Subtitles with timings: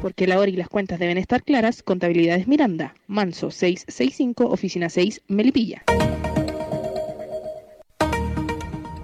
[0.00, 5.22] Porque la hora y las cuentas deben estar claras, Contabilidades Miranda, Manso 665, Oficina 6,
[5.28, 5.84] Melipilla.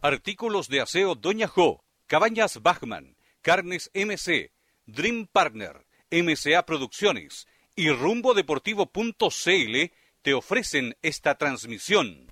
[0.02, 4.52] Artículos de aseo Doña Jo, Cabañas Bachman, Carnes MC,
[4.86, 9.92] Dream Partner, MCA Producciones y rumbodeportivo.cl
[10.22, 12.28] te ofrecen esta transmisión.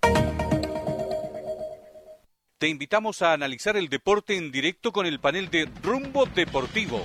[2.58, 7.04] Te invitamos a analizar el deporte en directo con el panel de Rumbo Deportivo.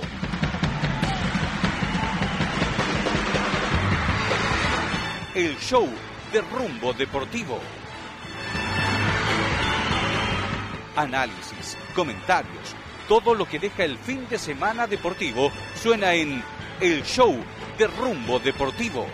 [5.40, 5.88] El show
[6.34, 7.58] de Rumbo Deportivo.
[10.94, 12.76] Análisis, comentarios,
[13.08, 16.44] todo lo que deja el fin de semana deportivo suena en
[16.78, 17.42] El show
[17.78, 19.06] de Rumbo Deportivo.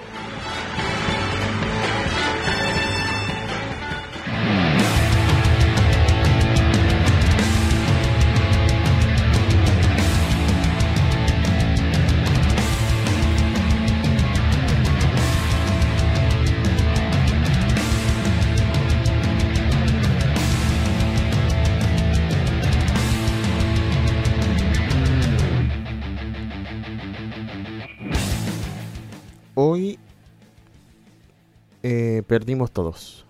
[32.26, 33.24] Perdimos todos.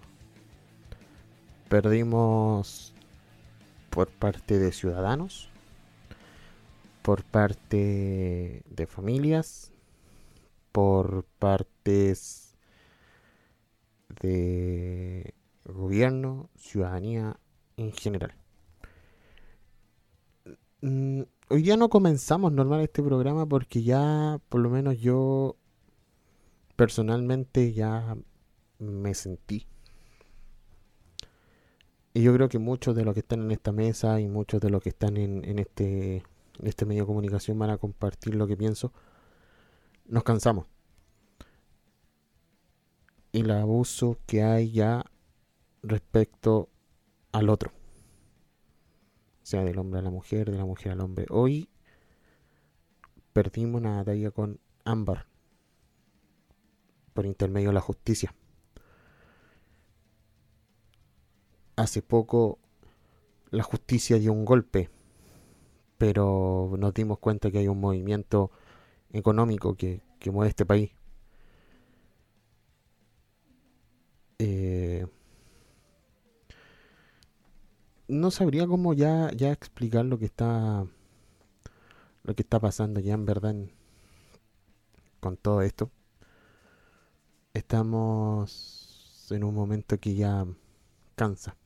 [1.68, 2.94] Perdimos
[3.90, 5.48] por parte de ciudadanos,
[7.02, 9.72] por parte de familias,
[10.72, 12.56] por partes
[14.20, 17.38] de gobierno, ciudadanía
[17.76, 18.34] en general.
[20.82, 25.56] Mm, hoy ya no comenzamos normal este programa porque ya por lo menos yo
[26.76, 28.16] personalmente ya
[28.78, 29.66] me sentí.
[32.14, 34.70] Y yo creo que muchos de los que están en esta mesa y muchos de
[34.70, 36.22] los que están en, en este,
[36.62, 38.92] este medio de comunicación van a compartir lo que pienso.
[40.06, 40.66] Nos cansamos.
[43.32, 45.04] El abuso que hay ya
[45.82, 46.70] respecto
[47.32, 47.70] al otro.
[49.42, 51.26] Sea del hombre a la mujer, de la mujer al hombre.
[51.28, 51.68] Hoy
[53.32, 55.26] perdimos una batalla con Ámbar
[57.12, 58.34] por intermedio de la justicia.
[61.76, 62.58] Hace poco
[63.50, 64.90] la justicia dio un golpe,
[65.98, 68.50] pero nos dimos cuenta que hay un movimiento
[69.12, 70.90] económico que, mueve este país.
[74.38, 75.06] Eh,
[78.08, 80.86] no sabría cómo ya, ya explicar lo que está
[82.24, 83.54] lo que está pasando ya en verdad
[85.20, 85.90] con todo esto
[87.56, 90.46] estamos en un momento que ya
[91.14, 91.56] cansa.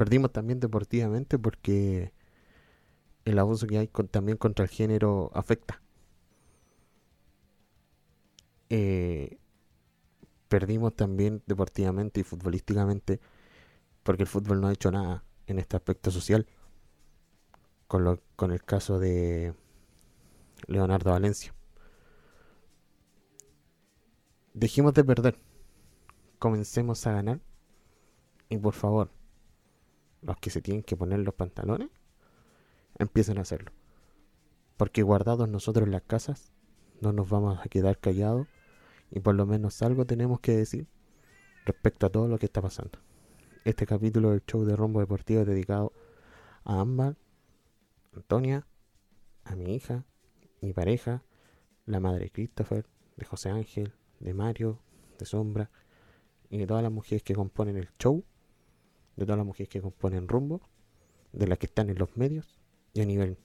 [0.00, 2.14] Perdimos también deportivamente porque
[3.26, 5.82] el abuso que hay también contra el género afecta.
[8.70, 9.36] Eh,
[10.48, 13.20] perdimos también deportivamente y futbolísticamente
[14.02, 16.46] porque el fútbol no ha hecho nada en este aspecto social.
[17.86, 19.52] Con, lo, con el caso de
[20.66, 21.52] Leonardo Valencia
[24.54, 25.38] dejemos de perder.
[26.38, 27.40] Comencemos a ganar.
[28.48, 29.10] Y por favor,
[30.22, 31.88] los que se tienen que poner los pantalones,
[32.98, 33.72] empiecen a hacerlo.
[34.76, 36.52] Porque guardados nosotros en las casas,
[37.00, 38.46] no nos vamos a quedar callados.
[39.10, 40.86] Y por lo menos algo tenemos que decir
[41.64, 42.98] respecto a todo lo que está pasando.
[43.64, 45.92] Este capítulo del show de Rombo Deportivo es dedicado
[46.64, 47.16] a Ámbar,
[48.14, 48.66] Antonia,
[49.44, 50.04] a mi hija,
[50.60, 51.24] mi pareja,
[51.86, 54.80] la madre Christopher, de José Ángel, de Mario,
[55.18, 55.70] de Sombra
[56.48, 58.24] y de todas las mujeres que componen el show,
[59.20, 60.62] de todas las mujeres que componen Rumbo,
[61.32, 62.58] de las que están en los medios
[62.94, 63.36] y a nivel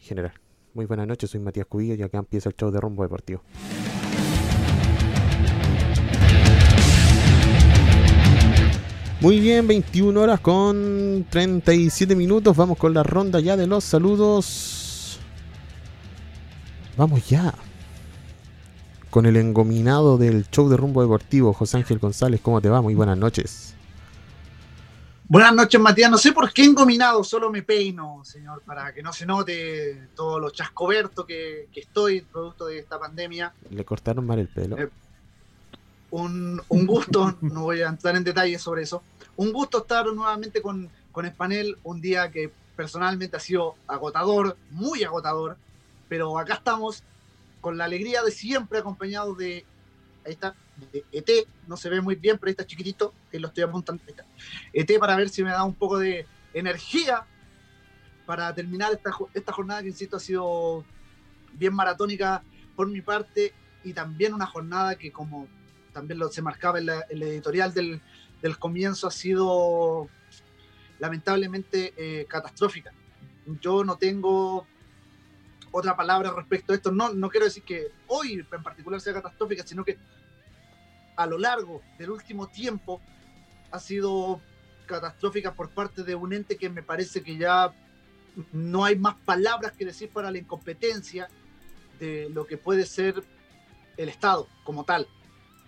[0.00, 0.32] general.
[0.74, 3.42] Muy buenas noches, soy Matías Cubillo y acá empieza el show de Rumbo Deportivo.
[9.20, 12.56] Muy bien, 21 horas con 37 minutos.
[12.56, 15.20] Vamos con la ronda ya de los saludos.
[16.96, 17.54] Vamos ya
[19.10, 22.40] con el engominado del show de rumbo deportivo, José Ángel González.
[22.42, 22.82] ¿Cómo te va?
[22.82, 23.74] Muy buenas noches.
[25.26, 26.10] Buenas noches, Matías.
[26.10, 30.38] No sé por qué engominado, solo me peino, señor, para que no se note todo
[30.38, 33.52] lo chascoberto que, estoy, producto de esta pandemia.
[33.70, 34.76] Le cortaron mal el pelo.
[34.78, 34.90] Eh,
[36.10, 39.02] un, gusto, no voy a entrar en detalles sobre eso.
[39.36, 45.04] Un gusto estar nuevamente con, con Espanel, un día que personalmente ha sido agotador, muy
[45.04, 45.56] agotador,
[46.06, 47.02] pero acá estamos
[47.62, 49.64] con la alegría de siempre acompañado de,
[50.24, 50.54] ahí está,
[50.92, 51.30] de ET,
[51.66, 54.24] no se ve muy bien, pero ahí está chiquitito, ahí lo estoy apuntando, ahí está.
[54.72, 57.26] ET para ver si me da un poco de energía
[58.26, 60.84] para terminar esta, esta jornada que, insisto, ha sido
[61.52, 62.42] bien maratónica
[62.74, 63.52] por mi parte
[63.84, 65.46] y también una jornada que como
[65.92, 68.00] también lo se marcaba en, la, el editorial del,
[68.42, 70.08] del, comienzo ha sido
[70.98, 72.92] lamentablemente eh, catastrófica.
[73.60, 74.66] Yo no tengo
[75.70, 76.90] otra palabra respecto a esto.
[76.90, 79.98] No, no quiero decir que hoy en particular sea catastrófica, sino que
[81.16, 83.00] a lo largo del último tiempo
[83.70, 84.40] ha sido
[84.86, 87.72] catastrófica por parte de un ente que me parece que ya
[88.52, 91.28] no hay más palabras que decir para la incompetencia
[91.98, 93.22] de lo que puede ser
[93.96, 95.06] el Estado como tal.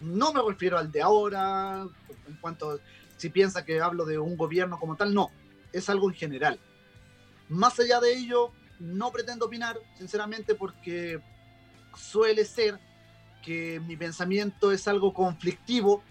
[0.00, 1.86] No me refiero al de ahora,
[2.26, 2.80] en cuanto
[3.16, 5.30] si piensa que hablo de un gobierno como tal, no,
[5.72, 6.60] es algo en general.
[7.48, 11.20] Más allá de ello, no pretendo opinar, sinceramente, porque
[11.96, 12.78] suele ser
[13.42, 16.02] que mi pensamiento es algo conflictivo,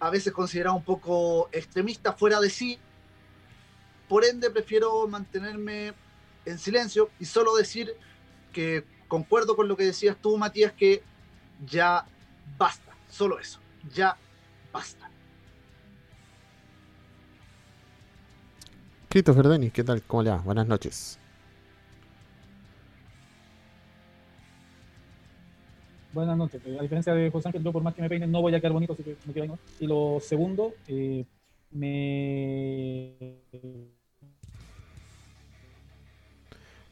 [0.00, 2.78] a veces considerado un poco extremista, fuera de sí.
[4.08, 5.92] Por ende, prefiero mantenerme
[6.44, 7.94] en silencio y solo decir
[8.52, 11.02] que concuerdo con lo que decías tú, Matías, que
[11.66, 12.06] ya
[12.58, 13.60] basta, solo eso,
[13.92, 14.16] ya
[14.72, 15.10] basta.
[19.08, 20.02] Christopher Denis, ¿qué tal?
[20.02, 20.36] ¿Cómo le va?
[20.38, 21.18] Buenas noches.
[26.12, 26.60] Buenas noches.
[26.78, 28.72] A diferencia de José Ángel, yo por más que me peine no voy a quedar
[28.72, 29.58] bonito, así que me quedo ahí, ¿no?
[29.78, 31.24] Y lo segundo, eh,
[31.70, 33.36] me...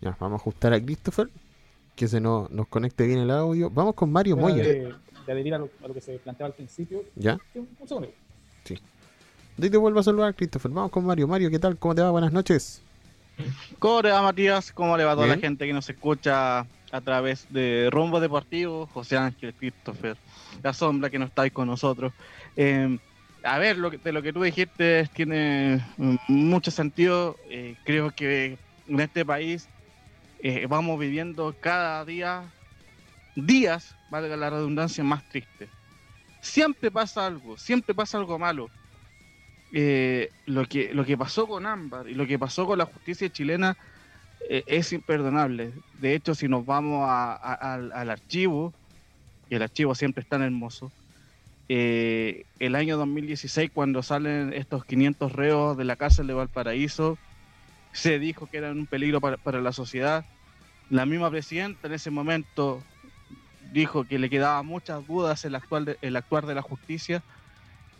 [0.00, 1.28] Ya, vamos a ajustar a Christopher,
[1.96, 3.70] que se nos, nos conecte bien el audio.
[3.70, 4.62] Vamos con Mario Moya.
[4.62, 4.94] De,
[5.26, 7.02] de adherir a lo, a lo que se planteaba al principio.
[7.16, 7.38] ¿Ya?
[7.54, 8.08] Un, un segundo.
[9.56, 10.70] De ahí te vuelvo a saludar, Christopher.
[10.70, 11.26] Vamos con Mario.
[11.26, 11.76] Mario, ¿qué tal?
[11.76, 12.12] ¿Cómo te va?
[12.12, 12.80] Buenas noches.
[13.80, 14.70] ¿Cómo le va Matías?
[14.70, 15.40] ¿Cómo le va a toda Bien.
[15.40, 18.86] la gente que nos escucha a través de Rumbo Deportivo?
[18.86, 20.16] José Ángel, Christopher,
[20.62, 22.12] la sombra que no está ahí con nosotros.
[22.56, 22.98] Eh,
[23.42, 25.84] a ver, lo que, de lo que tú dijiste tiene
[26.28, 27.36] mucho sentido.
[27.48, 28.58] Eh, creo que
[28.88, 29.68] en este país
[30.40, 32.44] eh, vamos viviendo cada día,
[33.34, 35.68] días, valga la redundancia, más tristes.
[36.40, 38.70] Siempre pasa algo, siempre pasa algo malo.
[39.72, 43.30] Eh, lo, que, lo que pasó con Ámbar y lo que pasó con la justicia
[43.30, 43.76] chilena
[44.48, 45.72] eh, es imperdonable.
[46.00, 48.72] De hecho, si nos vamos al, archivo,
[49.50, 50.90] y el archivo siempre es tan hermoso,
[51.68, 57.18] eh, el año 2016, cuando salen estos 500 reos de la cárcel de Valparaíso,
[57.92, 60.24] se dijo que eran un peligro para, la sociedad.
[60.88, 62.82] La misma presidenta en ese momento
[63.72, 67.22] dijo que le quedaban muchas dudas el, actual el actuar de la justicia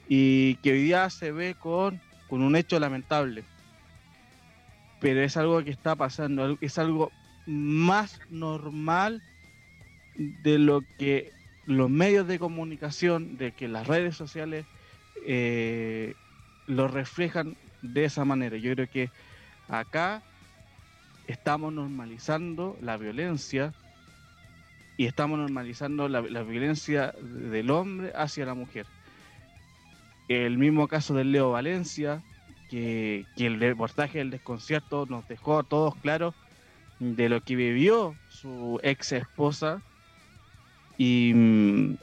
[0.09, 2.01] y que hoy día se ve con
[2.31, 3.45] un hecho lamentable.
[5.01, 7.13] Pero es algo que está pasando, es algo
[7.47, 9.23] más normal
[10.17, 11.33] de lo que
[11.67, 14.67] los medios de comunicación, de que las redes sociales
[15.27, 16.15] eh,
[16.67, 18.57] lo reflejan de esa manera.
[18.57, 19.11] Yo creo que
[19.69, 20.23] acá
[21.27, 23.73] estamos normalizando la violencia
[24.97, 28.87] y estamos normalizando la, la violencia del hombre hacia la mujer.
[30.29, 32.23] El mismo caso del Leo Valencia,
[32.69, 36.35] que, el reportaje del desconcierto nos dejó a todos claros
[36.99, 39.83] de lo que vivió su ex esposa
[40.97, 41.97] y, mm,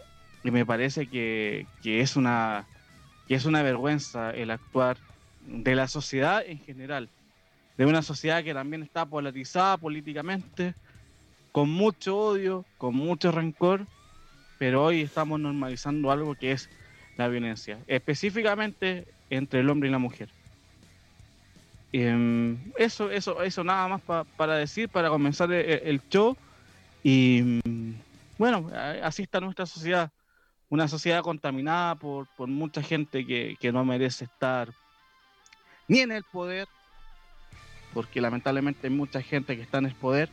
[0.46, 2.66] y me parece que, que es una
[3.28, 4.98] que es una vergüenza el actuar
[5.48, 7.10] de la sociedad en general,
[7.78, 10.76] de una sociedad que también está polarizada políticamente,
[11.52, 13.86] con mucho odio, con mucho rencor,
[14.60, 16.70] pero hoy estamos normalizando algo que es
[17.18, 20.30] la violencia, específicamente entre el hombre y la mujer.
[21.92, 26.36] Em, eso, eso, eso nada más pa- para decir, para comenzar el, el show.
[27.04, 27.94] Y mm,
[28.38, 28.70] bueno,
[29.04, 30.12] así está nuestra sociedad.
[30.70, 34.74] Una sociedad contaminada por, por mucha gente que, que no merece estar
[35.88, 36.68] ni en el poder,
[37.94, 40.30] porque lamentablemente hay mucha gente que está en el poder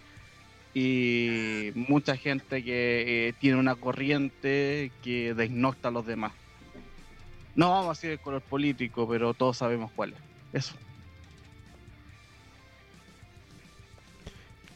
[0.75, 6.32] y mucha gente que eh, tiene una corriente que desnocta a los demás.
[7.54, 10.21] No vamos a decir el color político, pero todos sabemos cuál es.
[10.52, 10.75] Eso.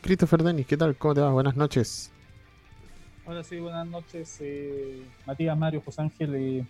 [0.06, 0.96] Christopher Denis, ¿qué tal?
[0.96, 1.32] ¿Cómo te va?
[1.32, 2.12] Buenas noches.
[3.26, 6.34] Ahora sí, buenas noches, eh, Matías, Mario, José Ángel.
[6.36, 6.64] eh,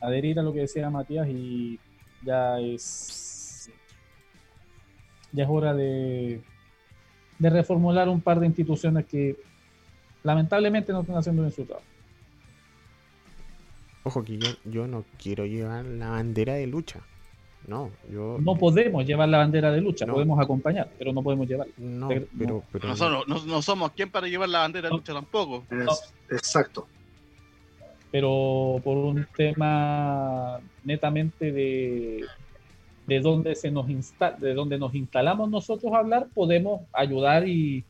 [0.00, 1.78] adherir a lo que decía Matías y
[2.24, 3.70] ya es
[5.30, 6.42] ya es hora de,
[7.38, 9.36] de reformular un par de instituciones que
[10.24, 11.86] lamentablemente no están haciendo bien su trabajo.
[14.02, 17.00] Ojo que yo, yo no quiero llevar la bandera de lucha.
[17.66, 18.38] No, yo.
[18.40, 20.14] No podemos llevar la bandera de lucha, No.
[20.14, 21.68] podemos acompañar, pero no podemos llevar.
[21.78, 22.62] No, pero- pero.
[22.72, 25.64] pero Nosotros no, no somos quien para llevar la bandera de lucha tampoco.
[25.70, 26.86] Es- exacto.
[28.10, 32.24] pero por un tema netamente de,
[33.06, 37.84] de dónde se nos insta de dónde nos instalamos nosotros a hablar, podemos ayudar y,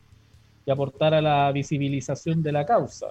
[0.65, 3.09] y aportar a la visibilización de la causa.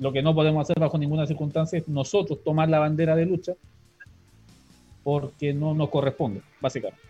[0.00, 3.52] Lo que no podemos hacer bajo ninguna circunstancia es nosotros tomar la bandera de lucha
[5.02, 7.02] porque no nos corresponde, básicamente.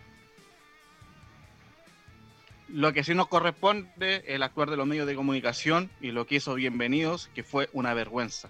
[2.69, 6.25] Lo que sí nos corresponde es el actuar de los medios de comunicación y lo
[6.25, 8.49] que hizo Bienvenidos, que fue una vergüenza.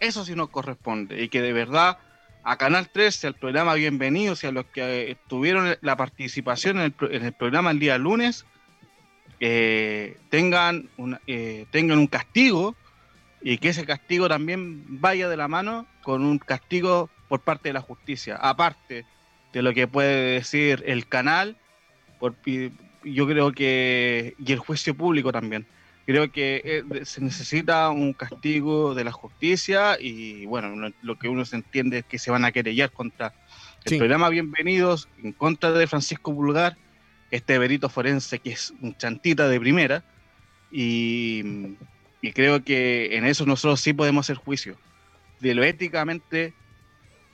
[0.00, 1.98] Eso sí nos corresponde y que de verdad
[2.42, 7.32] a Canal 13, al programa Bienvenidos y a los que tuvieron la participación en el,
[7.32, 8.44] programa el día lunes,
[9.40, 10.90] eh, tengan,
[11.26, 12.74] eh, tengan un castigo
[13.40, 17.72] y que ese castigo también vaya de la mano con un castigo por parte de
[17.72, 19.04] la justicia, aparte
[19.52, 21.56] de lo que puede decir el canal,
[22.18, 22.34] por,
[23.04, 25.66] yo creo que, y el juicio público también.
[26.06, 31.46] Creo que eh, se necesita un castigo de la justicia y bueno, lo, que uno
[31.46, 33.32] se entiende es que se van a querellar contra
[33.84, 36.76] el programa Bienvenidos, en contra de Francisco Vulgar,
[37.30, 40.04] este verito forense que es un chantita de primera
[40.70, 41.76] y,
[42.20, 44.76] y creo que en eso nosotros sí podemos hacer juicio
[45.40, 46.54] de lo éticamente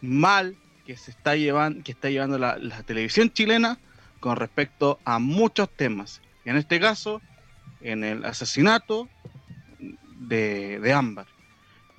[0.00, 3.78] mal que se está llevando, que está llevando la, televisión chilena
[4.18, 6.20] con respecto a muchos temas.
[6.44, 7.20] en este caso,
[7.80, 9.08] en el asesinato
[10.18, 11.26] de, de Ámbar,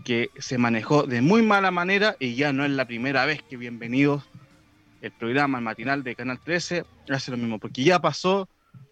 [0.03, 3.57] que se manejó de muy mala manera y ya no es la primera vez que
[3.57, 4.23] bienvenidos
[5.01, 8.47] el programa matinal de Canal 13 hace lo mismo, porque ya pasó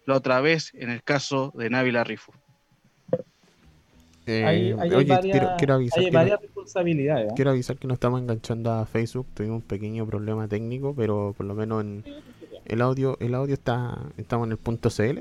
[0.06, 2.32] la otra vez en el caso de Návila Rifo.
[4.26, 4.72] Eh, hay,
[5.04, 6.02] varias, quiero, avisar
[6.40, 7.30] responsabilidades.
[7.30, 7.32] ¿eh?
[7.34, 9.26] Quiero avisar que no estamos enganchando a Facebook.
[9.34, 12.04] Tuvimos un pequeño problema técnico, pero por lo menos en
[12.66, 15.20] el audio, el audio está, estamos en el punto CL.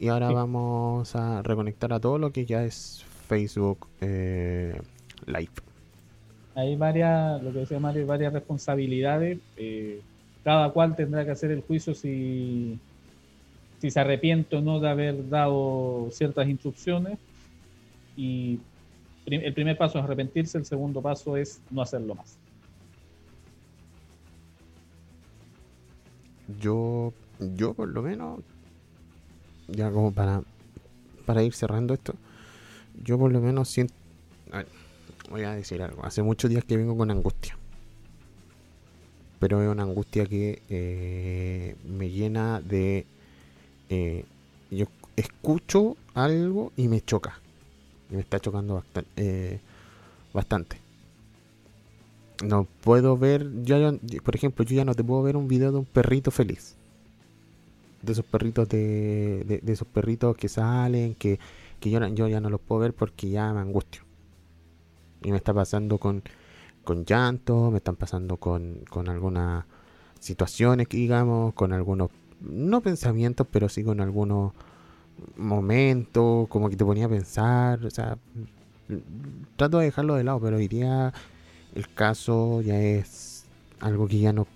[0.00, 4.80] Y ahora vamos a reconectar a todo lo que ya es Facebook eh,
[5.26, 5.52] Live.
[6.56, 9.38] Hay varias, lo que decía Mario, varias responsabilidades.
[10.42, 12.78] cada cual tendrá que hacer el juicio si,
[13.78, 17.18] si se arrepiente o no de haber dado ciertas instrucciones
[18.16, 18.60] y
[19.26, 22.36] el primer paso es arrepentirse, el segundo paso es no hacerlo más.
[26.60, 28.40] Yo, yo por lo menos,
[29.68, 30.42] ya como para,
[31.24, 32.14] para ir cerrando esto,
[33.02, 33.94] yo por lo menos siento,
[35.30, 37.56] voy a decir algo, hace muchos días que vengo con angustia,
[39.40, 43.06] pero es una angustia que eh, me llena de,
[43.88, 44.26] eh,
[44.70, 44.84] yo
[45.16, 47.40] escucho algo y me choca
[48.14, 49.10] me está chocando bastante.
[49.16, 49.60] Eh,
[50.32, 50.78] bastante.
[52.44, 53.76] No puedo ver, yo,
[54.24, 56.76] por ejemplo, yo ya no te puedo ver un video de un perrito feliz.
[58.02, 61.38] De esos perritos de, de, esos perritos que salen, que,
[61.80, 64.02] que yo, yo ya no los puedo ver porque ya me angustio.
[65.22, 66.22] Y me está pasando con,
[66.82, 69.64] con llanto, me están pasando con, con algunas
[70.18, 74.52] situaciones, digamos, con algunos, no pensamientos, pero sí con algunos
[75.36, 78.18] momento, como que te ponía a pensar, o sea,
[79.56, 81.12] trato de dejarlo de lado, pero día
[81.74, 83.44] el caso ya es
[83.80, 84.46] algo que ya no,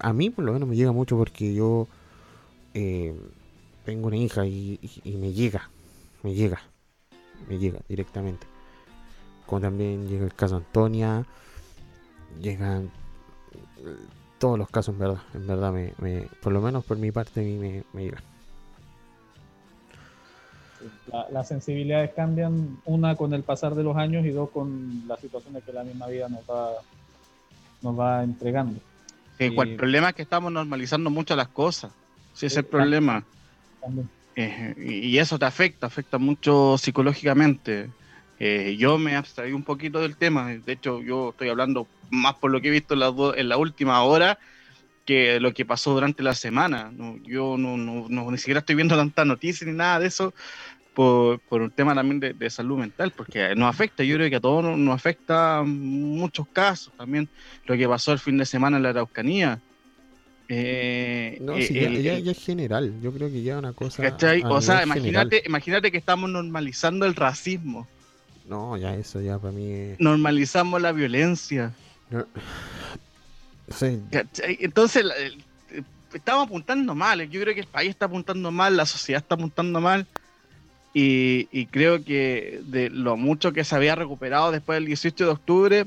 [0.00, 1.86] a mí por lo menos me llega mucho porque yo
[2.74, 3.14] eh,
[3.84, 5.70] tengo una hija y, me llega,
[6.22, 6.60] me llega,
[7.48, 8.46] me llega directamente.
[9.46, 11.26] Como también llega el caso Antonia,
[12.40, 12.90] llegan
[14.38, 17.42] todos los casos en verdad, en verdad me, por lo menos por mi parte a
[17.42, 18.12] mí me, me
[21.06, 25.20] llega las sensibilidades cambian, una con el pasar de los años y dos con las
[25.20, 26.72] situaciones que la misma vida nos va,
[27.82, 28.80] nos va entregando.
[29.38, 31.92] el problema es que estamos normalizando mucho las cosas.
[32.32, 33.24] Sí, es el problema.
[34.36, 37.90] Eh, y eso te afecta, afecta mucho psicológicamente.
[38.40, 42.50] Eh, yo me abstraí un poquito del tema, de hecho yo estoy hablando más por
[42.50, 44.38] lo que he visto en la, en la última hora
[45.04, 46.92] que lo que pasó durante la semana.
[47.24, 50.34] yo no, no, no, ni siquiera estoy viendo tanta noticia ni nada de eso,
[50.94, 54.78] por, un tema también de, salud mental, porque nos afecta, yo creo que a todos
[54.78, 57.28] nos, afecta muchos casos, también
[57.66, 59.60] lo que pasó el fin de semana en la Araucanía.
[60.48, 64.02] Eh, no, sí, ya, es general, yo creo que ya una cosa.
[64.44, 67.88] o sea, imagínate, imagínate que estamos normalizando el racismo.
[68.46, 69.94] No, ya eso ya para mí.
[69.98, 71.72] Normalizamos la violencia.
[74.60, 75.06] Entonces,
[76.12, 77.28] estamos apuntando mal.
[77.28, 80.06] Yo creo que el país está apuntando mal, la sociedad está apuntando mal.
[80.96, 85.86] Y, creo que de lo mucho que se había recuperado después del 18 de octubre,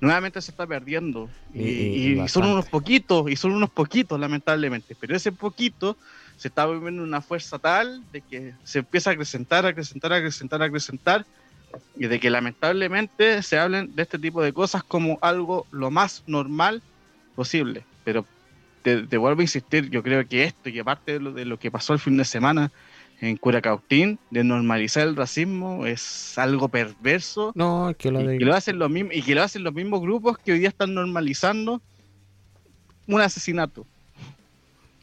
[0.00, 1.28] nuevamente se está perdiendo.
[1.52, 4.96] Y, son unos poquitos, y son unos poquitos, lamentablemente.
[4.98, 5.96] Pero ese poquito
[6.36, 10.16] se está volviendo una fuerza tal de que se empieza a acrecentar, a acrecentar, a
[10.16, 11.26] acrecentar, a acrecentar.
[11.96, 16.22] Y de que lamentablemente se hablen de este tipo de cosas como algo lo más
[16.28, 16.82] normal
[17.34, 17.82] posible.
[18.04, 18.24] Pero
[18.82, 21.72] te, vuelvo a insistir, yo creo que esto y aparte de lo, de lo que
[21.72, 22.70] pasó el fin de semana,
[23.20, 28.54] en Curacautín de normalizar el racismo es algo perverso No, que lo y, que lo
[28.54, 31.80] hacen los mismos y que lo hacen los mismos grupos que hoy día están normalizando
[33.06, 33.86] un asesinato.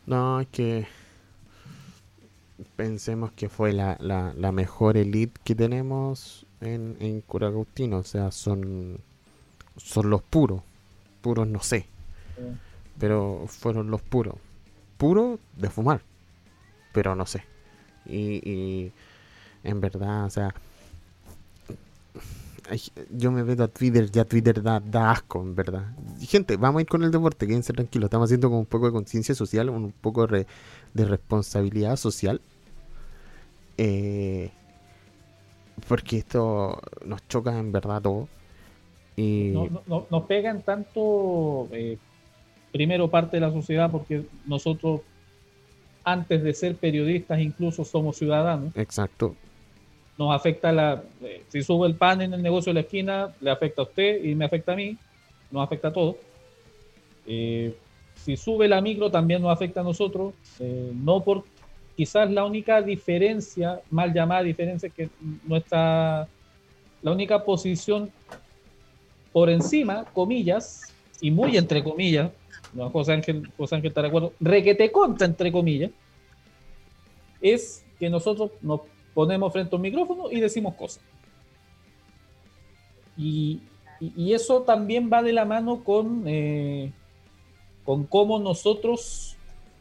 [0.05, 0.85] No, es que
[2.75, 7.23] pensemos que fue la, la, la mejor elite que tenemos en, en.
[7.93, 8.99] O sea, son,
[9.77, 10.61] son los puros.
[11.21, 11.87] Puros no sé.
[12.99, 14.35] Pero fueron los puros.
[14.97, 16.01] Puros de fumar.
[16.91, 17.43] Pero no sé.
[18.05, 18.91] Y,
[19.63, 20.53] en verdad, o sea...
[23.11, 24.81] Yo me meto a Twitter, ya Twitter da,
[25.11, 25.83] asco, en verdad.
[26.21, 28.07] Gente, vamos a ir con el deporte, quédense tranquilos.
[28.07, 30.45] Estamos haciendo como un poco de conciencia social, un poco de
[30.95, 32.39] responsabilidad social.
[33.77, 34.49] Eh,
[35.89, 38.29] porque esto nos choca en verdad todo.
[39.17, 41.97] Y no, no- no- nos pegan tanto, eh,
[42.71, 45.01] primero parte de la sociedad, porque nosotros,
[46.03, 48.75] antes de ser periodistas, incluso somos ciudadanos.
[48.75, 49.35] exacto.
[50.17, 51.03] Nos afecta la.
[51.23, 54.23] eh, si sube el pan en el negocio de la esquina, le afecta a usted
[54.23, 54.95] y me afecta a mí.
[55.49, 56.17] Nos afecta a todos.
[57.25, 57.75] Eh,
[58.15, 60.33] si sube la micro, también nos afecta a nosotros.
[60.59, 61.43] eh, no por.
[61.95, 65.09] Quizás la única diferencia, mal llamada diferencia, es que
[65.45, 66.27] nuestra.
[67.01, 68.09] La única posición
[69.31, 72.31] por encima, comillas, y muy entre comillas,
[72.73, 75.91] no, José Ángel, José Ángel está de acuerdo, requete contra entre comillas,
[77.41, 78.81] es que nosotros nos
[79.13, 81.03] ponemos frente a un micrófono y decimos cosas.
[83.17, 83.59] Y,
[83.99, 86.91] y- eso también va de la mano con, eh,
[87.83, 89.37] con cómo nosotros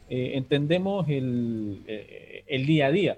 [0.09, 3.17] eh, entendemos el, eh, el día a día.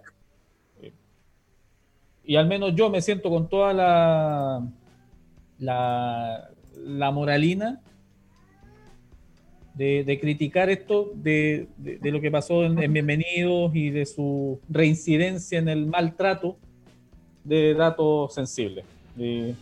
[2.28, 4.66] Y al menos yo me siento con toda la,
[5.60, 7.82] la, la moralina
[9.76, 14.06] de, de criticar esto de, de- de lo que pasó en, en Bienvenidos y de
[14.06, 16.56] su reincidencia en el maltrato
[17.44, 18.86] de datos sensibles.
[19.20, 19.54] Eh,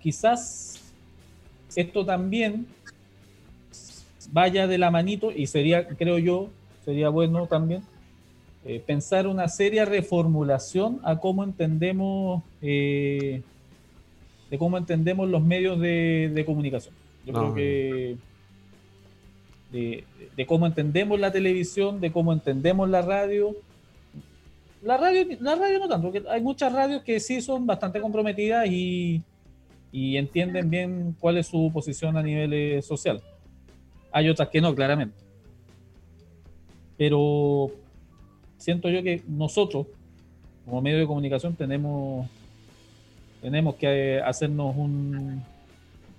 [0.00, 0.92] quizás
[1.74, 2.66] esto también
[4.32, 6.48] vaya de la manito y sería, creo yo,
[6.84, 7.82] sería bueno también
[8.64, 13.42] eh, pensar una seria reformulación a cómo entendemos eh,
[14.50, 16.94] de cómo entendemos los medios de, de comunicación.
[17.24, 17.40] Yo No.
[17.40, 18.16] creo que
[19.70, 20.04] de,
[20.36, 23.56] de cómo entendemos la televisión, de cómo entendemos la radio.
[24.82, 28.66] La radio, la radio no tanto, porque hay muchas radios que sí son bastante comprometidas
[28.68, 29.22] y,
[29.90, 33.20] y entienden bien cuál es su posición a nivel eh, social.
[34.12, 35.16] Hay otras que no, claramente.
[36.96, 37.70] Pero
[38.56, 39.86] siento yo que nosotros,
[40.64, 42.28] como medio de comunicación, tenemos,
[43.40, 45.42] tenemos que eh, hacernos un,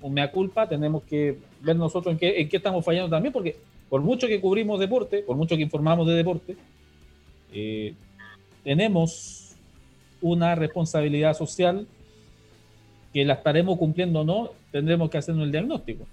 [0.02, 3.58] un mea culpa, tenemos que ver nosotros en qué, en qué estamos fallando también, porque
[3.90, 6.56] por mucho que cubrimos deporte, por mucho que informamos de deporte,
[7.52, 7.94] eh,
[8.64, 9.56] tenemos
[10.22, 11.88] una responsabilidad social
[13.14, 16.06] que la estaremos cumpliendo o no, tendremos que hacernos el diagnóstico.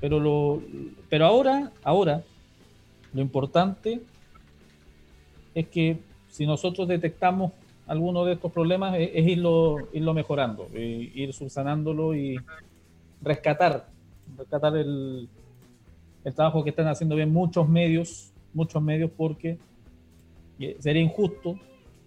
[0.00, 0.62] Pero, lo,
[1.08, 2.22] pero ahora, ahora,
[3.12, 4.00] lo importante
[5.54, 7.50] es que si nosotros detectamos
[7.88, 12.38] alguno de estos problemas, es, es irlo, irlo mejorando, eh, ir subsanándolo y
[13.22, 13.88] rescatar,
[14.36, 15.28] rescatar el,
[16.24, 19.58] el trabajo que están haciendo bien muchos medios, muchos medios, porque
[20.60, 21.58] eh, sería injusto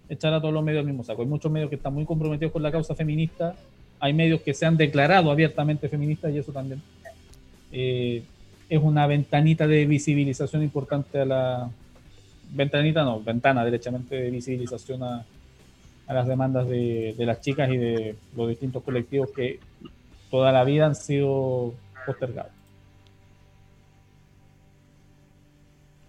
[0.08, 1.22] echar a todos los medios al mismo saco.
[1.22, 3.54] Hay muchos medios que están muy comprometidos con la causa feminista,
[3.98, 6.82] hay medios que se han declarado abiertamente feministas y eso también
[7.70, 8.22] eh,
[8.68, 11.70] es una ventanita de visibilización importante a la
[12.52, 15.24] ventanita, no, ventana derechamente de visibilización a,
[16.06, 19.60] a las demandas de, de las chicas y de los distintos colectivos que
[20.32, 21.74] toda la vida han sido
[22.06, 22.50] postergados.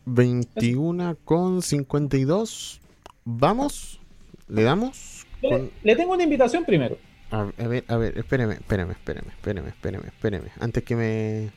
[0.06, 2.82] 21 con 52.
[3.26, 4.00] Vamos,
[4.48, 5.26] le damos.
[5.42, 6.98] Le, Con- le tengo una invitación primero.
[7.32, 10.52] A, a ver, a ver, espéreme, espéreme, espéreme, espéreme, espéreme, espéreme.
[10.60, 11.52] Antes que me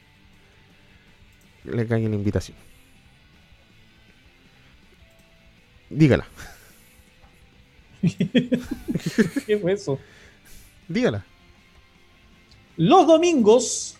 [1.64, 2.56] le caiga la invitación.
[5.88, 6.26] Dígala,
[9.46, 10.00] ¿Qué fue eso?
[10.88, 11.24] dígala.
[12.76, 13.96] Los domingos,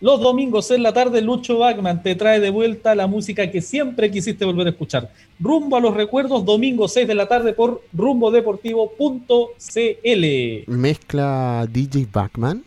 [0.00, 4.10] los domingos en la tarde, Lucho Bachman te trae de vuelta la música que siempre
[4.10, 5.10] quisiste volver a escuchar.
[5.40, 10.64] Rumbo a los recuerdos, domingo 6 de la tarde por rumbodeportivo.cl.
[10.66, 12.64] Mezcla DJ Backman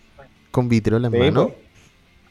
[0.51, 1.47] con vitrol en mano.
[1.47, 1.61] pues.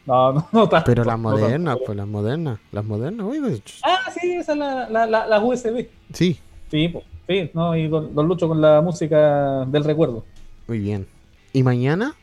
[0.06, 3.48] No, no, no tanto, Pero las no modernas, pues las modernas, las modernas, oiga,
[3.82, 5.86] Ah, sí, esa es la, la, la, la USB.
[6.12, 6.38] Sí,
[6.70, 10.24] Sí, pues, sí, no, y don, don Lucho con la música del recuerdo.
[10.68, 11.06] muy bien.
[11.52, 12.14] ¿Y mañana?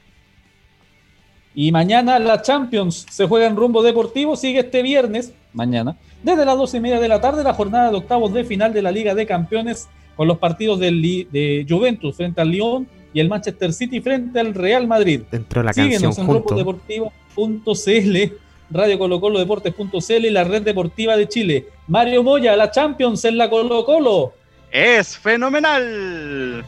[1.59, 6.55] Y mañana la Champions se juega en rumbo deportivo, sigue este viernes, mañana, desde las
[6.55, 9.15] 12 y media de la tarde, la jornada de octavos de final de la Liga
[9.15, 14.01] de Campeones con los partidos del de Juventus frente al Lyon y el Manchester City
[14.01, 15.21] frente al Real Madrid.
[15.31, 16.49] Entró la canción Síguenos en junto.
[16.49, 18.35] robodeportivo.cl,
[18.69, 21.69] Radio Colo Colo Deportes.cl y la Red Deportiva de Chile.
[21.87, 24.33] Mario Moya, la Champions en la Colo Colo.
[24.69, 26.63] Es fenomenal.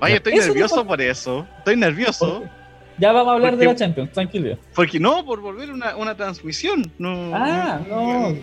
[0.00, 1.46] Oye, estoy Eso nervioso por eso.
[1.58, 2.44] Estoy nervioso.
[2.98, 4.58] Ya vamos a hablar Porque- de la Champions, tranquilo.
[4.74, 6.90] Porque no, por volver una, una transmisión.
[6.98, 8.36] No, Ah, no.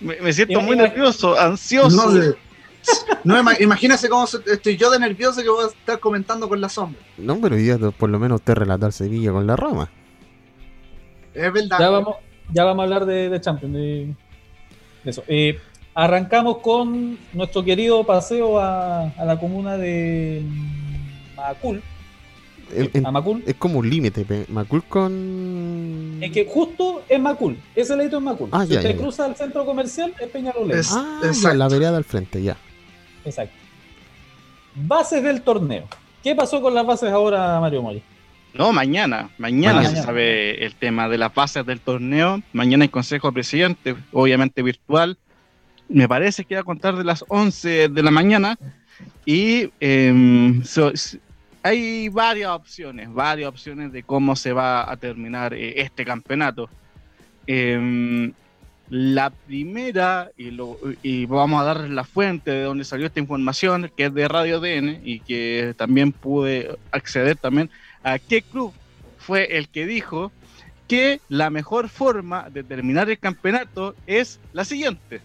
[0.00, 2.34] Me, me siento Ima- muy ima- nervioso, ansioso.
[3.24, 7.00] No, imagínese cómo estoy yo de nervioso que voy a estar comentando con la sombra.
[7.18, 9.90] No, pero ya por lo menos usted relató al Sevilla con la Roma.
[11.34, 11.78] Es verdad.
[11.78, 12.16] Ya vamos,
[12.52, 14.14] ya vamos a hablar de, de Champions, de,
[15.04, 15.22] de eso.
[15.28, 15.58] Eh,
[15.98, 20.42] arrancamos con nuestro querido paseo a, a la comuna de
[21.36, 21.82] Macul.
[23.04, 23.42] A Macul.
[23.46, 24.24] es como un límite.
[24.48, 26.18] Macul con.
[26.20, 28.48] Es que justo es Macul, ese leito es Macul.
[28.52, 29.02] Ah, si ya, usted ya, ya.
[29.02, 30.78] cruza el centro comercial, es Peñarolén.
[30.78, 31.56] Es- Ah, ya, Exacto.
[31.58, 32.56] la vereda al frente, ya.
[33.24, 33.56] Exacto.
[34.76, 35.88] Bases del torneo.
[36.22, 38.00] ¿Qué pasó con las bases ahora, Mario Moya?
[38.54, 39.30] No, mañana.
[39.38, 39.96] Mañana Mañana.
[39.96, 42.40] se sabe el tema de las bases del torneo.
[42.52, 45.16] Mañana hay consejo de presidente, obviamente virtual.
[45.88, 48.56] Me parece que va a contar de las 11 de la mañana.
[49.24, 50.92] Y em, so-
[51.62, 56.68] hay varias opciones, varias opciones de cómo se va a terminar eh, este campeonato.
[57.46, 58.32] Em,
[58.90, 63.90] la primera, y, lo- y vamos a dar la fuente de donde salió esta información,
[63.96, 67.70] que es de Radio DN y que también pude acceder también
[68.02, 68.72] a qué club
[69.18, 70.32] fue el que dijo
[70.86, 75.20] que la mejor forma de terminar el campeonato es la siguiente.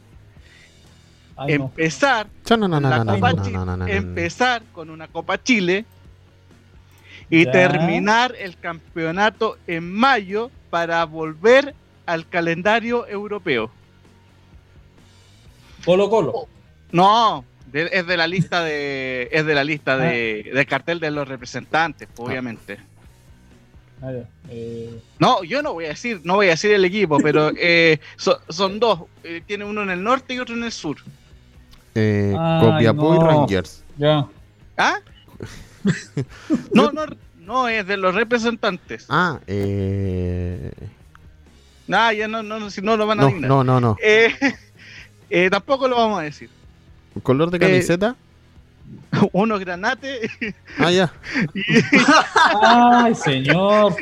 [1.36, 1.66] Ay, no.
[1.66, 3.88] empezar, no, no, no, no, no, no, no, no, no, no, no.
[3.88, 5.86] empezar con una Copa Chile
[7.30, 7.52] y Ya.
[7.52, 11.74] terminar el campeonato en mayo para volver
[12.06, 13.72] al calendario europeo.
[15.86, 16.48] Colo Colo.
[16.92, 21.12] No, de- es de la lista de es de la lista de del cartel de
[21.12, 22.78] los representantes, obviamente.
[24.02, 24.12] Ah.
[24.50, 28.00] Eh, No, yo no voy a decir, no voy a decir el equipo, pero eh,
[28.18, 29.04] so- son dos.
[29.24, 30.98] Eh, tiene uno en el norte y otro en el sur.
[31.96, 33.20] Eh, Ay, Copiapó y.
[33.20, 33.84] Rangers.
[33.98, 34.26] ya.
[34.78, 34.96] ¿Ah?
[36.74, 37.06] No, no,
[37.40, 39.06] no, es de los representantes.
[39.10, 40.72] Ah, eh.
[41.88, 43.50] Nah, ya no, no, no, si no lo van a No, adivinar.
[43.50, 43.98] no, no, no.
[44.02, 44.34] Eh,
[45.30, 46.50] eh, tampoco lo vamos a decir.
[47.22, 48.16] ¿Color de Eh, camiseta?
[49.34, 50.30] Uno es granate
[50.80, 51.12] Ah, ya.
[52.62, 53.96] Ay, señor.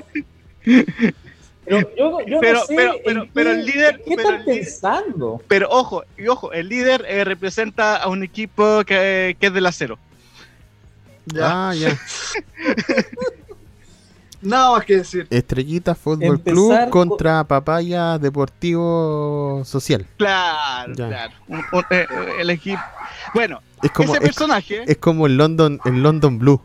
[1.77, 2.75] Pero yo, yo Pero- no sé.
[2.75, 5.41] pero- en pero- qué- pero el líder- ¿Qué pero están pensando?
[5.47, 9.65] Pero ojo, y ojo, el líder eh, representa a un equipo que, que es del
[9.65, 9.97] acero.
[11.27, 11.69] Ya.
[11.69, 11.97] Ah, ya.
[14.41, 15.27] Nada más que decir.
[15.29, 20.05] Estrellita Fútbol Empezar Club con- contra Papaya Deportivo Social.
[20.17, 21.07] Claro, Ya.
[21.09, 21.33] claro.
[21.47, 22.81] Un- un- eh, eh, el equipo.
[23.35, 26.59] Bueno, Es como, ese es, personaje, es como el London, el London Blue.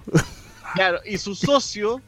[0.74, 2.00] claro, y su socio,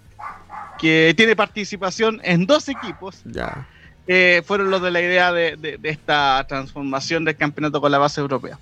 [0.78, 3.66] que tiene participación en dos equipos, ya.
[4.06, 7.98] eh, fueron los de la idea de, de- de esta transformación del campeonato con la
[7.98, 8.58] base europea.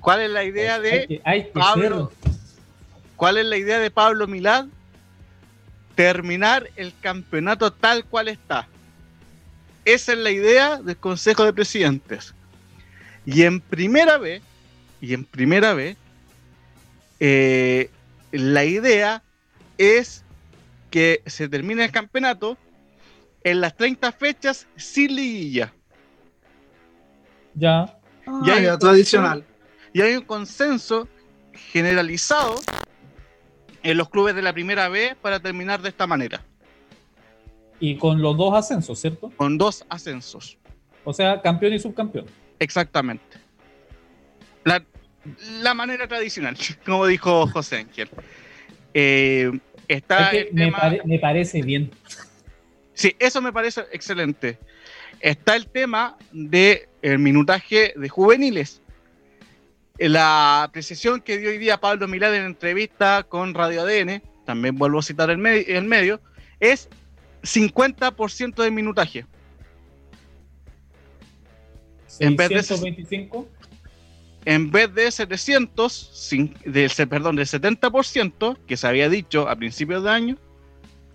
[0.00, 2.12] ¿Cuál es la idea Hay de que, hay que Pablo?
[2.22, 2.32] ser-
[3.16, 4.66] ¿Cuál es la idea de Pablo Milad?
[5.94, 8.68] Terminar el campeonato tal cual está.
[9.84, 12.34] Esa es la idea del Consejo de Presidentes.
[13.26, 14.40] Y en primera vez,
[15.00, 15.96] y en primera vez,
[17.20, 17.90] eh,
[18.30, 19.22] la idea
[19.78, 20.24] es
[20.90, 22.56] que se termine el campeonato
[23.44, 25.72] en las 30 fechas sin liguilla.
[27.54, 27.82] Ya.
[27.82, 27.96] Hay
[28.26, 29.44] Ah, ya, un tradicional.
[29.92, 31.08] y hay un consenso
[31.72, 32.56] generalizado
[33.82, 36.44] en los clubes de la primera vez para terminar de esta manera,
[37.80, 39.30] Y con los dos ascensos, ¿cierto?
[39.36, 40.58] con dos ascensos.
[41.04, 42.26] O sea, campeón y subcampeón.
[42.58, 43.38] Exactamente.
[44.64, 44.84] La,
[45.62, 48.10] la manera tradicional, como dijo José Ángel.
[48.94, 49.50] Eh,
[49.88, 51.90] está Es que el me, tema- pare- me parece bien.
[52.94, 54.58] Sí, eso me parece excelente.
[55.20, 56.86] Está el tema del
[57.18, 58.82] minutaje de juveniles.
[59.98, 65.00] La precisión que dio hoy día Pablo Milán en entrevista con Radio ADN, también vuelvo
[65.00, 66.20] a citar el, me- el medio,
[66.60, 66.88] es
[67.42, 69.26] 50% de minutaje.
[72.20, 73.48] En vez de- 625.
[74.48, 80.02] En vez de 700, cin- del, perdón, del 70% que se había dicho a principios
[80.02, 80.38] de año,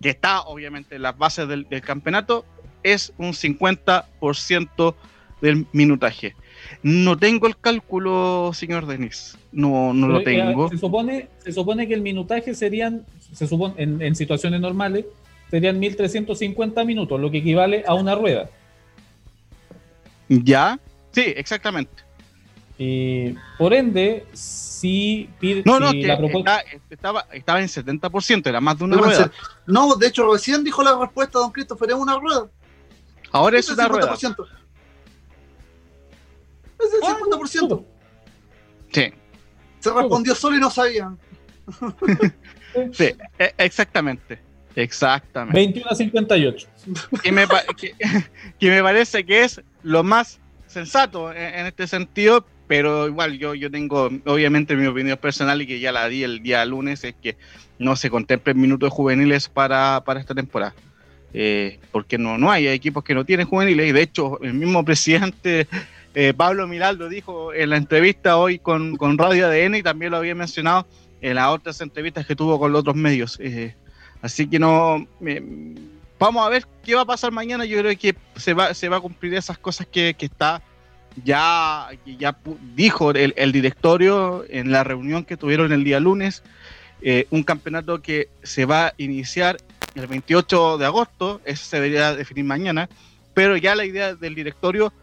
[0.03, 2.45] que está obviamente en las bases del, del campeonato,
[2.83, 4.95] es un 50%
[5.41, 6.35] del minutaje.
[6.83, 9.35] No tengo el cálculo, señor Denis.
[9.51, 10.69] No, no lo Pero, eh, tengo.
[10.69, 15.05] Se supone, se supone que el minutaje serían, se supone, en, en situaciones normales,
[15.49, 18.47] serían 1350 minutos, lo que equivale a una rueda.
[20.29, 20.79] ¿Ya?
[21.11, 22.03] Sí, exactamente.
[22.79, 26.59] Eh, por ende, si pide No, no, si que la propuesta.
[26.61, 29.31] está- estaba, estaba en 70%, era más de una rueda.
[29.67, 32.47] No, de hecho, recién dijo la respuesta don Christopher, es una rueda.
[33.31, 34.15] Ahora es el una rueda.
[34.15, 34.47] 50%.
[36.79, 37.85] Es el Ah, 50%.
[38.91, 39.13] Sí,
[39.79, 41.17] Se respondió solo y no sabían.
[42.93, 44.39] sí, e- exactamente.
[44.75, 45.55] Exactamente.
[45.59, 46.67] 21 a 58.
[47.21, 47.45] que me,
[47.77, 47.93] que,
[48.59, 53.53] que me parece que es lo más sensato en, en este sentido, pero igual yo,
[53.53, 57.13] yo tengo, obviamente, mi opinión personal y que ya la di el día lunes, es
[57.21, 57.37] que
[57.77, 60.73] no se contemplen minutos juveniles para, para esta temporada.
[61.35, 64.83] Eh, porque no, no hay, equipos que no tienen juveniles y de hecho el mismo
[64.85, 65.67] presidente
[66.15, 70.17] eh, Pablo Miraldo dijo en la entrevista hoy con, con Radio ADN y también lo
[70.17, 70.87] había mencionado
[71.21, 73.39] en las otras entrevistas que tuvo con los otros medios.
[73.39, 73.75] Eh,
[74.23, 75.07] así que no,
[76.17, 77.65] vamos a ver qué va a pasar mañana.
[77.65, 80.63] Yo creo que se va, se va a cumplir esas cosas que, que está
[81.23, 82.37] ya, ya
[82.75, 86.43] dijo el, el directorio en la reunión que tuvieron el día lunes.
[87.01, 89.57] eh, un campeonato que se va a iniciar
[89.95, 92.89] el 28 de agosto, eso se debería definir mañana,
[93.33, 94.93] pero ya la idea del directorio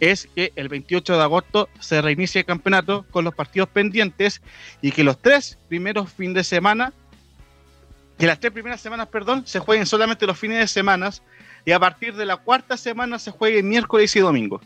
[0.00, 4.40] es que el 28 de agosto se reinicie el campeonato con los partidos pendientes
[4.80, 6.92] y que los tres primeros fines de semana
[8.20, 11.10] que las tres primeras semanas, perdón, se jueguen solamente los fines de semana
[11.64, 14.60] y a partir de la cuarta semana se juegue miércoles y domingo.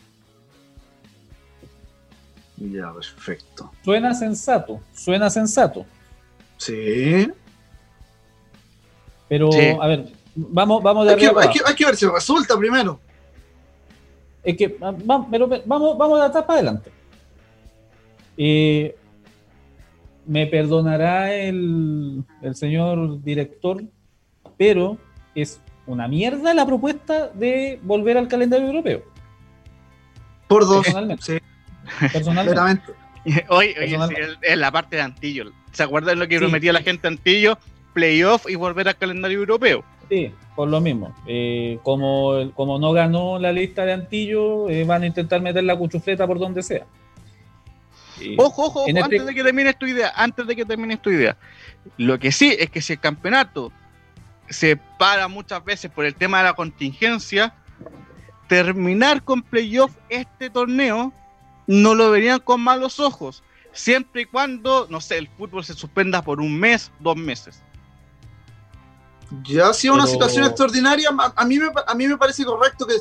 [2.57, 3.71] Ya, perfecto.
[3.83, 5.85] Suena sensato, suena sensato.
[6.57, 7.29] Sí.
[9.27, 9.59] Pero, Sí.
[9.79, 11.69] a ver, vamos, vamos de Hay arriba hay que- abajo.
[11.69, 12.99] hay que ver si resulta primero.
[14.43, 16.91] Es que, ah, va- pero vamos, vamos de atrás para adelante.
[18.37, 18.95] Eh,
[20.27, 23.83] me perdonará el, el señor director,
[24.57, 24.97] pero
[25.33, 29.03] es una mierda la propuesta de volver al calendario europeo.
[30.47, 30.85] Por dos.
[31.21, 31.37] Sí,
[32.11, 32.91] Personalmente.
[33.25, 35.51] Hoy, oye, Personal- sí, el- en la parte de Antillo.
[35.71, 36.39] ¿Se acuerdan lo que Sí.
[36.39, 37.57] prometía la gente Antillo?
[37.93, 39.83] Playoff y volver al calendario europeo.
[40.09, 41.15] Sí, por lo mismo.
[41.27, 45.75] Eh, como, como no ganó la lista de Antillo, eh, van a intentar meter la
[45.77, 46.85] cuchufleta por donde sea.
[48.21, 51.01] Eh, Ojo, ojo, ojo, este- antes de que termines tu idea, antes de que termines
[51.01, 51.35] tu idea.
[51.97, 53.71] Lo que sí es que si el campeonato
[54.49, 57.53] se para muchas veces por el tema de la contingencia,
[58.47, 61.11] terminar con playoff este torneo
[61.67, 66.21] no lo verían con malos ojos, siempre y cuando, no sé, el fútbol se suspenda
[66.21, 67.61] por un mes, dos meses.
[69.43, 71.09] Ya ha sido una situación extraordinaria.
[71.35, 72.93] A, mí me, a mí me parece correcto que,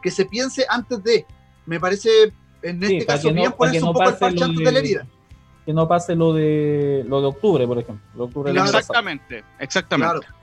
[0.00, 1.26] que se piense antes de.
[1.66, 2.32] Me parece,
[2.62, 4.44] en Sí, este para caso, que no- bien ponerse que un no poco el parche
[4.44, 5.06] antes de- la herida.
[5.66, 8.04] que no pase lo de lo de octubre, por ejemplo.
[8.14, 8.68] De octubre Claro.
[8.78, 10.20] Exactamente, exactamente.
[10.20, 10.34] Claro.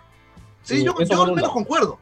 [0.63, 1.53] Sí, Sí, yo, yo por al menos lado.
[1.53, 1.99] concuerdo.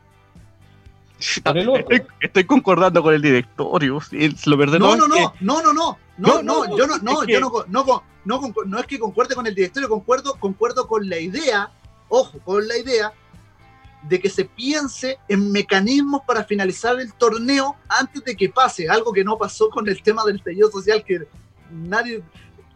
[1.44, 1.80] Por el otro.
[1.82, 4.00] Estoy, estoy concordando con el directorio.
[4.46, 6.88] Lo verdad No, es no, que- no, no, no, no, No, no, no, no, yo
[6.88, 7.84] no, no, que- yo no, no,
[8.26, 11.72] no, no, no es que concuerde con el directorio, concuerdo, concuerdo con la idea,
[12.10, 13.14] ojo, con la idea
[14.04, 19.12] de que se piense en mecanismos para finalizar el torneo antes de que pase, algo
[19.12, 21.28] que no pasó con el tema del estallido social, que
[21.72, 22.22] nadie,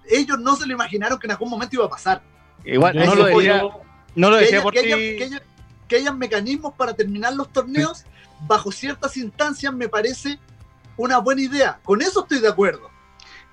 [0.09, 2.21] ellos no se lo imaginaron que en algún momento iba a pasar.
[2.65, 3.63] Igual, no lo decía,
[4.15, 4.91] no lo Que decía haya, por que ti.
[4.91, 5.43] haya- que haya-
[5.87, 8.03] que hayan mecanismos para terminar los torneos
[8.47, 10.39] bajo ciertas instancias me parece
[10.97, 11.79] una buena idea.
[11.83, 12.89] Con eso estoy de acuerdo.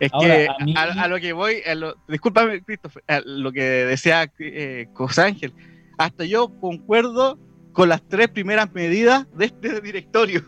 [0.01, 3.21] Es Ahora, que a mí- a, a lo que voy, a lo- discúlpame, Christopher, a
[3.25, 5.53] lo que decía eh, Cosángel,
[5.99, 7.39] hasta yo concuerdo
[7.73, 10.45] con las tres primeras medidas de este directorio.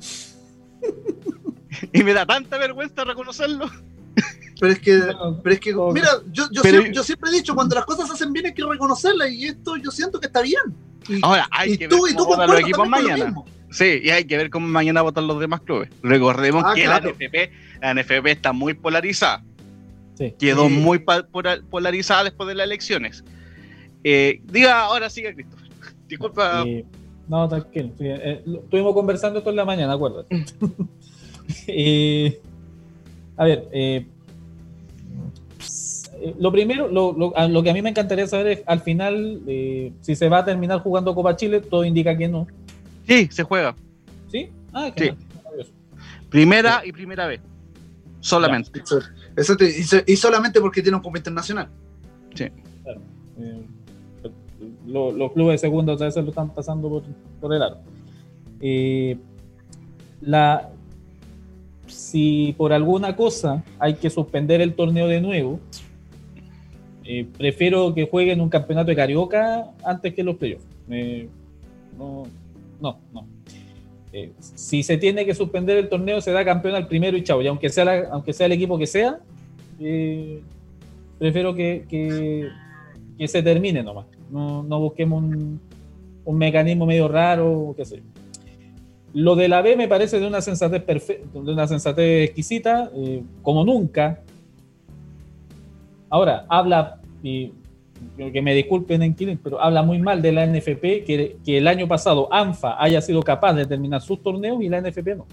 [1.92, 3.70] y me da tanta vergüenza reconocerlo.
[4.60, 5.00] Pero es que,
[5.42, 8.06] pero es que mira, yo, yo, Pero- siempre, yo siempre he dicho, cuando las cosas
[8.06, 10.62] se hacen bien hay que reconocerlas y esto yo siento que está bien.
[11.08, 13.24] Y, Ahora, hay y que tú, ver y tú con lo mañana.
[13.24, 13.44] mismo.
[13.72, 15.88] Sí, y hay que ver cómo mañana votan los demás clubes.
[16.02, 17.06] Recordemos Ah, que claro.
[17.06, 19.42] la NFP, la NFP está muy polarizada.
[20.14, 20.34] Sí.
[20.38, 20.74] Quedó Sí.
[20.74, 21.02] muy
[21.70, 23.24] polarizada después de las elecciones.
[24.04, 25.68] Eh, diga, ahora sigue Christopher.
[26.08, 26.64] Disculpa.
[27.28, 27.88] No, tranquilo.
[27.98, 30.44] sí, eh, lo- estuvimos conversando esto en la mañana, acuérdate.
[31.66, 32.40] Eh,
[33.36, 34.06] a ver, eh,
[36.20, 38.80] eh, lo primero, lo, lo- a- lo que a mí me encantaría saber es, al
[38.80, 42.46] final, eh, si se va a terminar jugando Copa Chile, todo indica que no.
[43.06, 43.74] Sí, se juega.
[44.30, 44.48] ¿Sí?
[44.72, 45.04] Ah, Sí.
[45.04, 45.72] genial, maravilloso.
[46.30, 47.40] Primera y primera vez.
[48.20, 48.80] Solamente.
[48.80, 49.00] Eso-
[49.36, 51.68] eso te- y, so- y solamente porque tiene un comité internacional.
[52.38, 53.62] Eh,
[54.86, 57.02] lo- los clubes de segunda otra vez se lo están pasando por,
[57.40, 57.78] por el aro.
[58.60, 59.16] Eh,
[60.20, 60.70] la,
[61.86, 65.58] si por alguna cosa hay que suspender el torneo de nuevo,
[67.04, 70.64] eh, prefiero que jueguen un campeonato de carioca antes que los playoffs.
[70.90, 71.28] Eh,
[71.98, 72.22] No,
[72.82, 73.26] no, no.
[74.12, 77.40] Eh, si se tiene que suspender el torneo, se da campeón al primero y chao.
[77.40, 79.20] Y aunque sea, aunque sea el equipo que sea,
[79.80, 80.42] eh,
[81.18, 82.48] prefiero que, que,
[83.26, 84.06] se termine nomás.
[84.30, 85.60] No, no busquemos un,
[86.24, 88.02] un mecanismo medio raro qué sé yo.
[89.14, 93.22] Lo de la B me parece de una sensatez perfecta, de una sensatez exquisita, eh,
[93.42, 94.20] como nunca.
[96.08, 97.52] Ahora, habla, y
[98.16, 101.66] que me disculpen en Quilín, pero habla muy mal de la NFP que, que el
[101.68, 105.26] año pasado ANFA haya sido capaz de terminar sus torneos y la NFP no.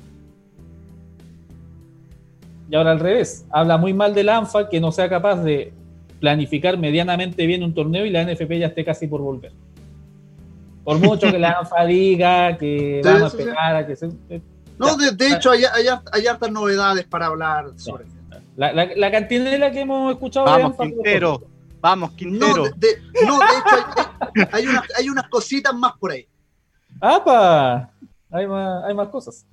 [2.69, 5.73] Y ahora al revés, habla muy mal de la ANFA que no sea capaz de
[6.19, 9.51] planificar medianamente bien un torneo y la NFP ya esté casi por volver.
[10.84, 13.43] Por mucho que la ANFA diga que Sí, vamos a sí, sí.
[13.43, 14.10] esperar a que se...
[14.29, 14.41] eh,
[14.77, 18.05] No, de, de hecho, hay, hay, hay hartas novedades para hablar sobre.
[18.55, 21.41] La, la, la cantinela que hemos escuchado de ANFA, Quintero.
[21.81, 22.63] Vamos, No, Quintero.
[22.63, 26.27] de, de- no, de hecho, hay, hay unas, hay unas cositas más por ahí.
[27.01, 27.91] ¡Apa!
[28.31, 29.45] Hay más, hay más cosas.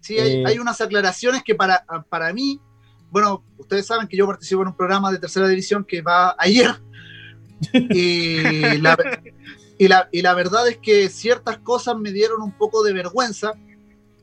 [0.00, 0.44] Sí, hay, Eh.
[0.46, 2.60] hay unas aclaraciones que para, para mí,
[3.10, 6.70] bueno, ustedes saben que yo participo en un programa de tercera división que va ayer.
[7.72, 8.38] Y
[8.80, 8.96] la,
[9.78, 13.52] y la, y la verdad es que ciertas cosas me dieron un poco de vergüenza.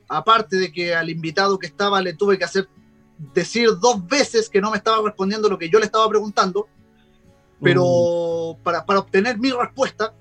[0.08, 2.68] Aparte de que al invitado que estaba le tuve que hacer
[3.32, 6.68] decir dos veces que no me estaba respondiendo lo que yo le estaba preguntando,
[7.64, 10.12] pero para, para obtener mi respuesta.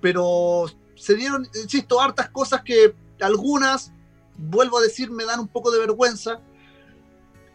[0.00, 0.64] Pero
[0.96, 3.92] se dieron, insisto, hartas cosas que algunas
[4.36, 6.40] vuelvo a decir, me dan un poco de vergüenza.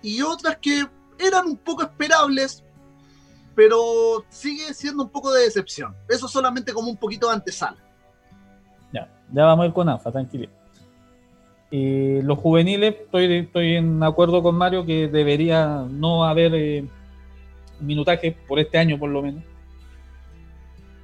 [0.02, 0.88] Y otras que
[1.20, 2.64] eran un poco esperables,
[3.56, 5.96] pero sigue siendo un poco de decepción.
[6.08, 7.78] Eso solamente como un poquito de antesala.
[8.94, 10.50] Ya, ya vamos a ir con ANFA, tranquilo.
[11.70, 16.88] Y los juveniles, estoy, estoy en acuerdo con Mario que debería no haber eh,
[17.80, 19.44] minutaje por este año, por lo menos.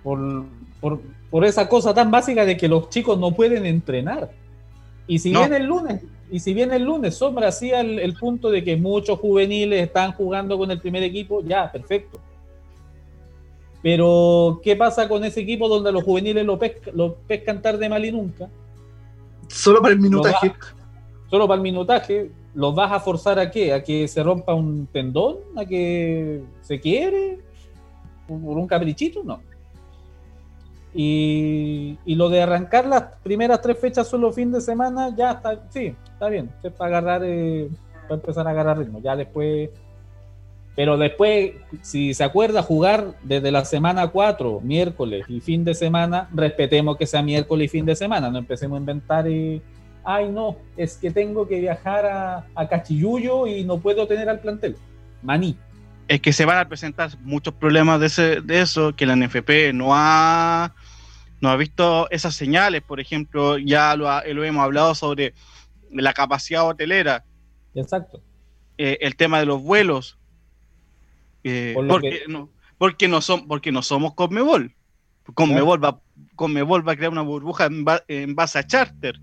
[0.03, 0.45] Por,
[0.81, 4.31] por, por esa cosa tan básica de que los chicos no pueden entrenar.
[5.07, 5.39] Y si No.
[5.39, 8.75] bien el lunes, y si bien el lunes Sombra hacía el, el punto de que
[8.77, 12.19] muchos juveniles están jugando con el primer equipo, ya, perfecto.
[13.81, 18.03] Pero, ¿qué pasa con ese equipo donde los juveniles lo, pesca- lo pescan tarde, mal
[18.05, 18.49] y nunca?
[19.49, 20.53] Solo para el minutaje.
[21.29, 23.73] Solo para el minutaje, ¿los vas a forzar a qué?
[23.73, 25.37] ¿A que se rompa un tendón?
[25.57, 27.39] ¿A que se quiere?
[28.27, 29.23] ¿Por un caprichito?
[29.23, 29.39] No.
[30.93, 35.63] Y, y lo de arrancar las primeras tres fechas solo fin de semana, ya está,
[35.69, 36.51] sí, está bien.
[36.61, 37.69] Es para agarrar, eh,
[38.03, 38.99] para empezar a agarrar ritmo.
[39.01, 39.69] Ya después.
[40.75, 46.29] Pero después, si se acuerda, jugar desde la semana 4, miércoles y fin de semana,
[46.33, 48.29] respetemos que sea miércoles y fin de semana.
[48.31, 49.27] No empecemos a inventar.
[49.27, 49.61] eh,
[50.03, 54.39] Ay, no, es que tengo que viajar a, a Cachiyuyo y no puedo tener al
[54.39, 54.75] plantel.
[55.21, 55.57] Maní.
[56.09, 59.71] es que se van a presentar muchos problemas de, ese, de eso, que la NFP
[59.73, 60.73] no ha,
[61.39, 65.33] no ha visto esas señales, por ejemplo, ya lo, ha- lo hemos hablado sobre
[65.89, 67.23] la capacidad hotelera,
[67.73, 68.21] Exacto.
[68.77, 70.17] eh, el tema de los vuelos,
[71.45, 74.75] eh, Por porque, que- no, porque, no son, porque no somos Conmebol.
[75.35, 76.01] Conmebol, va,
[76.35, 79.19] Conmebol va a crear una burbuja en, en base a charter,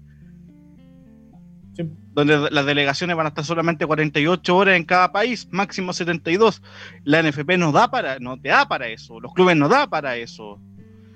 [1.84, 1.90] Sí.
[2.12, 6.62] donde las delegaciones van a estar solamente 48 horas en cada país, máximo 72.
[7.04, 10.16] La NFP no da para, no te da para eso, los clubes no da para
[10.16, 10.60] eso.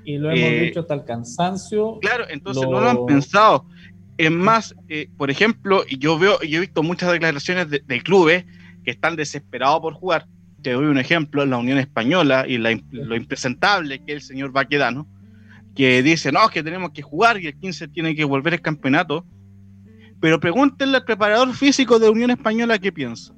[0.05, 1.99] Y lo hemos Eh, dicho hasta el cansancio.
[2.01, 3.67] Claro, entonces Lo- no lo han pensado.
[4.19, 8.45] Es más, eh, por ejemplo, yo veo, yo he visto muchas declaraciones de, de clubes
[8.85, 10.27] que están desesperados por jugar.
[10.63, 14.53] Te doy un ejemplo, la Unión Española y la lo impresentable que es el señor
[14.53, 15.09] Baquedano,
[15.75, 19.27] que dice, no, que tenemos que jugar y el 15 tiene que volver el campeonato.
[20.25, 23.35] Pero pregúntenle al preparador físico de Unión Española qué piensa.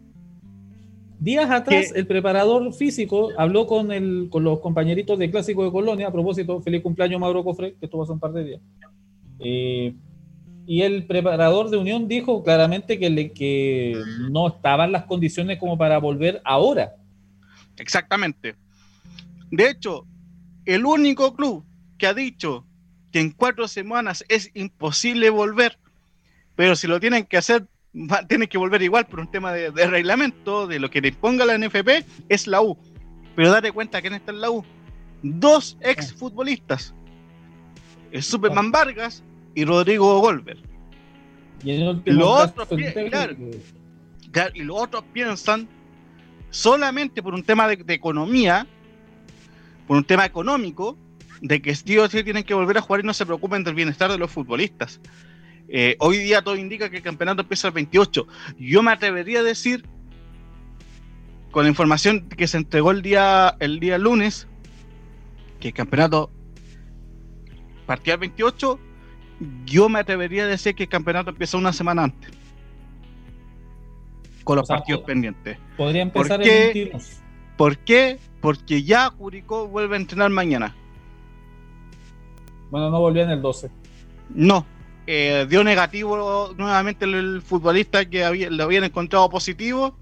[1.18, 6.06] Días atrás, el preparador físico habló con, el, con los compañeritos de Clásico de Colonia.
[6.06, 8.60] A propósito, feliz cumpleaños Mauro Cofre, que estuvo hace un par de días.
[9.40, 9.96] Eh,
[10.64, 15.76] y el preparador de Unión dijo claramente que, le, que no estaban las condiciones como
[15.76, 16.94] para volver ahora.
[17.78, 18.54] Exactamente.
[19.50, 20.06] De hecho,
[20.64, 21.64] el único club
[21.98, 22.64] que ha dicho
[23.10, 25.80] que en cuatro semanas es imposible volver,
[26.56, 29.70] pero si lo tienen que hacer, va- tienen que volver igual por un tema de,
[29.70, 32.76] de reglamento, de lo que le ponga la NFP, es la U.
[33.36, 34.64] Pero date cuenta que está en la U.
[35.22, 36.94] Dos ex futbolistas.
[38.12, 39.22] El Superman Vargas
[39.54, 40.58] y Rodrigo Golver.
[42.76, 43.36] Y claro.
[44.30, 45.68] Claro, los otros piensan
[46.50, 48.66] solamente por un tema de, de economía,
[49.86, 50.96] por un tema económico,
[51.40, 53.74] de que sí o sí tienen que volver a jugar y no se preocupen del
[53.74, 55.00] bienestar de los futbolistas.
[55.68, 58.26] Eh, hoy día todo indica que el campeonato empieza el 28.
[58.58, 59.84] Yo me atrevería a decir,
[61.50, 64.46] con la información que se entregó el día, el día lunes,
[65.60, 66.30] que el campeonato
[67.86, 68.78] partía el 28,
[69.64, 72.30] yo me atrevería a decir que el campeonato empieza una semana antes.
[74.44, 75.58] Con los O sea, partidos pendientes.
[75.76, 76.68] Podría empezar qué?
[76.68, 77.20] el 22.
[77.56, 78.18] ¿Por qué?
[78.40, 80.76] Porque ya Curicó vuelve a entrenar mañana.
[82.70, 83.70] Bueno, no volvió en el 12.
[84.30, 84.66] No.
[85.06, 89.96] Eh, dio negativo nuevamente el, el futbolista que había, lo habían encontrado positivo.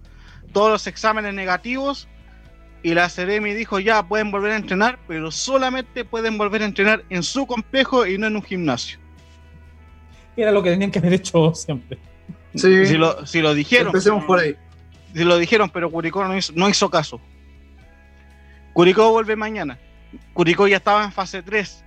[0.53, 2.09] Todos los exámenes negativos.
[2.83, 7.03] Y la Ceremi dijo ya pueden volver a entrenar, pero solamente pueden volver a entrenar
[7.09, 8.99] en su complejo y no en un gimnasio.
[10.37, 11.99] Era lo que tenían que haber hecho siempre.
[12.55, 13.87] Sí, Si lo, si lo dijeron.
[13.89, 14.55] empecemos por ahí.
[15.15, 17.21] Si lo dijeron, pero Curicó no hizo, no hizo caso.
[18.73, 19.79] Curicó vuelve mañana.
[20.33, 21.85] Curicó ya estaba en fase 3.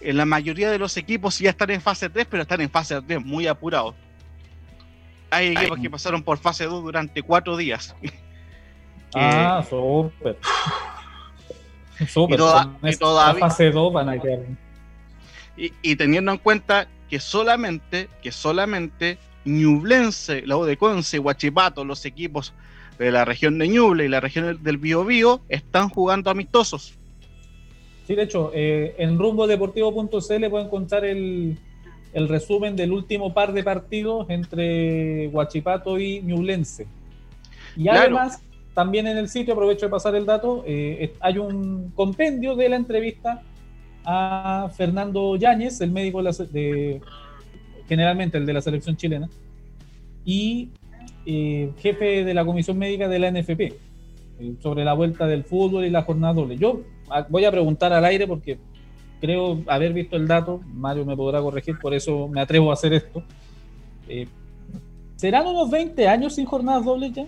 [0.00, 3.00] En la mayoría de los equipos ya están en fase 3, pero están en fase
[3.02, 3.94] 3 muy apurados.
[5.30, 7.94] Hay equipos que pasaron por fase 2 durante cuatro días.
[9.12, 10.38] Ah, súper.
[12.08, 12.34] Súper.
[12.34, 14.38] Y toda- y todavía- fase 2 van a quedar.
[15.56, 21.84] y, y teniendo en cuenta que solamente, que solamente Ñublense, la U de Conce, Huachipato,
[21.84, 22.54] los equipos
[23.00, 26.96] de la región de Ñuble y la región del Biobío están jugando amistosos.
[28.10, 31.56] Sí, de hecho, eh, en rumbodeportivo.cl pueden encontrar el,
[32.12, 36.88] el resumen del último par de partidos entre Huachipato y Ñublense.
[37.76, 38.00] Y Claro.
[38.00, 38.42] además,
[38.74, 42.74] también en el sitio, aprovecho de pasar el dato, eh, hay un compendio de la
[42.74, 43.42] entrevista
[44.04, 47.00] a Fernando Yáñez, el médico de, de-
[47.88, 49.28] generalmente el de la selección chilena,
[50.24, 50.70] y
[51.26, 53.74] eh, jefe de la comisión médica de la NFP eh,
[54.58, 56.56] sobre la vuelta del fútbol y la jornada doble.
[56.56, 56.80] Yo
[57.28, 58.58] voy a preguntar al aire porque
[59.20, 62.92] creo haber visto el dato, Mario me podrá corregir, por eso me atrevo a hacer
[62.94, 63.22] esto.
[64.08, 64.26] Eh,
[65.16, 67.26] ¿Serán unos 20 años sin jornadas dobles ya?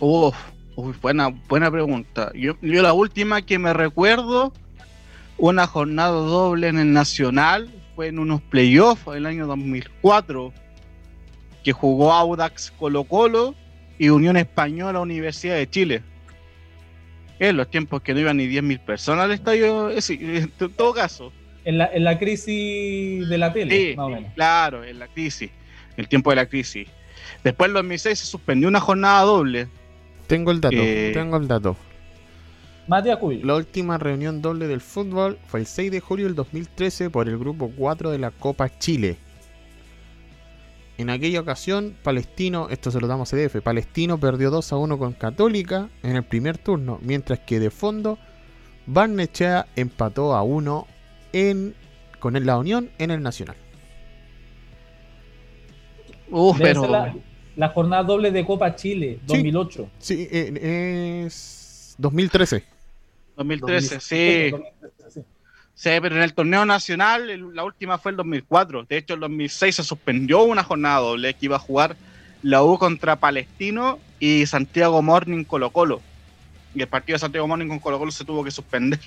[0.00, 0.36] Uf,
[0.76, 2.30] uf, buena, buena pregunta.
[2.34, 4.52] Yo, la última que me recuerdo,
[5.38, 10.52] una jornada doble en el Nacional, fue en unos playoffs el año 2004,
[11.64, 13.54] que jugó Audax Colo Colo
[13.98, 16.02] y Unión Española Universidad de Chile.
[17.38, 20.68] En los tiempos que no iban ni 10.000 personas al estadio, eh, sí, en to-
[20.68, 21.32] todo caso.
[21.64, 24.32] En la, en la crisis de la tele, Sí, más o menos.
[24.34, 25.50] claro, en la crisis,
[25.96, 26.86] el tiempo de la crisis.
[27.42, 29.68] Después en 2006 se suspendió una jornada doble.
[30.26, 31.76] Tengo el dato, Eh, tengo el dato.
[32.86, 33.46] Matías Cubillo.
[33.46, 37.38] La última reunión doble del fútbol fue el 6 de julio del 2013 por el
[37.38, 39.16] grupo 4 de la Copa Chile.
[40.96, 44.98] En aquella ocasión, Palestino, esto se lo damos a CDF, Palestino perdió 2 a 1
[44.98, 48.16] con Católica en el primer turno, mientras que de fondo,
[48.86, 50.86] Barnechea empató a 1
[51.32, 51.74] en,
[52.20, 53.56] con la Unión en el Nacional.
[56.30, 57.14] Debe pero la,
[57.56, 59.88] la jornada doble de Copa Chile, 2008.
[59.98, 62.64] Sí, eh, es 2013.
[63.36, 64.50] 2013, sí.
[64.50, 64.60] 2013, sí.
[64.60, 64.93] Sí, pero
[65.84, 68.84] en el torneo nacional el- la última fue el 2004.
[68.84, 71.98] De hecho, en 2006 se suspendió una jornada doble que iba a jugar
[72.40, 76.06] la U contra Palestino y Santiago Morning Colo Colo.
[76.74, 79.00] Y el partido de Santiago Morning con Colo Colo se tuvo que suspender.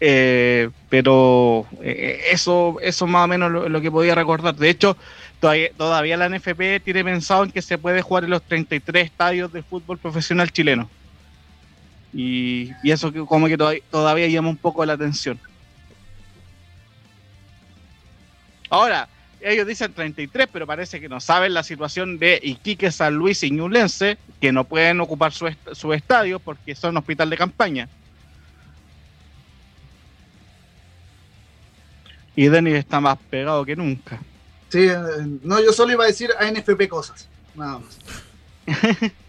[0.00, 4.54] Eh, pero eh, eso, eso más o menos lo, lo que podía recordar.
[4.56, 4.98] De hecho,
[5.38, 9.52] todavía, todavía la NFP tiene pensado en que se puede jugar en los 33 estadios
[9.52, 10.92] de fútbol profesional chileno.
[12.14, 15.38] Y, y eso como que todavía, todavía llama un poco la atención.
[18.70, 19.08] Ahora,
[19.40, 23.50] ellos dicen 33, pero parece que no saben la situación de Iquique, San Luis y
[23.50, 27.88] Ñublense, que no pueden ocupar su, est- su estadio porque son hospital de campaña.
[32.36, 34.20] Y Denis está más pegado que nunca.
[34.68, 34.96] Sí, eh,
[35.42, 37.28] no, yo solo iba a decir a NFP cosas.
[37.54, 37.98] Nada más.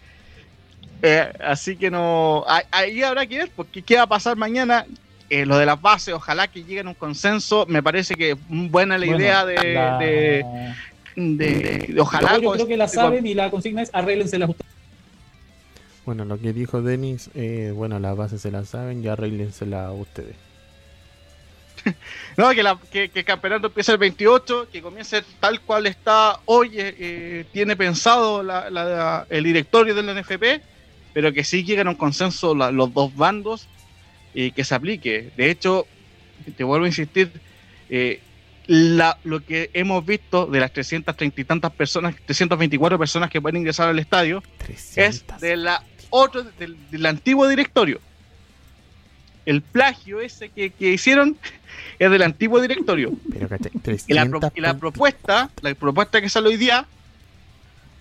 [1.02, 2.44] Eh, así que no.
[2.70, 4.86] ahí- habrá que ver, porque qué va a pasar mañana.
[5.28, 7.66] Eh, lo de las bases, ojalá que lleguen a un consenso.
[7.68, 10.44] Me parece que es buena la Bueno, idea de, la- de,
[11.16, 12.38] de- de- ojalá.
[12.38, 14.70] yo, creo que la saben y la consigna es arréglenselas ustedes.
[16.04, 20.36] Bueno, lo que dijo Denis, eh, bueno, las bases se las saben, ya arréglensela ustedes.
[22.36, 26.38] No, que, la- que- que el campeonato empiece el 28, que comience tal cual está
[26.44, 30.60] hoy, eh, eh, tiene pensado la- la- el directorio del NFP,
[31.16, 33.68] pero que sí lleguen a un consenso la- los dos bandos
[34.34, 35.30] y que se aplique.
[35.34, 35.86] De hecho,
[36.58, 37.32] te vuelvo a insistir,
[37.88, 38.20] eh,
[38.66, 43.56] la- lo que hemos visto de las 330 y tantas personas, 324 personas que pueden
[43.56, 45.40] ingresar al estadio, es 300.
[45.40, 47.98] de la otro del, del antiguo directorio.
[49.46, 51.38] El plagio ese que, que hicieron
[51.98, 53.14] es del antiguo directorio.
[53.32, 53.48] Pero.
[54.06, 56.86] Y la, pro- 300 y la propuesta, la propuesta que sale hoy día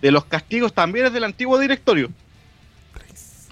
[0.01, 2.09] de los castigos también es del antiguo directorio.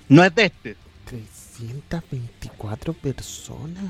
[0.09, 0.75] No es de este.
[1.05, 3.83] 324 personas.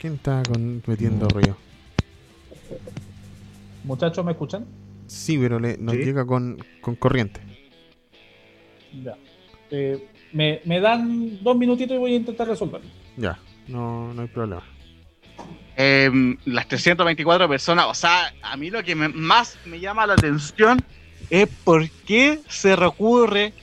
[0.00, 1.56] ¿Quién está con- metiendo ruido?
[3.84, 4.66] Muchachos, ¿me escuchan?
[5.06, 6.02] Sí, pero le, nos Sí.
[6.04, 7.40] llega con, con corriente.
[9.02, 9.16] Ya.
[9.70, 12.88] Eh, me, me dan dos minutitos y voy a intentar resolverlo.
[13.16, 14.62] Ya, no, no hay problema.
[15.76, 20.14] Em, las 324 personas, o sea, a mí lo que me- más me llama la
[20.14, 20.82] atención
[21.30, 23.56] es por qué se recurre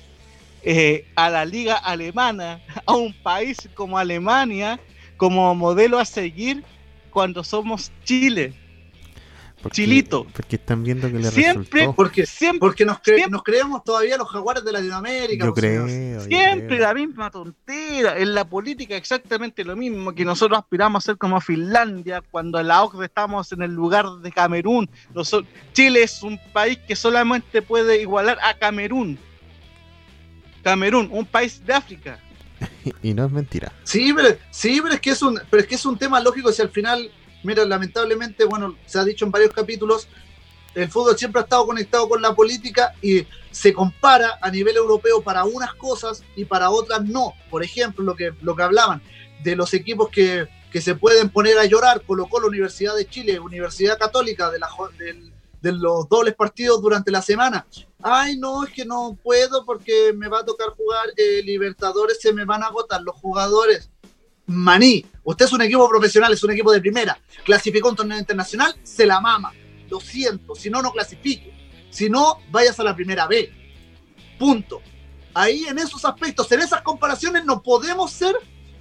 [0.62, 4.82] eh, a la liga alemana, a un país como Alemania,
[5.18, 6.66] como modelo a seguir
[7.10, 8.58] cuando somos Chile.
[9.66, 10.28] Porque, Chilito.
[10.32, 11.96] Porque están viendo que le Siempre- resultó.
[11.96, 15.44] Porque, Siempre, porque nos, cre- Siempre- nos creemos todavía los jaguares de Latinoamérica.
[15.44, 15.88] Yo pues, creo.
[15.88, 16.82] yo siempre creo.
[16.88, 18.20] la misma tontera.
[18.20, 22.68] En la política exactamente lo mismo, que nosotros aspiramos a ser como Finlandia, cuando en
[22.68, 24.88] la OCDE estamos en el lugar de Camerún.
[25.74, 29.18] Chile es un país que solamente puede igualar a Camerún.
[30.64, 32.20] Camerún, un país de África.
[33.02, 33.72] Y no es mentira.
[33.84, 36.52] Sí, pero, sí, pero es que es un, pero es que es un tema lógico
[36.52, 37.10] si al final,
[37.46, 40.08] mira, lamentablemente, bueno, se ha dicho en varios capítulos,
[40.74, 45.22] el fútbol siempre ha estado conectado con la política y se compara a nivel europeo
[45.22, 47.34] para unas cosas y para otras no.
[47.50, 49.02] Por ejemplo, lo que, lo que hablaban
[49.42, 53.40] de los equipos que, que se pueden poner a llorar, colocó la Universidad de Chile,
[53.40, 57.66] Universidad Católica, de, los dobles partidos durante la semana.
[58.04, 62.34] Ay, no, es que no puedo porque me va a tocar jugar eh, Libertadores, se
[62.34, 63.90] me van a agotar los jugadores.
[64.48, 68.76] Maní, usted es un equipo profesional, es un equipo de primera, clasificó un torneo internacional,
[68.84, 69.52] se la mama.
[69.90, 71.54] Lo siento, si no, no clasifique.
[71.90, 73.52] Si no, vayas a la primera B.
[74.38, 74.82] Punto.
[75.34, 78.36] Ahí en esos aspectos, en esas comparaciones, no podemos ser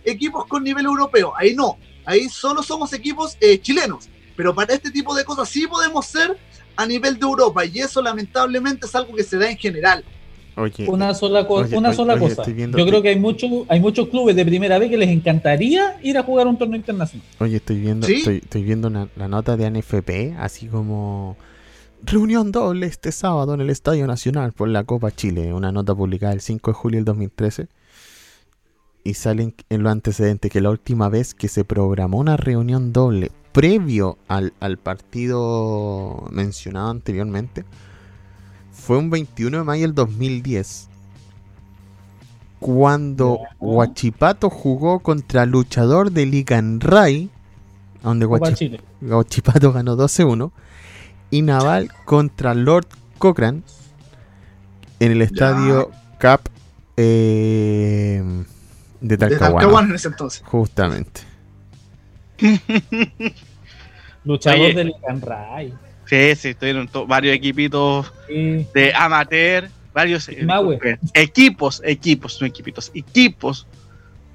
[0.05, 1.33] equipos con nivel europeo.
[1.37, 1.79] Ahí no.
[2.05, 4.09] Ahí solo somos equipos eh, chilenos.
[4.37, 6.37] Pero para este tipo de cosas sí podemos ser
[6.77, 7.65] a nivel de Europa.
[7.65, 10.05] Y eso lamentablemente es algo que se da en general.
[10.57, 12.45] Oye, Una sola, co- Oye, una oye, sola oye, cosa.
[12.47, 16.17] Yo creo que hay, mucho, hay muchos clubes de primera vez que les encantaría ir
[16.17, 17.27] a jugar un torneo internacional.
[17.41, 18.15] oye, estoy viendo, ¿Sí?
[18.15, 21.37] estoy, estoy viendo una, la nota de ANFP, así como
[22.05, 26.33] reunión doble este sábado en el Estadio Nacional por la Copa Chile, una nota publicada
[26.35, 27.67] el 5 de julio del 2013.
[29.07, 33.33] Y salen en los antecedentes que la última vez que se programó una reunión doble
[33.53, 37.65] previo al, al partido mencionado anteriormente
[38.87, 40.89] fue un 21 de mayo del 2010
[42.61, 43.57] cuando Ya.
[43.61, 47.31] Huachipato jugó contra luchador de Liganray
[48.03, 48.81] donde Copa Huachi- Chile.
[49.03, 50.51] Huachipato ganó 12-1
[51.31, 52.87] y Naval contra Lord
[53.19, 53.63] Cochrane
[55.01, 56.43] en el estadio Cap
[56.97, 58.23] eh,
[59.01, 59.55] de De Talcahuano.
[59.57, 60.43] Talcahuano en ese entonces.
[60.47, 61.21] Justamente.
[64.25, 64.75] Luchador Oye.
[64.75, 65.75] del Canray.
[66.07, 68.67] Sí, sí, estuvieron varios equipitos Sí.
[68.75, 70.47] de amateur, varios eh,
[71.15, 73.67] equipos, equipos, no equipitos, equipos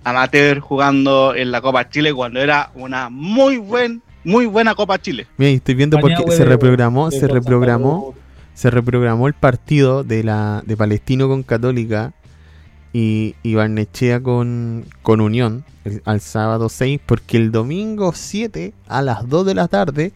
[0.03, 5.28] amateur jugando en la Copa Chile cuando era una muy buen, muy buena Copa Chile.
[5.38, 8.15] Mira, estoy viendo porque se reprogramó, se reprogramó,
[8.53, 12.13] se reprogramó el partido de la de Palestino con Católica
[12.93, 19.01] y, y Barnechea con, con Unión el- al sábado 6 porque el domingo 7 a
[19.01, 20.11] las 2 de la tarde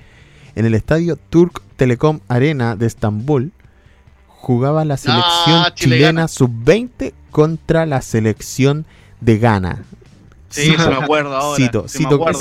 [0.56, 3.52] en el estadio Turk Telecom Arena de Estambul
[4.28, 6.28] jugaba la selección Chile chilena gana.
[6.28, 8.86] sub-20 contra la selección
[9.22, 9.84] de Ghana.
[10.50, 11.58] Sí, se me acuerdo ahora.
[11.64, 12.40] Cito, sí me cito, acuerdo,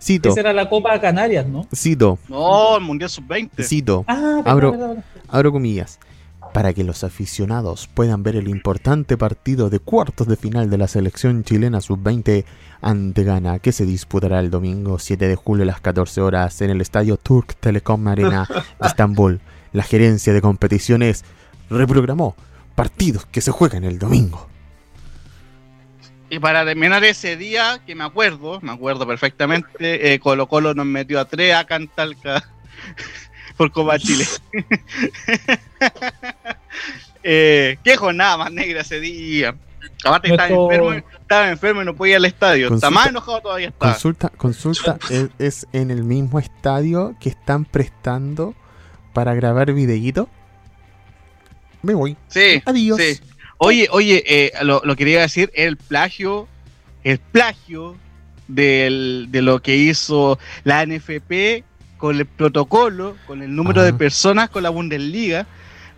[0.00, 0.30] cito.
[0.30, 1.66] Esa era la Copa Canarias, ¿no?
[1.74, 3.62] cito, No, el Mundial Sub-20.
[3.62, 4.04] cito.
[4.08, 4.96] Ah, Abro-
[5.28, 5.98] abro comillas,
[6.52, 10.88] para que los aficionados puedan ver el importante partido de cuartos de final de la
[10.88, 12.44] selección chilena sub-20
[12.80, 16.70] ante Ghana, que se disputará el domingo 7 de julio a las 14 horas en
[16.70, 18.48] el estadio Turk Telecom Arena
[18.80, 19.40] de Estambul.
[19.72, 21.24] La gerencia de competiciones
[21.70, 22.36] reprogramó
[22.74, 24.48] partidos que se juegan el domingo.
[26.28, 30.86] Y para terminar ese día, que me acuerdo, me acuerdo perfectamente, eh, Colo Colo nos
[30.86, 32.42] metió a tres a Cantalca
[33.62, 34.26] por Copa Chile.
[37.22, 39.54] eh, qué jornada más negra ese día.
[40.04, 42.64] Aparte que estaba enfermo, estaba enfermo y no podía ir al estadio.
[42.66, 43.90] Está Consulta- más enojado todavía está.
[43.92, 48.54] Consulta, consulta, es, es en el mismo estadio que están prestando
[49.12, 50.28] para grabar videíto.
[51.82, 52.16] Me voy.
[52.28, 52.98] Sí, Adiós.
[53.00, 53.20] sí.
[53.58, 56.48] Oye, oye, eh, lo, lo quería decir, el plagio,
[57.04, 57.96] el plagio
[58.48, 61.62] del- de lo que hizo la NFP
[62.02, 65.46] con el protocolo, con el número de personas con la Bundesliga,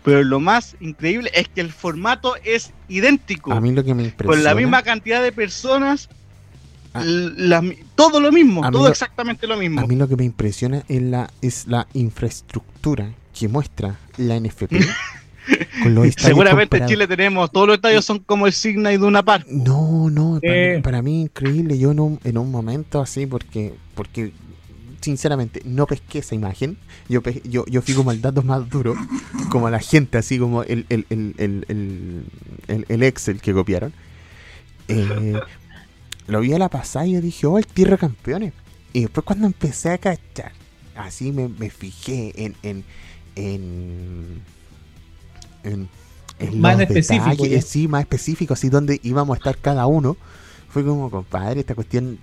[0.03, 4.03] pero lo más increíble es que el formato es idéntico, A mí lo que me
[4.03, 4.35] impresiona.
[4.37, 6.07] con la misma cantidad de personas,
[6.93, 7.01] Ah.
[7.03, 7.63] la
[7.95, 9.81] todo lo mismo, todo lo- exactamente lo mismo.
[9.81, 14.77] A mí lo que me impresiona es la, es la infraestructura que muestra la NFP
[15.83, 16.85] con los estadios Seguramente en.
[16.85, 19.47] Chile tenemos, todos los estadios son como el Signa y Duna Park.
[19.49, 20.81] No, no, para, Eh.
[20.83, 21.79] para mí increíble.
[21.79, 24.31] Yo en un, en un momento así, porque, porque
[25.05, 26.77] sinceramente no pesqué esa imagen.
[27.07, 28.95] Yo, yo, yo fui como el dato más duro,
[29.49, 32.25] como la gente, así como el, el, el, el, el,
[32.67, 33.93] el- el Excel que copiaron.
[34.87, 35.39] Eh,
[36.27, 38.53] lo vi a la pasada y yo dije, oh, el tierra campeones.
[38.93, 40.51] Y después cuando empecé a cachar,
[40.95, 42.83] así me, me fijé en, en,
[43.35, 44.41] en,
[45.63, 45.89] en,
[46.39, 50.17] en Más específico, sí, más específico, así donde íbamos a estar cada uno.
[50.69, 52.19] Fue como, compadre, esta cuestión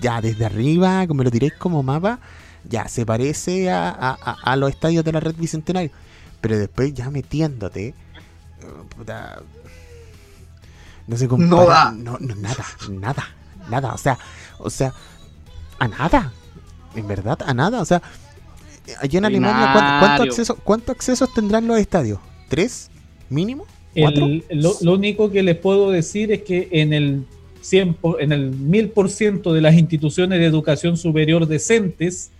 [0.00, 2.18] ya desde arriba, como lo tiréis como mapa,
[2.68, 5.90] ya se parece a, a- a- a los estadios de la red bicentenario.
[6.40, 7.94] Pero después ya metiéndote, eh,
[8.96, 9.40] puta,
[11.06, 11.92] no se compara, No da.
[11.92, 13.24] no, no, nada, nada,
[13.70, 14.18] nada, o sea,
[14.58, 14.92] o sea,
[15.78, 16.32] a nada,
[16.94, 18.02] en verdad, a nada, o sea,
[19.00, 22.18] allá en Alemania, ¿cuánto, cuánto acceso, ¿cuántos accesos tendrán los estadios?
[22.48, 22.90] ¿Tres?
[23.30, 23.66] ¿Mínimo?
[23.98, 24.26] ¿Cuatro?
[24.26, 27.26] El- lo, lo único que les puedo decir es que en el
[27.60, 32.30] 100 por- en el 1000% de las instituciones de educación superior decentes,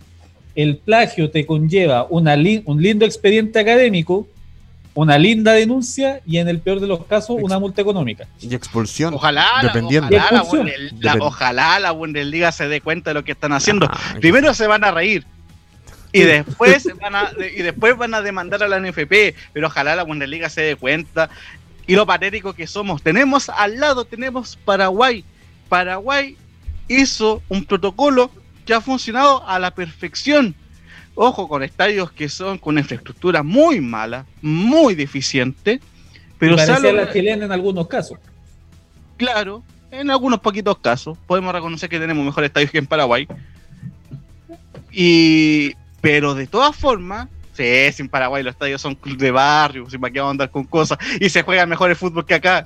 [0.55, 4.27] el plagio te conlleva una li- un lindo expediente académico,
[4.95, 8.27] una linda denuncia y en el peor de los casos una multa económica.
[8.41, 9.13] Y expulsión.
[9.13, 10.07] Ojalá, Dependiendo.
[10.07, 10.65] ojalá, la, Expulsión.
[10.67, 11.25] Bundel- la- Depende.
[11.27, 13.85] ojalá la Bundesliga se dé cuenta de lo que están haciendo.
[13.87, 15.23] Ah, Primero se van a reír.
[16.13, 20.01] Y después, van a, y después van a demandar a la NFP, pero ojalá la
[20.03, 21.29] Bundesliga se dé cuenta.
[21.87, 23.01] Y lo patético que somos.
[23.01, 25.23] Tenemos al lado, tenemos Paraguay.
[25.69, 26.37] Paraguay
[26.89, 28.29] hizo un protocolo
[28.65, 30.53] que ha funcionado a la perfección.
[31.15, 35.79] Ojo, con estadios que son con infraestructura muy mala, muy deficiente.
[36.37, 38.19] Pero parecía la chilena en algunos casos.
[39.15, 43.27] Claro, en algunos poquitos casos podemos reconocer que tenemos mejores estadios que en Paraguay.
[44.91, 49.89] Y pero de todas formas, sí, si en Paraguay los estadios son club de barrio,
[49.89, 52.35] si para qué vamos a andar con cosas y se juega mejor el fútbol que
[52.35, 52.65] acá.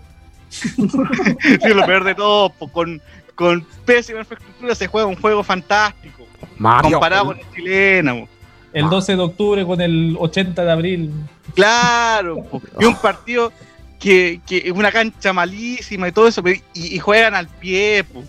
[0.51, 3.01] Sí, lo peor de todo, po, con,
[3.35, 6.27] con pésima infraestructura se juega un juego fantástico,
[6.57, 6.91] Mario.
[6.91, 8.27] comparado con el chileno.
[8.73, 8.89] El Ah.
[8.89, 11.11] 12 de octubre con el 80 de abril.
[11.55, 12.61] Claro, po.
[12.79, 13.51] y un partido
[13.99, 18.23] que, que es una cancha malísima y todo eso, y, y juegan al pie, po.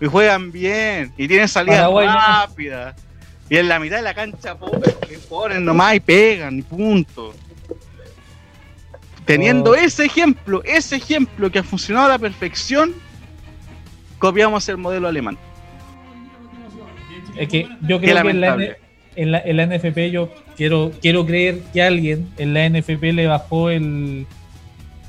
[0.00, 3.07] y juegan bien, y tienen salidas Paraguay no.
[3.50, 4.56] Y en la mitad de la cancha
[5.28, 7.34] ponen nomás y pegan, y punto.
[9.24, 9.74] Teniendo Oh.
[9.74, 12.94] ese ejemplo, ese ejemplo que ha funcionado a la perfección,
[14.18, 15.36] copiamos el modelo alemán.
[17.36, 18.54] Es que yo creo que en la,
[19.16, 23.26] en, la, en la NFP yo quiero, quiero creer que alguien en la NFP le
[23.26, 24.26] bajó el...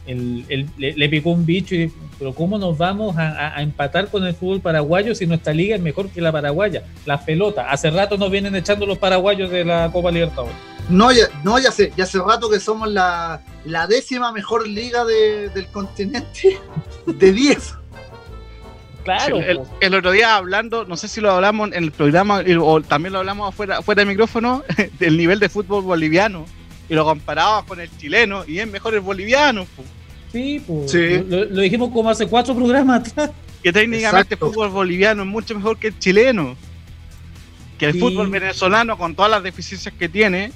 [0.09, 3.61] el- el- le, le picó un bicho y pero cómo nos vamos a, a- a
[3.61, 7.69] empatar con el fútbol paraguayo si nuestra liga es mejor que la paraguaya la pelota
[7.71, 10.55] hace rato nos vienen echando los paraguayos de la Copa Libertadores
[10.89, 15.05] No, ya, no, ya sé, ya hace rato que somos la, la décima mejor liga
[15.05, 16.57] de- del continente
[17.05, 17.75] de 10.
[19.03, 19.43] claro Sí,
[19.81, 23.19] el, otro día hablando, no sé si lo hablamos en el programa o también lo
[23.19, 24.63] hablamos afuera, fuera de micrófono,
[24.99, 26.45] del nivel de fútbol boliviano.
[26.89, 29.83] Y lo comparabas con el chileno y es mejor el boliviano, po,
[30.31, 30.61] sí.
[30.87, 31.23] Sí.
[31.27, 33.31] Lo, lo dijimos como hace cuatro programas atrás
[33.63, 36.55] que técnicamente el fútbol boliviano es mucho mejor que el chileno.
[37.77, 37.99] Que el Sí.
[37.99, 40.51] fútbol venezolano, con todas las deficiencias que tiene,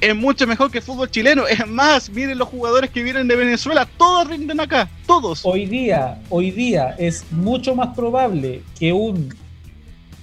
[0.00, 1.46] es mucho mejor que el fútbol chileno.
[1.46, 5.40] Es más, miren los jugadores que vienen de Venezuela, todos rinden acá, todos.
[5.44, 9.34] hoy día, hoy día es mucho más probable que un,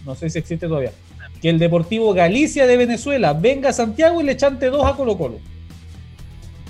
[0.06, 0.92] no sé si existe todavía,
[1.42, 5.18] que el Deportivo Galicia de Venezuela venga a Santiago y le chante dos a Colo
[5.18, 5.40] Colo.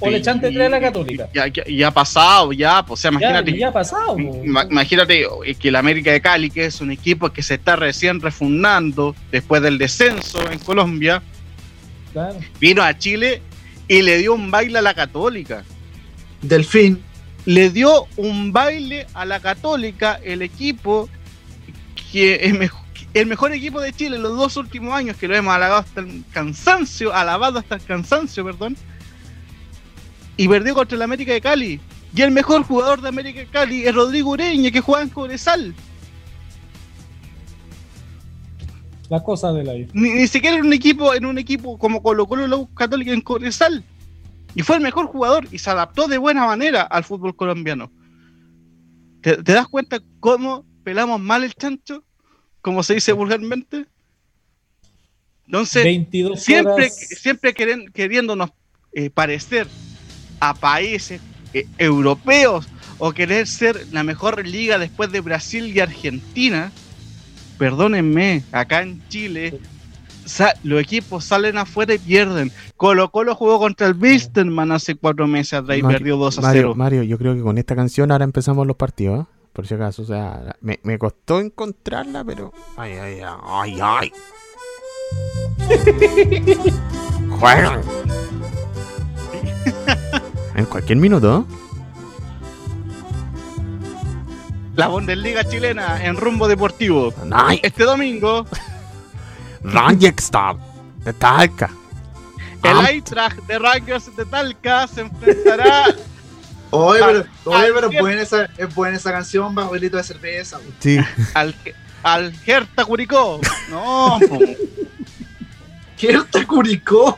[0.01, 1.29] O le chante tres a la Católica.
[1.33, 3.57] Ya, ya, ya ha pasado, ya, pues, o sea, Ya, imagínate.
[3.57, 4.17] ya ha pasado.
[4.17, 8.19] Imagínate eh, que el América de Cali, que es un equipo que se está recién
[8.19, 11.21] refundando después del descenso en Colombia,
[12.13, 12.37] Claro.
[12.59, 13.41] vino a Chile
[13.87, 15.63] y le dio un baile a la Católica.
[16.41, 17.01] Delfín.
[17.45, 21.09] Le dio un baile a la Católica, el equipo
[22.11, 22.53] que es
[23.13, 26.01] el mejor equipo de Chile en los dos últimos años, que lo hemos alabado hasta
[26.01, 28.77] el cansancio, alabado hasta el cansancio, perdón,
[30.43, 31.79] y perdió contra el América de Cali.
[32.15, 35.73] Y el mejor jugador de América de Cali es Rodrigo Ureña, que juega en Cobresal.
[39.09, 39.89] La cosa de la vida.
[39.93, 43.21] Ni, ni siquiera en un equipo, en un equipo como Colo Colo la Católica en
[43.21, 43.83] Cobresal.
[44.55, 47.91] Y fue el mejor jugador y se adaptó de buena manera al fútbol colombiano.
[49.21, 52.03] ¿Te, te das cuenta cómo pelamos mal el chancho?
[52.61, 53.85] Como se dice vulgarmente.
[55.45, 56.95] Entonces, 22 siempre, horas.
[56.95, 58.51] siempre queren- queriéndonos
[58.93, 59.67] eh, parecer
[60.41, 61.21] a países
[61.53, 62.67] eh, europeos
[62.97, 66.71] o querer ser la mejor liga después de Brasil y Argentina,
[67.57, 69.59] perdónenme, acá en Chile
[70.63, 72.51] los equipos salen afuera y pierden.
[72.77, 76.41] Colo Colo jugó contra el Wisterman hace cuatro meses atrás y Mario- perdió 2 a
[76.41, 76.75] Mario, 0.
[76.75, 79.25] Mario, yo creo que con esta canción ahora empezamos los partidos, ¿eh?
[79.51, 82.53] Por si acaso, o sea, me, me costó encontrarla, pero.
[82.77, 84.11] Ay, ay, ay, ay, ay.
[87.29, 87.81] Juegan.
[90.55, 91.45] En cualquier minuto.
[91.49, 91.55] ¿eh?
[94.75, 97.13] La Bundesliga chilena en rumbo deportivo.
[97.31, 98.45] Ay, Este domingo,
[99.63, 100.55] Rangstad
[101.03, 101.69] de Talca.
[102.63, 105.85] el Ah, Eintracht de Rangers de Talca se enfrentará
[106.73, 107.25] Oye, pero,
[107.57, 110.57] oye, pero es buena esa, es buena esa canción, barrilito de cerveza.
[110.79, 110.97] Sí,
[111.33, 111.53] al,
[112.01, 113.41] al Hertha Curicó.
[113.69, 114.39] No, po.
[115.99, 117.13] ¿Quién te curicó?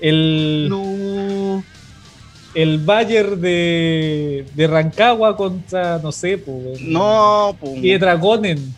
[0.00, 1.62] El, No.
[2.54, 6.80] el Bayern de, de Rancagua contra, no sé, pues.
[6.80, 7.74] no, po.
[7.80, 8.74] Piedragonen.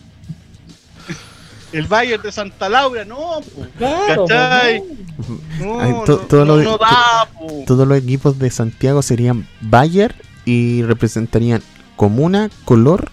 [1.73, 3.41] el Bayern de Santa Laura, no.
[3.79, 4.83] Claro, ¿Cachai?
[5.17, 5.29] pues,
[5.61, 7.65] No, Ay, no, to- todo no, lo de- no da, po.
[7.67, 10.15] todos los equipos de Santiago serían Bayer
[10.45, 11.63] y representarían
[11.97, 13.11] comuna, color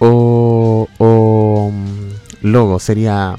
[0.00, 2.80] o, o mm, logo.
[2.80, 3.36] Sería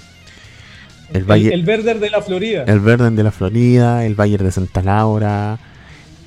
[1.13, 2.63] el el, Valle, el Werder de la Florida.
[2.67, 5.59] el Verden de la Florida, el Bayer de Santa Laura,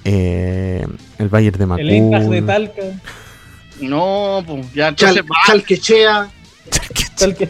[0.04, 0.86] eh,
[1.18, 2.46] el Bayer de El Eintracht de Macul.
[2.46, 2.82] Talca.
[3.80, 4.60] No, po.
[4.74, 5.36] Ya Chal, entonces va.
[5.46, 6.30] Chalquechea.
[7.18, 7.46] Talca.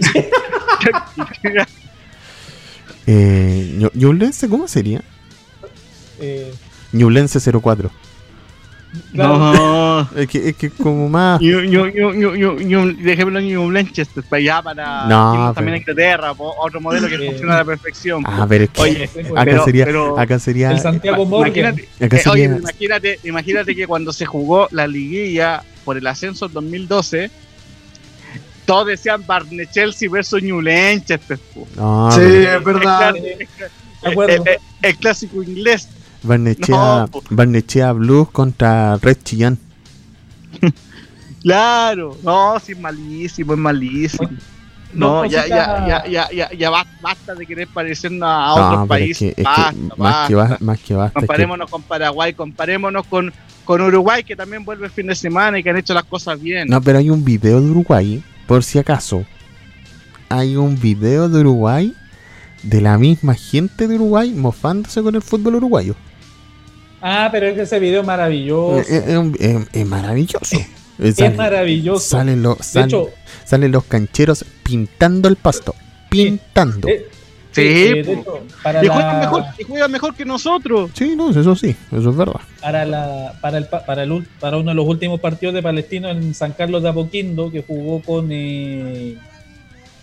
[3.06, 5.02] eh, Ñublense, ¿cómo sería?
[6.20, 6.52] eh,
[6.92, 7.90] Ñublense 04.
[9.12, 10.08] No.
[10.16, 11.40] Es que, es que como más...
[11.40, 16.32] Ñu- ñu- ñu- ñu- ñu- Dejémoslo en New Blanchester, para allá, para No, también Inglaterra,
[16.36, 18.22] otro modelo que funciona a la perfección.
[18.26, 19.84] Ah, pero es que Oye, acá pero- sería...
[19.84, 20.70] pero- acá sería...
[20.70, 21.48] el Santiago Morgan.
[21.48, 26.52] Imagínate, eh, oye, imagínate, imagínate que cuando se jugó la liguilla por el ascenso en
[26.52, 27.30] 2012,
[28.64, 31.38] todos decían Barney Chelsea versus New Lanchester.
[31.76, 33.14] no, sí, es verdad.
[33.14, 33.48] De
[34.28, 34.42] el-
[34.82, 35.88] el clásico inglés.
[36.26, 37.10] Barnechea, No.
[37.30, 39.58] Barnechea Blues contra Red Chillán.
[41.42, 44.28] Claro, no, sí, es malísimo, es malísimo.
[44.92, 46.70] No, No, ya, cosita- ya, ya, ya, ya, ya
[47.00, 49.18] basta, de querer parecernos a No, otros es países.
[49.18, 50.54] que, es que basta, más, que basta.
[50.54, 51.20] ba- más que basta.
[51.20, 53.32] que- Comparémonos con Paraguay, comparémonos con,
[53.64, 56.40] con Uruguay, que también vuelve el fin de semana y que han hecho las cosas
[56.40, 56.66] bien.
[56.68, 59.24] no, pero hay un video de Uruguay, por si acaso.
[60.28, 61.94] Hay un video de Uruguay
[62.64, 65.94] de la misma gente de Uruguay mofándose con el fútbol uruguayo.
[67.00, 68.78] Ah, pero es que ese video es maravilloso.
[68.80, 70.56] Es, es un- es- es maravilloso.
[70.98, 72.00] es maravilloso.
[72.16, 73.10] salen los, salen, hecho,
[73.44, 75.74] salen los cancheros pintando el pasto.
[76.08, 76.88] Pintando.
[76.88, 77.08] eh,
[77.52, 80.90] Sí, eh, hecho, para, y, juegan la, mejor, y juegan mejor que nosotros.
[80.92, 82.40] Sí, no, eso sí, eso es verdad.
[82.60, 86.10] para, la, para, el, pa- para, el, para uno de los últimos partidos de Palestino
[86.10, 89.16] en San Carlos de Apoquindo, que jugó con, eh,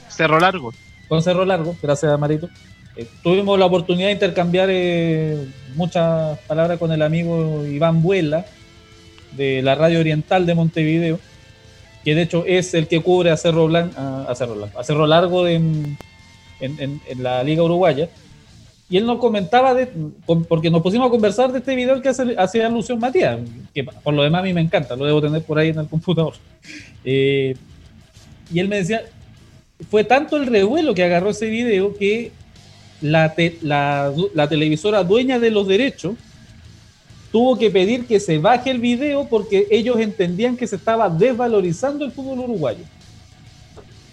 [0.09, 0.73] Cerro Largo.
[1.07, 2.49] con Cerro Largo, gracias a Marito.
[2.95, 8.45] Eh, tuvimos la oportunidad de intercambiar eh, muchas palabras con el amigo Iván Buela
[9.35, 11.19] de la Radio Oriental de Montevideo,
[12.03, 14.83] que de hecho es el que cubre a Cerro, Blan- a, a Cerro, Blanco- a
[14.83, 15.97] Cerro Largo en,
[16.59, 18.09] en- en- en la Liga Uruguaya.
[18.89, 19.87] Y él nos comentaba, de,
[20.47, 23.39] porque nos pusimos a conversar de este video que hace, hacía alusión Matías,
[23.73, 25.87] que por lo demás a mí me encanta, lo debo tener por ahí en el
[25.87, 26.33] computador.
[27.05, 27.55] Eh,
[28.53, 29.01] y él me decía,
[29.91, 32.31] fue tanto el revuelo que agarró ese video que
[33.03, 36.15] la, te- la, la televisora dueña de los derechos
[37.31, 42.05] tuvo que pedir que se baje el video porque ellos entendían que se estaba desvalorizando
[42.05, 42.83] el fútbol uruguayo.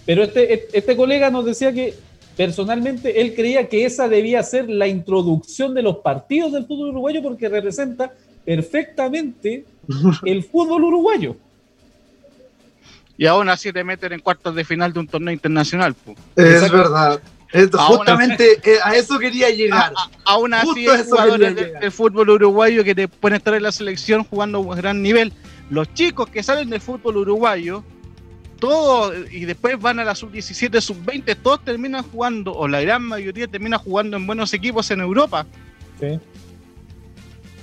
[0.06, 1.94] Pero este, este colega nos decía que
[2.36, 7.22] personalmente él creía que esa debía ser la introducción de los partidos del fútbol uruguayo
[7.22, 8.12] porque representa
[8.44, 9.64] perfectamente
[10.24, 11.36] el fútbol uruguayo.
[13.18, 15.94] Y aún así te meten en cuartos de final de un torneo internacional.
[16.34, 17.20] Es verdad.
[17.52, 19.92] Esto, justamente eh, a eso quería llegar.
[19.96, 23.72] A- a- aún así hay jugadores del, fútbol uruguayo que te pueden estar en la
[23.72, 25.32] selección jugando a un gran nivel.
[25.68, 27.82] Los chicos que salen del fútbol uruguayo,
[28.60, 33.48] todos, y después van a la sub-17, sub-20, todos terminan jugando, o la gran mayoría
[33.48, 35.46] termina jugando en buenos equipos en Europa.
[35.98, 36.18] Sí.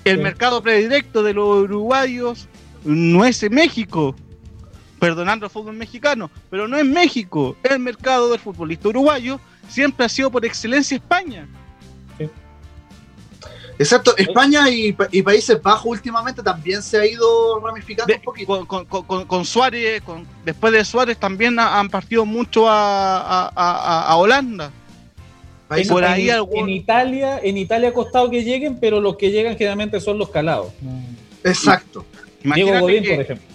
[0.04, 0.24] El Sí.
[0.24, 2.48] mercado predilecto de los uruguayos
[2.84, 4.16] no es en México,
[5.00, 7.56] perdonando el fútbol mexicano, pero no es México.
[7.64, 11.48] El mercado del futbolista uruguayo siempre ha sido por excelencia España.
[13.80, 18.22] Exacto, España y, pa- y Países Bajos últimamente también se ha ido ramificando De- un
[18.24, 18.66] poquito.
[18.66, 23.20] con, con- con- con Suárez, con- después de Suárez también ha- han partido mucho a,
[23.22, 24.72] a- a- a Holanda.
[25.90, 29.16] Por en, ahí en- algún- en Italia, en Italia ha costado que lleguen, pero los
[29.16, 30.72] que llegan generalmente son los calados.
[31.44, 32.04] Exacto.
[32.42, 33.48] Diego Imagínate Godín, que por ejemplo.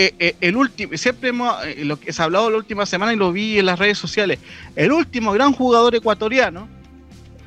[0.00, 3.12] Eh, eh, el último, siempre hemos, eh, lo que se ha hablado la última semana
[3.12, 4.38] y lo vi en las redes sociales,
[4.76, 6.68] el último gran jugador ecuatoriano,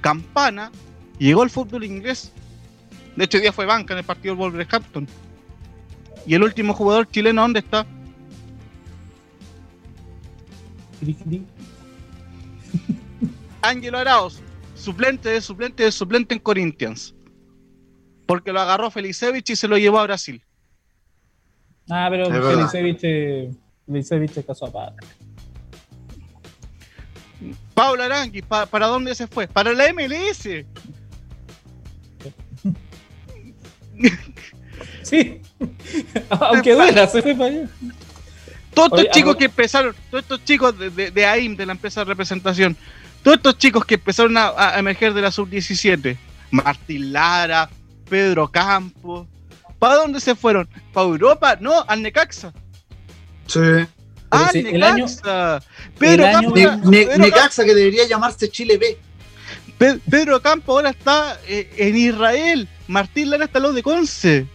[0.01, 0.69] Campana,
[1.17, 2.33] llegó al fútbol inglés.
[3.15, 5.07] De hecho, hoy día fue banca en el partido del Wolverhampton.
[6.27, 7.85] Y el último jugador chileno, ¿dónde está?
[13.61, 14.41] Ángelo Arauz,
[14.75, 17.15] suplente de suplente de suplente en Corinthians.
[18.25, 20.43] Porque lo agarró Felicevich y se lo llevó a Brasil.
[21.93, 22.25] Ah, pero
[23.85, 25.05] Felicevich es caso aparte.
[27.73, 29.47] Pablo Arangui, ¿pa- ¿para dónde se fue?
[29.47, 30.47] Para la MLS.
[35.03, 35.41] Sí,
[36.29, 37.67] aunque duela, se fue para allá.
[38.73, 42.01] Todos estos chicos que empezaron, todos estos chicos de, de, de AIM, de la empresa
[42.01, 42.77] de representación,
[43.21, 46.17] todos estos chicos que empezaron a, a emerger de la sub-17,
[46.51, 47.69] Martín Lara,
[48.09, 49.27] Pedro Campos,
[49.81, 50.69] ¿para dónde se fueron?
[50.93, 51.57] ¿Para Europa?
[51.59, 52.53] No, al Necaxa.
[53.47, 53.59] Sí.
[54.29, 55.59] ¡Ah, sí, el año- Necaxa!
[55.97, 58.95] Pedro, el año- Ne- Ne- Pedro Necaxa, que debería llamarse Chile B.
[59.79, 62.67] Pe- Pedro Campo ahora está eh, en Israel.
[62.87, 64.45] Martín Lara está al lado de Conce.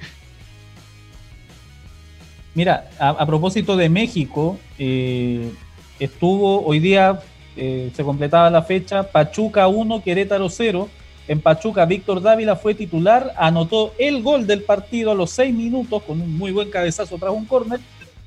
[2.54, 5.50] Mira, a, a propósito de México, eh,
[5.98, 7.20] estuvo hoy día,
[7.56, 10.88] eh, se completaba la fecha, Pachuca 1, Querétaro 0.
[11.28, 16.02] En Pachuca, Víctor Dávila fue titular, anotó el gol del partido a los 6 minutos
[16.04, 17.80] con un muy buen cabezazo tras un córner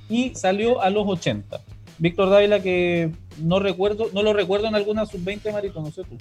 [0.10, 1.62] y salió a los 80.
[1.98, 3.10] Víctor Dávila que
[3.42, 6.18] no recuerdo, no lo recuerdo en alguna sub-20 Marito, no sé tú.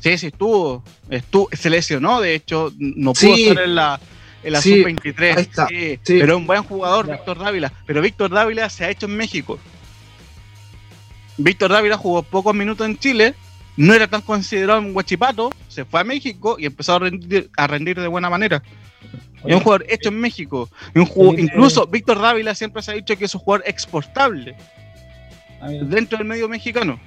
[0.00, 1.48] Sí, sí, estuvo, estuvo.
[1.52, 3.48] Se lesionó, de hecho, no pudo Sí.
[3.48, 4.00] estar en la,
[4.44, 5.36] en la Sí, sub-23.
[5.36, 6.18] ahí está, Sí, sí.
[6.20, 7.08] Pero un buen jugador.
[7.10, 7.72] Víctor Dávila.
[7.86, 9.58] Pero Víctor Dávila se ha hecho en México.
[11.38, 13.34] Víctor Dávila jugó pocos minutos en Chile,
[13.76, 17.66] no era tan considerado en Huachipato, se fue a México y empezó a rendir, a
[17.66, 18.62] rendir de buena manera.
[19.44, 20.68] Es un jugador hecho en México.
[20.94, 23.64] Y un jugador- Felipe- incluso Víctor Dávila siempre se ha dicho que es un jugador
[23.66, 24.54] exportable
[25.84, 27.00] dentro del medio mexicano.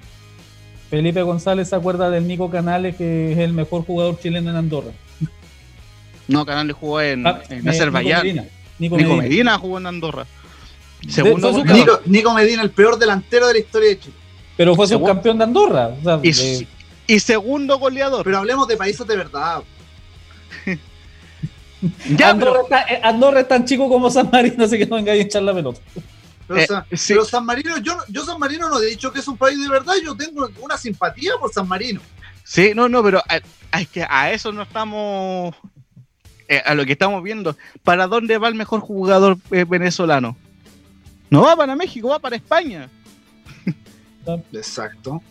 [0.90, 4.92] Felipe González se acuerda del Nico Canales, que es el mejor jugador chileno en Andorra.
[6.28, 8.24] No, Canales jugó en, Ah, en eh, Azerbaiyán.
[8.24, 8.56] Nico Medina.
[8.80, 9.24] Nico Nico Medina.
[9.30, 10.26] Medina jugó en Andorra.
[11.08, 11.64] Segundo.
[11.64, 14.16] Nico, Nico Medina, el peor delantero de la historia de Chile.
[14.58, 15.88] Pero fue subcampeón de Andorra.
[16.00, 16.68] o sea, y, de-
[17.08, 18.24] y segundo goleador.
[18.24, 19.64] Pero hablemos de países de verdad.
[22.18, 25.24] ya, Andorra, está, eh, Andorra es tan chico como San Marino, así que no vengáis
[25.24, 25.80] a echar la pelota.
[26.48, 27.14] Pero, Eh, San- sí.
[27.14, 29.68] pero San Marino, yo, yo San Marino no he dicho que es un país de
[29.70, 32.02] verdad, yo tengo una simpatía por San Marino.
[32.44, 35.56] Sí, no, no, pero a, es que a eso no estamos.
[36.48, 37.56] eh, a lo que estamos viendo.
[37.84, 40.38] ¿Para dónde va el mejor jugador eh, venezolano?
[41.32, 42.88] No va para México, va para España.
[44.54, 45.22] Exacto.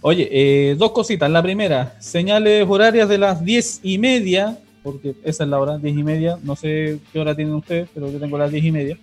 [0.00, 1.30] Oye, eh, dos cositas.
[1.30, 5.96] La primera, señales horarias de las diez y media, porque esa es la hora, diez
[5.96, 6.38] y media.
[6.42, 8.98] No sé qué hora tienen ustedes, pero yo tengo las diez y media.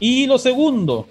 [0.00, 1.06] Y lo segundo,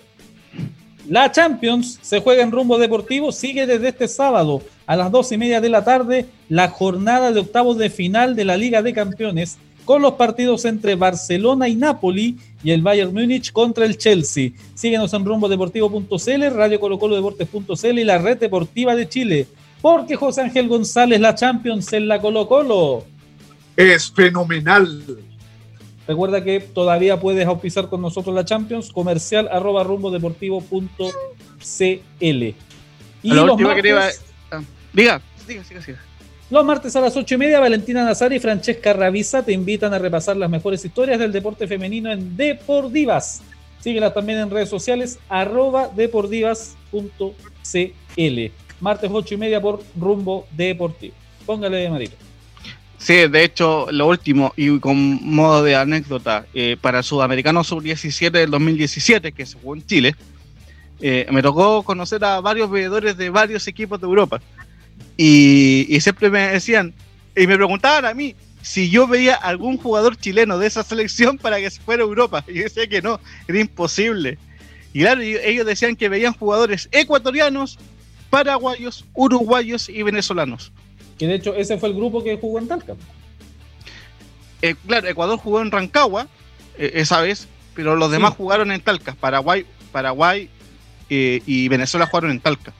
[1.07, 5.37] la Champions se juega en rumbo deportivo, sigue desde este sábado a las dos y
[5.37, 9.57] media de la tarde la jornada de octavos de final de la Liga de Campeones
[9.85, 14.51] con los partidos entre Barcelona y Napoli y el Bayern Múnich contra el Chelsea.
[14.73, 19.47] Síguenos en rumbodeportivo.cl, Radio Colo Colo Deportes.cl y la Red Deportiva de Chile.
[19.81, 23.05] Porque José Ángel González, la Champions en la Colo Colo.
[23.77, 25.03] Es fenomenal.
[26.05, 31.13] Recuerda que todavía puedes auspiciar con nosotros la Champions, comercial arroba rumbodeportivo.cl.
[32.21, 32.55] Y
[33.23, 34.61] La los última que te iba martes, a-
[34.93, 35.99] Diga, diga, siga, siga.
[36.49, 39.99] Los martes a las ocho y media, Valentina Nazar y Francesca Ravisa te invitan a
[39.99, 43.43] repasar las mejores historias del deporte femenino en Depordivas.
[43.79, 48.51] Síguelas también en redes sociales, arroba depordivas.cl.
[48.81, 51.13] Martes ocho y media por Rumbo Deportivo.
[51.45, 52.15] Póngale, Marito.
[52.97, 58.51] Sí, de hecho, lo último, y con modo de anécdota, eh, para Sudamericano Sub-17 del
[58.51, 60.15] 2017, que se jugó en Chile,
[60.99, 64.41] eh, me tocó conocer a varios veedores de varios equipos de Europa.
[65.21, 66.93] Y, y siempre me decían,
[67.35, 71.57] y me preguntaban a mí si yo veía algún jugador chileno de esa selección para
[71.57, 72.45] que se fuera a Europa.
[72.47, 74.37] Y yo decía que no, era imposible.
[74.93, 77.77] Y claro, ellos decían que veían jugadores ecuatorianos,
[78.29, 80.71] paraguayos, uruguayos y venezolanos.
[81.17, 82.95] Que de hecho ese fue el grupo que jugó en Talca.
[84.61, 86.29] Eh, claro, Ecuador jugó en Rancagua
[86.77, 88.37] eh, esa vez, pero los demás Sí.
[88.37, 89.15] jugaron en Talca.
[89.19, 90.49] Paraguay, Paraguay
[91.09, 92.73] eh, y Venezuela jugaron en Talca.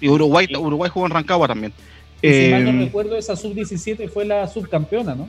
[0.00, 0.56] Y Uruguay, Sí.
[0.56, 1.72] Uruguay jugó en Rancagua también.
[2.22, 5.28] Y si mal Eh, no recuerdo, esa sub-17 fue la subcampeona, ¿no?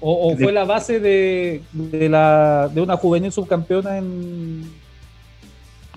[0.00, 4.68] O, o De- fue la base de, de, la, de una juvenil subcampeona en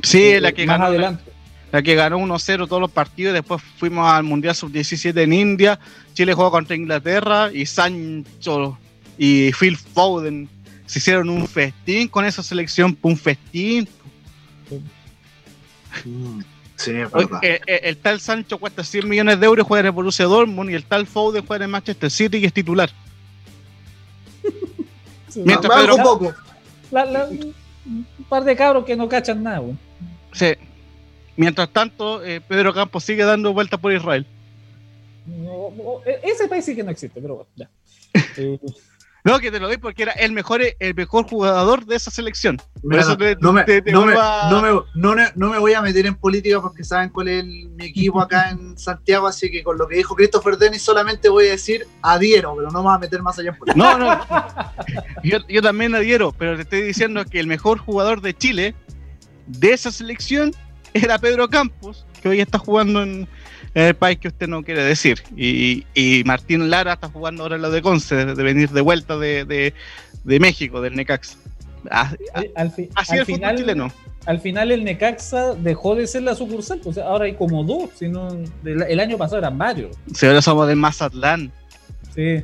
[0.03, 1.23] sí, eh, la que más ganó, adelante.
[1.71, 3.34] la que ganó 1-0 todos los partidos.
[3.34, 5.80] Después fuimos al Mundial Sub-17 en India.
[6.13, 8.78] Chile jugó contra Inglaterra y Sancho
[9.17, 10.49] y Phil Foden
[10.86, 13.88] se hicieron un festín con esa selección, un festín.
[16.03, 16.11] Sí,
[16.78, 17.39] es Oye, verdad.
[17.43, 20.69] eh, eh, el tal Sancho cuesta 100 millones de euros, juega en el Borussia Dortmund
[20.71, 22.89] y el tal Foden juega en el Manchester City y es titular.
[25.30, 26.34] Sí, Mientras Pedro- poco.
[26.91, 29.78] la- la- un par de cabros que no cachan nada, weón.
[30.32, 30.53] Sí.
[31.36, 34.26] Mientras tanto, eh, Pedro Campos sigue dando vueltas por Israel.
[35.26, 37.69] No, no, e- ese país sí que no existe, pero bueno, ya.
[38.38, 38.57] Eh,
[39.26, 42.61] No, que te lo doy porque era el mejor, el mejor jugador de esa selección.
[44.95, 48.21] No, me, no voy a meter en política porque saben cuál es el- mi equipo
[48.21, 51.88] acá en Santiago, así que con lo que dijo Christopher Dennis solamente voy a decir
[52.03, 53.84] adhiero, pero no me voy a meter más allá en política.
[53.84, 54.21] No, no.
[55.23, 58.76] Yo, yo también adhiero, pero te estoy diciendo que el mejor jugador de Chile
[59.47, 60.53] de esa selección
[60.93, 63.28] era Pedro Campos, que hoy está jugando en,
[63.76, 65.21] en el país que usted no quiere decir.
[65.38, 68.82] Y, y Martín Lara está jugando ahora en la de Conce, de, de venir de
[68.82, 69.73] vuelta de, de-
[70.23, 71.38] de México, del Necaxa.
[71.91, 72.11] Ah,
[72.55, 73.91] al, fi- Así al es el fútbol final, chileno.
[74.26, 78.30] al final el Necaxa dejó de ser la sucursal, pues ahora hay como dos, sino
[78.63, 79.95] el, año pasado eran varios.
[80.15, 81.51] Si ahora somos del Mazatlán,
[82.15, 82.43] Sí,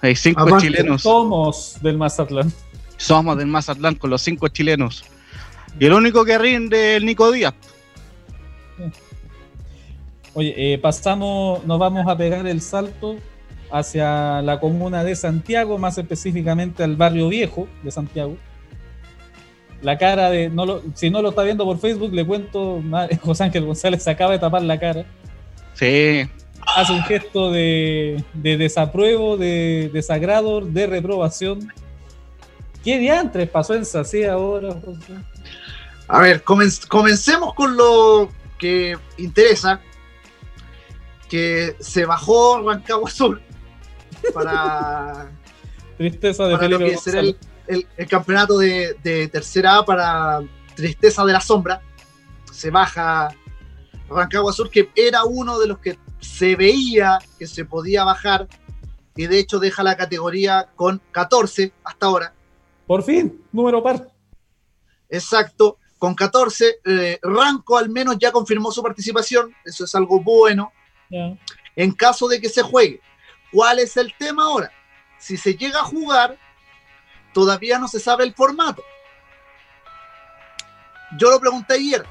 [0.00, 1.02] hay cinco chilenos.
[1.02, 2.50] somos del Mazatlán.
[2.96, 5.04] Somos del Mazatlán con los cinco chilenos.
[5.78, 7.52] Y el único que rinde es el Nico Díaz.
[10.34, 13.16] Oye, eh, pasamos, nos vamos a pegar el salto
[13.70, 18.36] hacia la comuna de Santiago, más específicamente al barrio viejo de Santiago.
[19.82, 22.82] La cara de, no lo- si no lo está viendo por Facebook, le cuento,
[23.22, 25.04] José Ángel González se acaba de tapar la cara.
[25.74, 26.28] Sí,
[26.76, 31.70] Hace un gesto de, de desapruebo, de desagrado, de reprobación.
[32.82, 35.12] ¿Qué diantres pasó en Sací ahora, José?
[36.08, 39.80] A ver, comen- comencemos con lo que interesa,
[41.28, 43.40] que se bajó Rancagua Sur
[44.32, 45.30] para,
[45.98, 50.40] Tristeza de para lo que será el- el campeonato de, de tercera A para
[50.74, 51.80] Tristeza de la Sombra.
[52.52, 53.28] Se baja
[54.08, 58.48] Rancagua Sur, que era uno de los que se veía que se podía bajar,
[59.16, 62.34] y de hecho deja la categoría con 14 hasta ahora.
[62.86, 64.08] Por fin, número par.
[65.08, 66.76] Exacto, con 14.
[66.84, 70.72] eh, Ranco al menos ya confirmó su participación, eso es algo bueno.
[71.76, 73.00] En caso de que se juegue.
[73.52, 74.72] ¿Cuál es el tema ahora?
[75.18, 76.38] Si se llega a jugar,
[77.32, 78.82] todavía no se sabe el formato.
[81.16, 82.04] Yo lo pregunté ayer,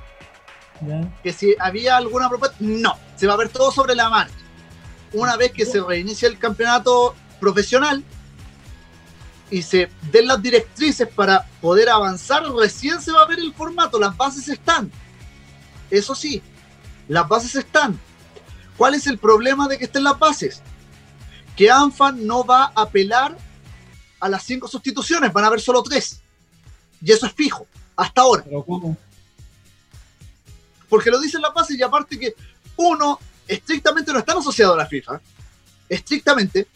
[1.21, 2.57] que si había alguna propuesta.
[2.59, 4.35] No, se va a ver todo sobre la marcha.
[5.11, 8.03] Una vez que se reinicie el campeonato profesional
[9.51, 13.99] y se den las directrices para poder avanzar, recién se va a ver el formato.
[13.99, 14.91] Las bases están.
[15.91, 16.41] Eso sí,
[17.07, 17.99] las bases están.
[18.83, 20.61] ¿Cuál es el problema de que estén las bases?
[21.55, 23.37] Que ANFAN no va a apelar
[24.19, 26.19] a las cinco sustituciones, van a haber solo tres.
[27.01, 27.65] Y eso es fijo,
[27.95, 28.97] hasta ahora Pero ¿cómo?
[30.89, 32.35] porque lo dicen las bases y aparte que
[32.75, 35.21] uno estrictamente no están asociados a la FIFA,
[35.87, 36.67] estrictamente,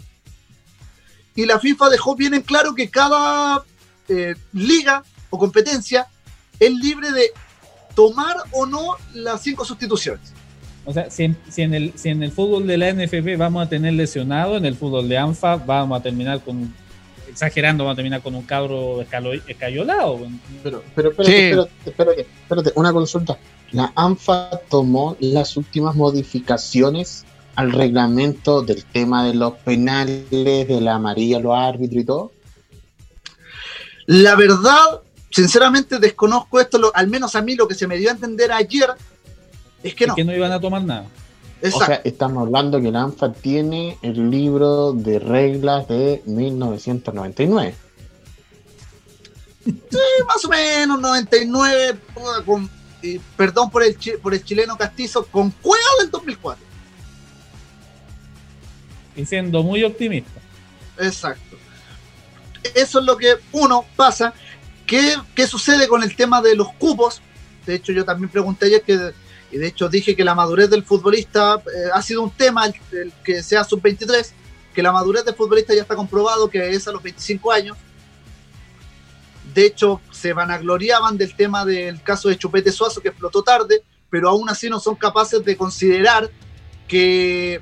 [1.35, 3.65] y la FIFA dejó bien en claro que cada
[4.07, 6.07] eh, liga o competencia
[6.57, 7.33] es libre de
[7.95, 10.36] tomar o no las cinco sustituciones.
[10.89, 13.65] O sea, si en, si en el, si en el fútbol de la NFP vamos
[13.65, 16.73] a tener lesionado, en el fútbol de ANFA vamos a terminar con,
[17.29, 20.17] exagerando, vamos a terminar con un cabro escalo- escayolado.
[20.63, 21.43] Pero, pero espérate, Sí.
[21.49, 23.37] espérate, espérate, espérate, una consulta.
[23.73, 27.25] La ANFA tomó las últimas modificaciones
[27.55, 32.31] al reglamento del tema de los penales, de la amarilla, los árbitros y todo.
[34.05, 38.09] La verdad, sinceramente desconozco esto, lo- al menos a mí lo que se me dio
[38.09, 38.87] a entender ayer
[39.83, 40.15] es que Es no.
[40.15, 41.07] que no iban a tomar nada.
[41.61, 41.83] Exacto.
[41.83, 47.75] O sea, estamos hablando que la ANFA tiene el libro de reglas de 1999.
[50.27, 52.69] más o menos 99, puta, con,
[53.01, 56.65] y perdón por el, por el chileno castizo, con cueva del 2004.
[59.15, 60.39] Y siendo muy optimista.
[60.99, 61.57] Exacto.
[62.75, 64.33] Eso es lo que uno pasa.
[64.85, 67.21] ¿Qué, qué sucede con el tema de los cupos?
[67.65, 69.11] De hecho, yo también pregunté ayer que,
[69.51, 72.65] y de hecho dije que la madurez del futbolista eh, ha sido un tema,
[73.23, 74.31] que sea sub-23,
[74.73, 77.77] que la madurez del futbolista ya está comprobado que es a los 25 años.
[79.53, 84.29] De hecho, se vanagloriaban del tema del caso de Chupete Suazo, que explotó tarde, pero
[84.29, 86.29] aún así no son capaces de considerar
[86.87, 87.61] que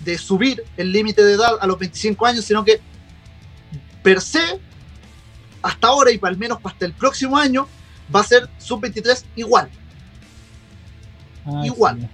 [0.00, 2.80] de subir el límite de edad a los 25 años, sino que
[4.02, 4.58] per se,
[5.60, 7.68] hasta ahora y al menos hasta el próximo año,
[8.14, 9.70] va a ser sub-23 igual.
[11.56, 12.08] Ay, Igual.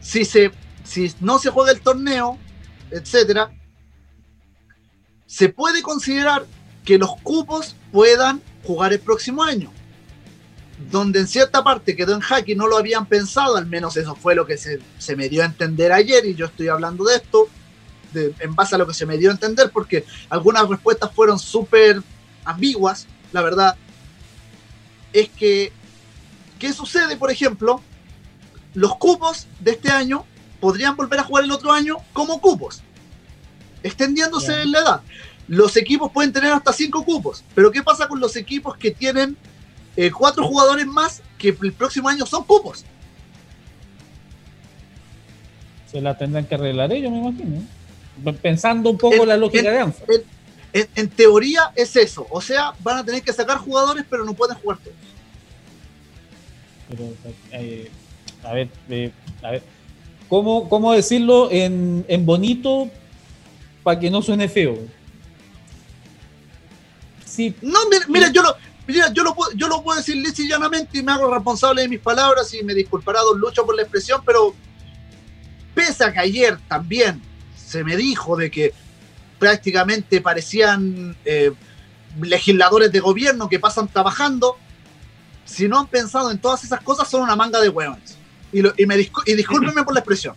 [0.00, 0.50] Si, se,
[0.84, 2.38] si no se juega el torneo,
[2.90, 3.50] etcétera,
[5.26, 6.44] se puede considerar
[6.84, 9.70] que los cupos puedan jugar el próximo año.
[10.90, 14.16] Donde en cierta parte quedó en jaque y no lo habían pensado, al menos eso
[14.16, 17.16] fue lo que se, se me dio a entender ayer, y yo estoy hablando de
[17.16, 17.48] esto
[18.12, 21.38] de- en base a lo que se me dio a entender, porque algunas respuestas fueron
[21.38, 22.02] súper
[22.44, 23.76] ambiguas, la verdad,
[25.12, 25.72] es que,
[26.62, 27.80] ¿qué sucede, por ejemplo?
[28.72, 30.24] Los cupos de este año
[30.60, 32.82] podrían volver a jugar el otro año como cupos,
[33.82, 35.00] extendiéndose en la edad.
[35.48, 39.36] Los equipos pueden tener hasta cinco cupos, pero ¿qué pasa con los equipos que tienen
[39.96, 42.84] eh, cuatro jugadores más que el próximo año son cupos?
[45.90, 47.62] Se la tendrán que arreglar ellos, me imagino.
[48.40, 50.04] Pensando un poco En- la lógica en- de ANFA.
[50.74, 54.32] En, en teoría es eso, o sea, van a tener que sacar jugadores, pero no
[54.32, 54.94] pueden jugar todos.
[56.92, 57.08] Pero,
[57.52, 57.90] eh,
[58.44, 59.10] a ver, eh,
[59.42, 59.62] a ver.
[60.28, 62.90] ¿Cómo, cómo decirlo en, en bonito
[63.82, 64.78] para que no suene feo?
[67.24, 68.54] Sí, No, mira, mira, yo lo,
[68.86, 71.82] mira, yo lo puedo, yo lo puedo decir lisa y llanamente y me hago responsable
[71.82, 74.54] de mis palabras y me disculpará Don Lucho por la expresión, pero
[75.74, 77.22] pese a que ayer también
[77.56, 78.74] se me dijo de que
[79.38, 81.52] prácticamente parecían eh,
[82.20, 84.58] legisladores de gobierno que pasan trabajando,
[85.44, 88.16] si no han pensado en todas esas cosas son una manga de huevones.
[88.52, 90.34] Y, lo- y, me discu- y discúlpenme por la expresión.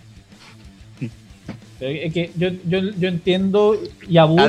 [1.79, 3.77] Es que yo, yo, yo entiendo
[4.07, 4.41] y aburre.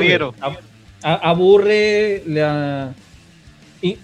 [1.02, 2.94] Aburre la.
[3.82, 3.96] Y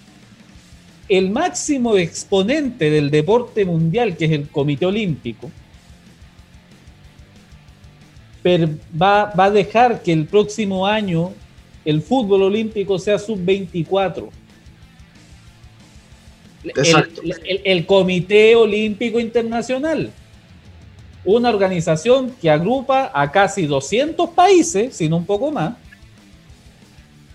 [1.09, 5.51] el máximo exponente del deporte mundial, que es el Comité Olímpico,
[8.43, 8.69] per-
[9.01, 11.33] va, va a dejar que el próximo año
[11.85, 14.29] el fútbol olímpico sea sub-24.
[16.65, 17.23] El- Exacto.
[17.23, 20.11] el- el- el Comité Olímpico Internacional
[21.25, 25.75] una organización que agrupa a casi 200 países, sino un poco más,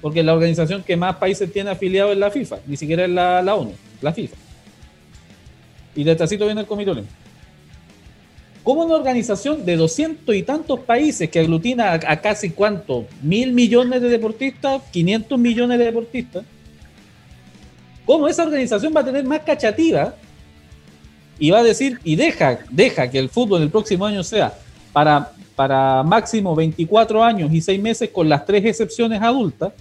[0.01, 3.09] porque es la organización que más países tiene afiliados en la FIFA, ni siquiera es
[3.09, 3.71] la, la ONU,
[4.01, 4.35] la FIFA.
[5.95, 7.15] Y detrásito viene el Comité Olímpico.
[8.61, 13.53] Como una organización de 200 y tantos países que aglutina a, a casi cuánto, mil
[13.53, 16.43] millones de deportistas, 500 millones de deportistas,
[18.07, 20.15] ¿cómo esa organización va a tener más cachativa
[21.37, 24.53] y va a decir y deja, deja que el fútbol el próximo año sea
[24.91, 29.73] para, para máximo 24 años y 6 meses con las tres excepciones adultas.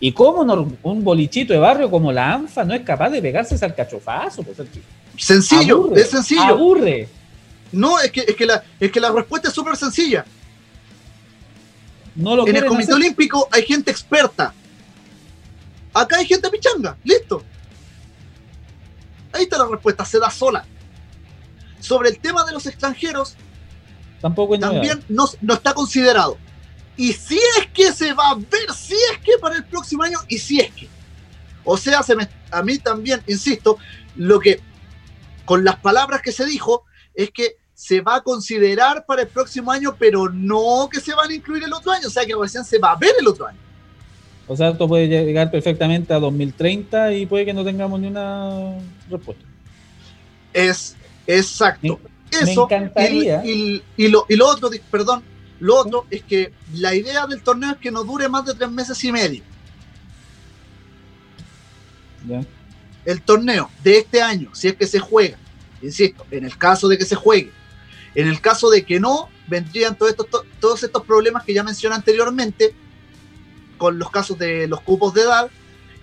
[0.00, 0.40] ¿Y cómo
[0.82, 4.42] un bolichito de barrio como la ANFA no es capaz de pegarse ese alcachofazo?
[4.42, 4.68] Pues, el-
[5.16, 6.42] Sencillo, aburre, es sencillo.
[6.42, 7.08] Aburre.
[7.72, 10.24] No, es que, es que, la, es que la respuesta es súper sencilla.
[12.14, 12.94] No lo en el Comité hacer.
[12.94, 14.52] Olímpico hay gente experta.
[15.94, 17.42] Acá hay gente pichanga, listo.
[19.32, 20.64] Ahí está la respuesta, se da sola.
[21.80, 23.34] Sobre el tema de los extranjeros,
[24.20, 26.38] Tampoco también no, no está considerado.
[26.96, 30.18] Y si es que se va a ver, si es que para el próximo año,
[30.28, 30.88] y si es que.
[31.64, 33.78] O sea, se me- a mí también, insisto,
[34.16, 34.60] lo que
[35.44, 36.84] con las palabras que se dijo
[37.14, 41.30] es que se va a considerar para el próximo año, pero no que se van
[41.30, 43.46] a incluir el otro año, o sea que recién se va a ver el otro
[43.46, 43.58] año.
[44.46, 48.74] O sea, esto puede llegar perfectamente a 2030 y puede que no tengamos ni una
[49.10, 49.44] respuesta.
[50.52, 51.98] Es exacto.
[52.30, 52.64] Me Eso.
[52.64, 53.44] encantaría.
[53.44, 55.22] Y, y- y lo, y lo otro, perdón,
[55.60, 58.70] lo otro es que la idea del torneo es que no dure más de tres
[58.70, 59.42] meses y medio.
[62.28, 62.42] ¿ya?
[63.04, 65.36] el torneo de este año, si es que se juega,
[65.82, 67.52] insisto, en el caso de que se juegue,
[68.14, 71.62] en el caso de que no, vendrían todos estos, to- todos estos problemas que ya
[71.62, 72.74] mencioné anteriormente,
[73.76, 75.50] con los casos de los cupos de edad,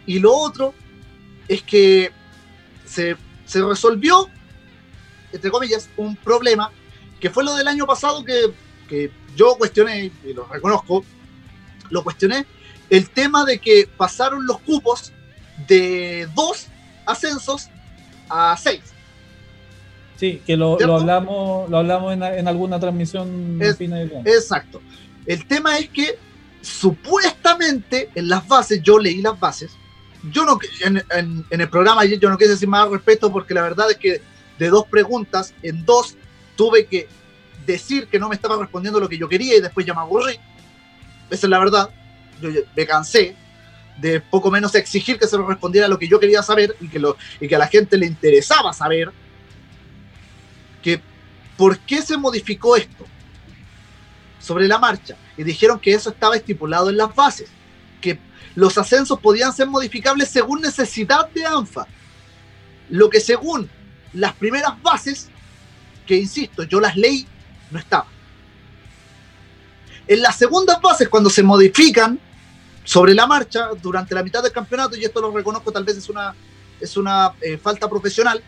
[0.06, 0.74] y lo otro
[1.48, 2.12] es que
[2.86, 3.16] se,
[3.46, 4.30] se resolvió,
[5.32, 6.72] entre comillas, un problema,
[7.20, 8.52] que fue lo del año pasado que,
[8.90, 11.04] que yo cuestioné, y lo reconozco,
[11.90, 12.46] lo cuestioné,
[12.90, 15.12] el tema de que pasaron los cupos
[15.68, 16.68] de dos
[17.06, 17.70] ascensos
[18.28, 18.82] a seis.
[20.18, 24.22] Sí, que lo, hablamos, lo hablamos en, en alguna transmisión Es- fina de año.
[24.26, 24.82] Exacto.
[25.26, 26.18] El tema es que
[26.62, 29.72] supuestamente en las bases, yo leí las bases,
[30.32, 33.98] yo no, en, el programa yo no quise decir más al porque la verdad es
[33.98, 34.22] que
[34.60, 36.16] de dos preguntas, en dos
[36.56, 37.08] tuve que
[37.66, 40.36] decir que no me estaba respondiendo lo que yo quería y después ya me aburrí.
[41.30, 41.90] Esa es la verdad.
[42.40, 43.36] Yo me cansé
[43.98, 47.00] de poco menos exigir que se me respondiera lo que yo quería saber y que,
[47.00, 49.12] lo, y que a la gente le interesaba saber.
[50.84, 51.02] Que,
[51.58, 53.06] ¿Por qué se modificó esto?
[54.42, 57.50] Sobre la marcha y dijeron que eso estaba estipulado en las bases,
[58.02, 58.20] que
[58.56, 61.88] los ascensos podían ser modificables según necesidad de ANFA.
[62.90, 63.70] Lo que según
[64.14, 65.30] las primeras bases,
[66.06, 67.26] que insisto, yo las leí,
[67.70, 68.08] no estaba.
[70.08, 72.20] En las segundas bases, cuando se modifican
[72.84, 76.10] sobre la marcha durante la mitad del campeonato, y esto lo reconozco, tal vez es
[76.10, 76.36] una,
[76.80, 78.44] es una eh, falta profesional,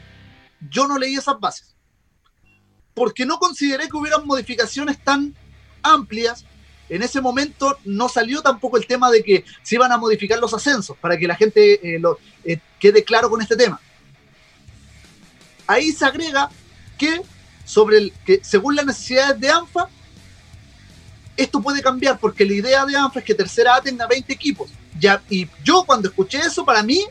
[0.70, 1.74] yo no leí esas bases.
[2.94, 5.34] Porque no consideré que hubieran modificaciones tan
[5.84, 6.46] amplias.
[6.90, 10.54] En ese momento no salió tampoco el tema de que se iban a modificar los
[10.54, 13.80] ascensos, para que la gente eh, lo, eh, quede claro con este tema.
[15.68, 16.50] Ahí se agrega
[16.98, 17.22] que,
[17.66, 19.88] sobre que según las necesidades de ANFA,
[21.36, 24.70] esto puede cambiar, porque la idea de ANFA es que Tercera A tenga 20 equipos.
[25.00, 27.04] Ya, y yo cuando escuché eso, para mí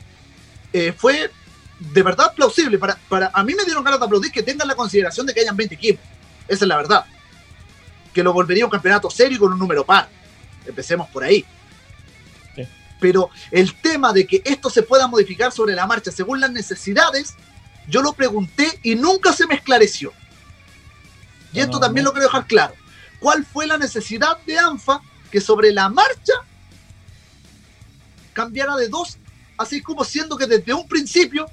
[0.72, 1.30] eh, fue
[1.78, 2.78] de verdad plausible.
[2.78, 5.40] Para, para, a mí me dieron ganas de aplaudir que tengan la consideración de que
[5.40, 6.04] hayan 20 equipos.
[6.46, 7.04] Esa es la verdad.
[8.12, 10.08] Que lo volvería un campeonato serio y con un número par.
[10.66, 11.44] Empecemos por ahí.
[12.54, 12.62] Sí.
[13.00, 17.34] Pero el tema de que esto se pueda modificar sobre la marcha según las necesidades,
[17.88, 20.12] yo lo pregunté y nunca se me esclareció.
[21.52, 22.10] Y esto también no.
[22.10, 22.74] lo quiero dejar claro.
[23.18, 26.32] ¿Cuál fue la necesidad de ANFA que sobre la marcha
[28.32, 29.18] cambiara de dos
[29.56, 31.46] a seis cupos, siendo que desde un principio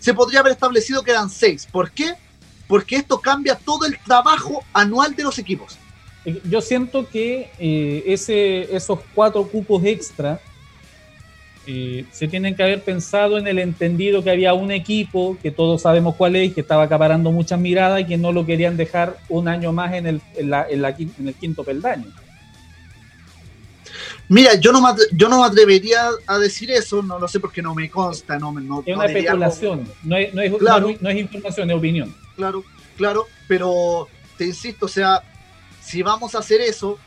[0.00, 1.66] se podría haber establecido que eran seis?
[1.70, 2.14] ¿Por qué?
[2.68, 5.78] Porque esto cambia todo el trabajo anual de los equipos.
[6.48, 10.40] Yo siento que eh, ese, esos cuatro cupos extra
[11.66, 15.82] eh, se tienen que haber pensado en el entendido que había un equipo, que todos
[15.82, 19.48] sabemos cuál es, que estaba acaparando muchas miradas y que no lo querían dejar un
[19.48, 22.04] año más en el, en la- en la quin- en el quinto peldaño.
[24.28, 27.60] Mira, yo no, me, yo no me atrevería a decir eso, no lo sé porque
[27.60, 30.90] no me consta, no, no, Es una especulación, no es, no es- Claro.
[30.98, 32.14] no es información, es opinión.
[32.34, 32.64] claro,
[32.96, 35.22] claro, pero te insisto, o sea,
[35.84, 36.98] si vamos a hacer eso,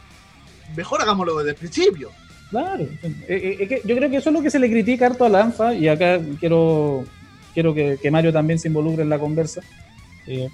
[0.76, 2.12] mejor hagámoslo desde el principio.
[2.50, 5.30] Claro, eh, eh, yo creo que eso es lo que se le critica harto a
[5.30, 7.04] la ANFA y acá quiero,
[7.54, 9.62] quiero que, Mario también se involucre en la conversa.
[10.28, 10.48] Eh,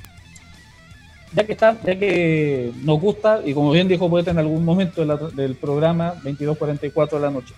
[1.35, 5.01] ya que está, ya que nos gusta, y como bien dijo Poeta en algún momento
[5.01, 7.53] de la- del programa 22.44 de la noche,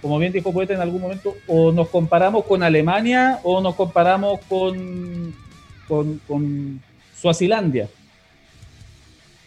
[0.00, 4.40] como bien dijo Poeta en algún momento, o nos comparamos con Alemania o nos comparamos
[4.48, 5.34] con,
[5.86, 6.80] con
[7.14, 7.88] Suazilandia.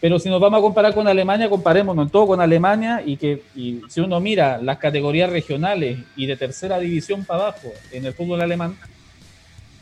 [0.04, 3.42] Pero si nos vamos a comparar con Alemania, comparémonos en todo con Alemania y que
[3.56, 8.14] y si uno mira las categorías regionales y de tercera división para abajo en el
[8.14, 8.78] fútbol alemán,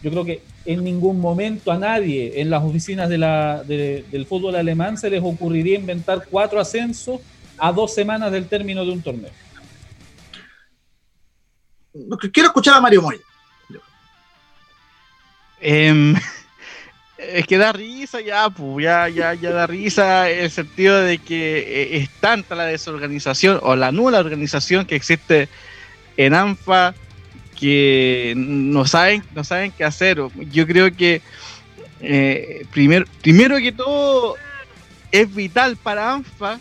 [0.03, 4.27] yo creo que en ningún momento a nadie en las oficinas de la, de- del
[4.27, 7.19] fútbol alemán se les ocurriría inventar cuatro ascensos
[7.57, 9.31] a dos semanas del término de un torneo.
[12.31, 13.19] Quiero escuchar a Mario Moya.
[15.59, 16.13] Em,
[17.21, 21.59] es que da risa ya, pues, ya, ya, ya da risa el sentido de que
[21.59, 25.47] eh, es tanta la desorganización o la nula organización que existe
[26.17, 26.93] en ANFA
[27.59, 30.17] que no saben, no saben qué hacer.
[30.51, 31.21] Yo creo que
[32.01, 34.35] eh, primer- primero que todo
[35.11, 36.59] es vital para ANFA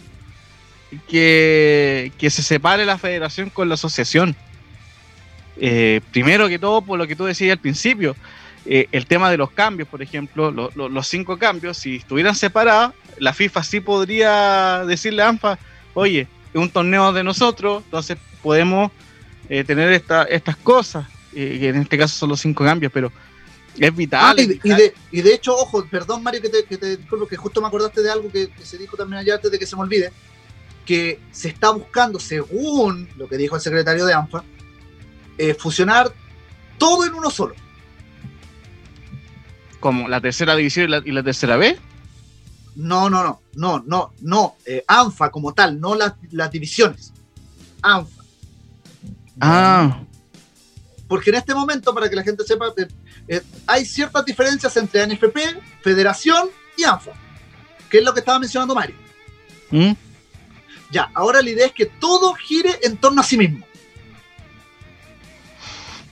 [1.09, 4.37] que, que se separe la federación con la asociación.
[5.57, 8.17] Eh, primero que todo, por lo que tú decías al principio,
[8.67, 12.35] eh, el tema de los cambios, por ejemplo, lo- lo- los cinco cambios, si estuvieran
[12.35, 15.59] separados, la FIFA sí podría decirle a ANFA,
[15.95, 18.91] oye, es un torneo de nosotros, entonces podemos
[19.49, 23.11] eh, tener esta- estas cosas, eh, que en este caso son los cinco cambios, pero
[23.79, 24.37] es vital.
[24.39, 27.27] Ah, es y, de, y de hecho, ojo, perdón Mario que te, que te disculpo,
[27.27, 29.67] que justo me acordaste de algo que, que se dijo también ayer antes de que
[29.67, 30.13] se me olvide,
[30.87, 34.45] que se está buscando, según lo que dijo el secretario de ANFA,
[35.39, 36.13] eh, fusionar
[36.79, 37.55] todo en uno solo.
[39.81, 41.77] Como la tercera división y la, y la tercera B.
[42.77, 47.13] No, no, no, no, no, no, eh, ANFA como tal, no las, las divisiones.
[47.83, 48.23] ANFA.
[49.41, 50.01] Ah,
[51.09, 52.87] Porque en este momento, para que la gente sepa, eh,
[53.27, 55.39] eh, hay ciertas diferencias entre NFP,
[55.83, 57.13] Federación y ANFA,
[57.89, 58.97] que es lo que estaba mencionando Mario.
[59.71, 59.93] ¿Mm?
[60.91, 63.65] Ya, ahora la idea es que todo gire en torno a sí mismo.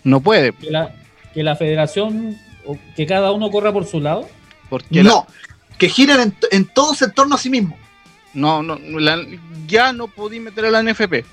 [0.05, 0.95] no puede, Que la,
[1.35, 2.39] que la federación,
[2.69, 4.29] o que cada uno corra por su lado.
[4.69, 5.27] porque la- No,
[5.79, 7.77] que giren en, en todos en torno a sí mismo.
[8.35, 9.25] no, no, la-
[9.67, 11.25] ya no podí meter a la NFP,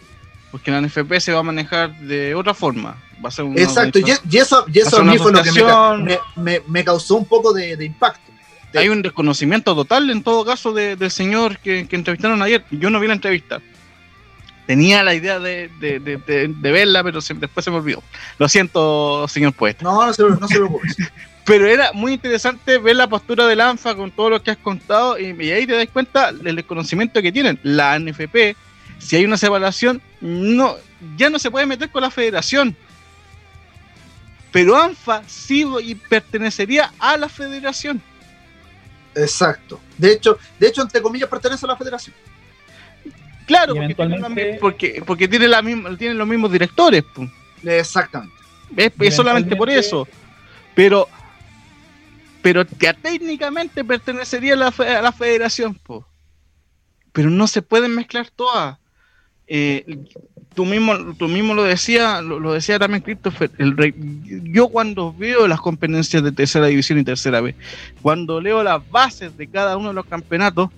[0.52, 2.96] porque la NFP se va a manejar de otra forma.
[3.24, 4.04] Va a ser una Exacto, y,
[4.38, 6.04] eso, y eso a mí fue lo que me, ca- asociación.
[6.04, 8.32] me- me- me causó un poco de, de impacto.
[8.74, 12.64] de- Hay un desconocimiento total en todo caso de- del señor que, que entrevistaron ayer.
[12.72, 13.62] Yo no vi la entrevista.
[14.68, 18.02] Tenía la idea de, de- de- verla, pero se- después se me olvidó.
[18.40, 19.84] Lo siento, señor poeta.
[19.84, 20.88] No, no se, no se preocupe.
[21.46, 25.20] Pero era muy interesante ver la postura del ANFA con todo lo que has contado
[25.20, 27.60] y, y ahí te das cuenta del desconocimiento que tienen.
[27.62, 28.56] La NFP,
[28.98, 30.76] si hay una separación, no,
[31.16, 32.76] ya no se puede meter con la federación.
[34.52, 38.02] Pero ANFA sí y pertenecería a la federación.
[39.14, 39.80] Exacto.
[40.00, 42.16] De hecho, de hecho, entre comillas, pertenece a la federación.
[43.46, 47.04] Claro, porque, tiene eventualmente- porque, porque tiene, la misma, tiene los mismos directores.
[47.64, 48.36] Exactamente.
[48.76, 50.08] Es, es solamente por eso.
[50.74, 51.08] Pero
[52.42, 56.06] pero que técnicamente pertenecería a la, fe- a la federación, po.
[57.12, 58.78] pero no se pueden mezclar todas.
[59.48, 59.98] Eh,
[60.54, 63.50] tú mismo, tú mismo lo decía, lo, lo decía también Christopher.
[63.58, 63.96] El rey-
[64.44, 67.56] yo cuando veo las competencias de tercera división y tercera B,
[68.04, 70.70] cuando leo las bases de cada uno de los campeonatos,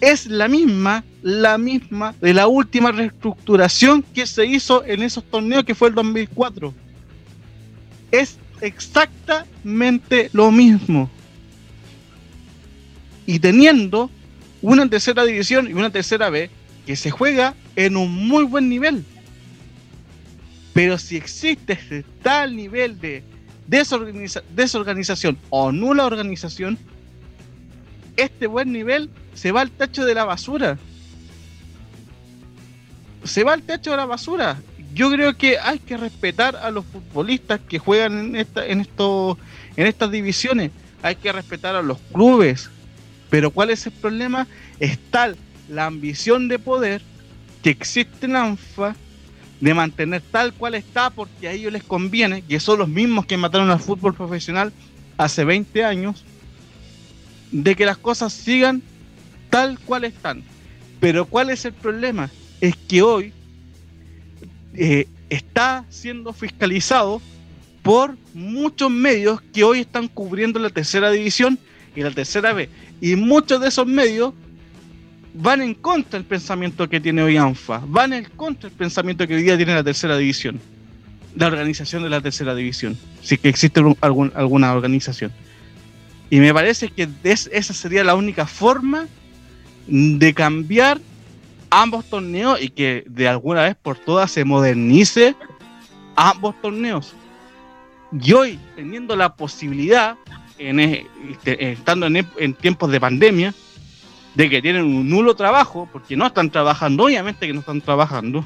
[0.00, 5.64] es la misma, la misma de la última reestructuración que se hizo en esos torneos
[5.64, 6.74] que fue el 2004.
[8.10, 11.10] Es exactamente lo mismo.
[13.26, 14.10] Y teniendo
[14.60, 16.50] una tercera división y una tercera B
[16.86, 19.04] que se juega en un muy buen nivel.
[20.74, 23.22] Pero si existe tal nivel de
[23.68, 26.78] desorganiza- desorganización o nula organización,
[28.16, 30.78] este buen nivel se va al tacho de la basura.
[33.24, 34.60] Se va al tacho de la basura.
[34.94, 39.38] Yo creo que hay que respetar a los futbolistas que juegan en esta, en esto,
[39.76, 40.70] en estas divisiones.
[41.02, 42.70] Hay que respetar a los clubes.
[43.30, 44.46] Pero ¿cuál es el problema?
[44.78, 45.36] Es tal
[45.68, 47.02] la ambición de poder
[47.62, 48.94] que existe en ANFA
[49.60, 53.36] de mantener tal cual está porque a ellos les conviene, que son los mismos que
[53.36, 54.72] mataron al fútbol profesional
[55.16, 56.24] hace 20 años,
[57.50, 58.82] de que las cosas sigan
[59.54, 60.42] tal cual están.
[60.98, 62.28] Pero ¿cuál es el problema?
[62.60, 63.32] Es que hoy
[64.74, 67.22] eh, está siendo fiscalizado
[67.80, 71.56] por muchos medios que hoy están cubriendo la tercera división
[71.94, 72.68] y la tercera B.
[73.00, 74.34] Y muchos de esos medios
[75.34, 79.36] van en contra del pensamiento que tiene hoy ANFA, van en contra del pensamiento que
[79.36, 80.58] hoy día tiene la tercera división,
[81.36, 85.30] la organización de la tercera división, si que existe algún- alguna organización.
[86.28, 89.06] Y me parece que es- esa sería la única forma
[89.86, 91.00] de cambiar
[91.70, 95.34] ambos torneos y que de alguna vez por todas se modernice
[96.16, 97.12] ambos torneos.
[98.12, 100.16] Y hoy, teniendo la posibilidad,
[100.58, 103.54] en, e- este, estando en, tiempos de pandemia,
[104.34, 108.44] de que tienen un nulo trabajo, porque no están trabajando, obviamente que no están trabajando.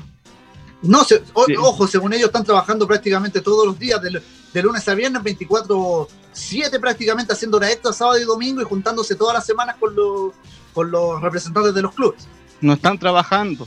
[0.83, 1.55] No, se- o- Sí.
[1.59, 4.23] ojo, según ellos están trabajando prácticamente todos los días, de,
[4.55, 9.35] de lunes a viernes, 24-7 prácticamente, haciendo hora extra sábado y domingo y juntándose todas
[9.35, 10.33] las semanas con los,
[10.79, 12.29] con los representantes de los clubes.
[12.61, 13.67] No están trabajando.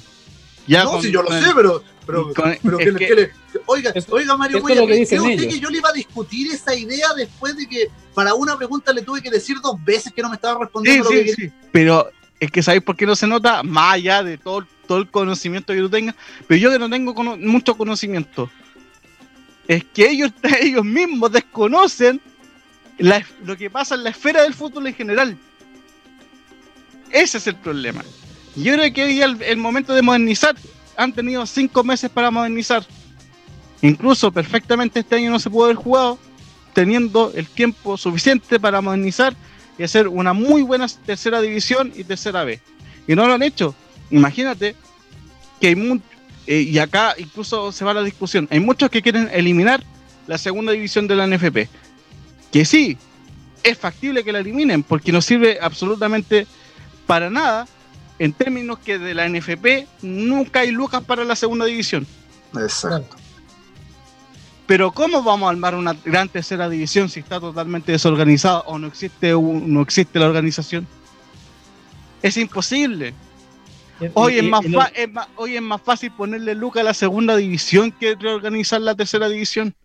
[0.65, 1.83] Ya no, con- si yo lo sé, pero...
[2.05, 3.31] pero, con- pero que le- que- que le-
[3.65, 7.07] oiga, Esto- oiga, Mario que ¿cree usted que yo le iba a discutir esa idea
[7.17, 10.35] después de que para una pregunta le tuve que decir dos veces que no me
[10.35, 11.51] estaba Sí, respondiendo lo sí, que sí.
[11.73, 12.09] Pero
[12.39, 13.61] es que ¿sabéis por qué no se nota?
[13.61, 16.15] Más allá de todo, todo el conocimiento que tú tengas.
[16.47, 18.49] Pero yo que no tengo cono- mucho conocimiento.
[19.67, 20.31] Es que ellos,
[20.61, 22.21] ellos mismos desconocen
[22.99, 25.37] la- lo que pasa en la esfera del fútbol en general.
[27.11, 28.03] Ese es el problema.
[28.55, 30.55] Yo creo que hoy el, momento de modernizar.
[30.97, 32.85] Han tenido cinco meses para modernizar.
[33.81, 36.19] Incluso perfectamente este año no se pudo haber jugado
[36.73, 39.35] teniendo el tiempo suficiente para modernizar
[39.77, 42.59] y hacer una muy buena tercera división y tercera B.
[43.07, 43.73] Y no lo han hecho.
[44.11, 44.75] Imagínate
[45.59, 45.99] que hay mu-
[46.45, 49.83] eh, y acá incluso se va la discusión, hay muchos que quieren eliminar
[50.27, 51.67] la segunda división de la NFP.
[52.51, 52.97] Que sí,
[53.63, 56.47] es factible que la eliminen porque no sirve absolutamente
[57.11, 57.67] para nada
[58.19, 62.07] en términos que de la NFP nunca hay lucas para la segunda división.
[62.57, 63.17] Exacto.
[64.65, 68.87] Pero ¿cómo vamos a armar una gran tercera división si está totalmente desorganizada o no
[68.87, 70.87] existe un- no existe la organización?
[72.21, 73.13] Es imposible.
[74.13, 76.85] Hoy es, más y lo- fa- es más- hoy es más fácil ponerle lucas a
[76.85, 79.75] la segunda división que reorganizar la tercera división.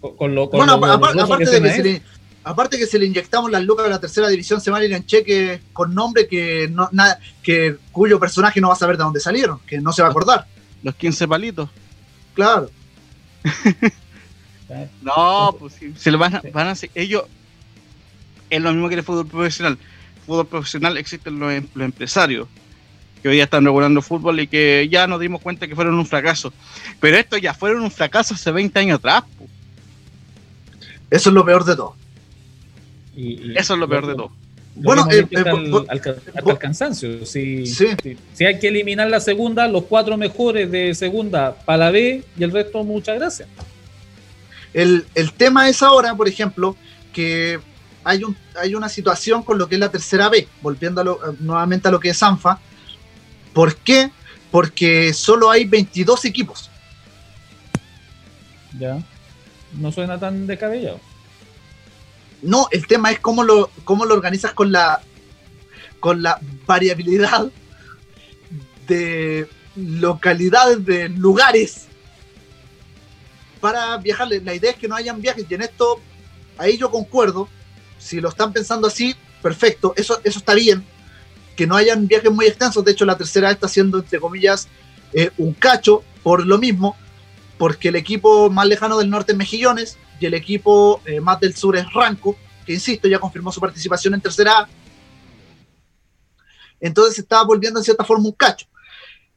[0.00, 2.02] con- con lo, con Bueno, lo aparte, que de se que se le,
[2.44, 4.92] aparte que se le inyectamos las lucas de la tercera división, se van a ir
[4.92, 9.04] en cheque con nombre que no, nada, que cuyo personaje no va a saber de
[9.04, 10.46] dónde salieron, que no se va a acordar.
[10.82, 11.68] Los 15 palitos.
[12.34, 12.70] Claro.
[15.02, 17.24] No, pues sí, se le van a, van a hacer- ellos
[18.50, 19.76] es lo mismo que el fútbol profesional.
[20.26, 22.46] Fútbol profesional existen los, em- los empresarios
[23.20, 26.06] que hoy día están regulando fútbol y que ya nos dimos cuenta que fueron un
[26.06, 26.52] fracaso.
[27.00, 29.24] Pero estos ya fueron un fracaso hace 20 años atrás.
[29.36, 29.46] po.
[31.10, 31.96] Eso es lo peor de todo.
[33.16, 34.30] Y- y- Eso es lo peor de todo.
[34.76, 35.36] Lo Bueno, eh, eh,
[35.88, 37.26] al hasta el cansancio.
[37.26, 37.86] Si, Sí.
[38.02, 42.22] si, si hay que eliminar la segunda, los cuatro mejores de segunda para la B
[42.38, 43.48] y el resto, muchas gracias.
[44.72, 46.76] El, el tema es ahora, por ejemplo,
[47.12, 47.58] que
[48.04, 51.16] hay, un, hay una situación con lo que es la tercera B, volviendo a lo-
[51.32, 52.60] eh, nuevamente a lo que es ANFA.
[53.52, 54.10] ¿Por qué?
[54.52, 56.70] Porque solo hay 22 equipos.
[58.78, 59.02] Ya.
[59.72, 61.00] No suena tan descabellado.
[62.42, 65.02] No, el tema es cómo lo, cómo lo organizas con la
[66.00, 67.50] con la variabilidad
[68.88, 69.46] de
[69.76, 71.86] localidades, de lugares
[73.60, 74.28] para viajar.
[74.42, 76.00] La idea es que no hayan viajes y en esto,
[76.58, 77.48] ahí yo concuerdo.
[77.98, 80.84] Si lo están pensando así, perfecto, eso, eso está bien.
[81.54, 82.82] Que no hayan viajes muy extensos.
[82.82, 84.68] De hecho, la tercera está haciendo, entre comillas,
[85.12, 86.96] eh, un cacho por lo mismo,
[87.58, 91.56] porque el equipo más lejano del norte es Mejillones y el equipo eh, más del
[91.56, 92.36] sur es Ranco,
[92.66, 94.68] que insisto, ya confirmó su participación en tercera A.
[96.78, 98.66] Entonces se estaba volviendo en cierta forma un cacho.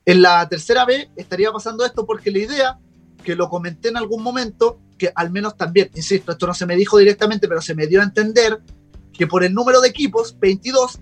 [0.06, 2.80] En la tercera B estaría pasando esto porque la idea,
[3.24, 6.76] que lo comenté en algún momento, que al menos también, insisto, esto no se me
[6.76, 8.62] dijo directamente, pero se me dio a entender
[9.14, 11.00] que por el número de equipos, 22,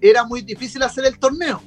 [0.00, 1.62] era muy difícil hacer el torneo.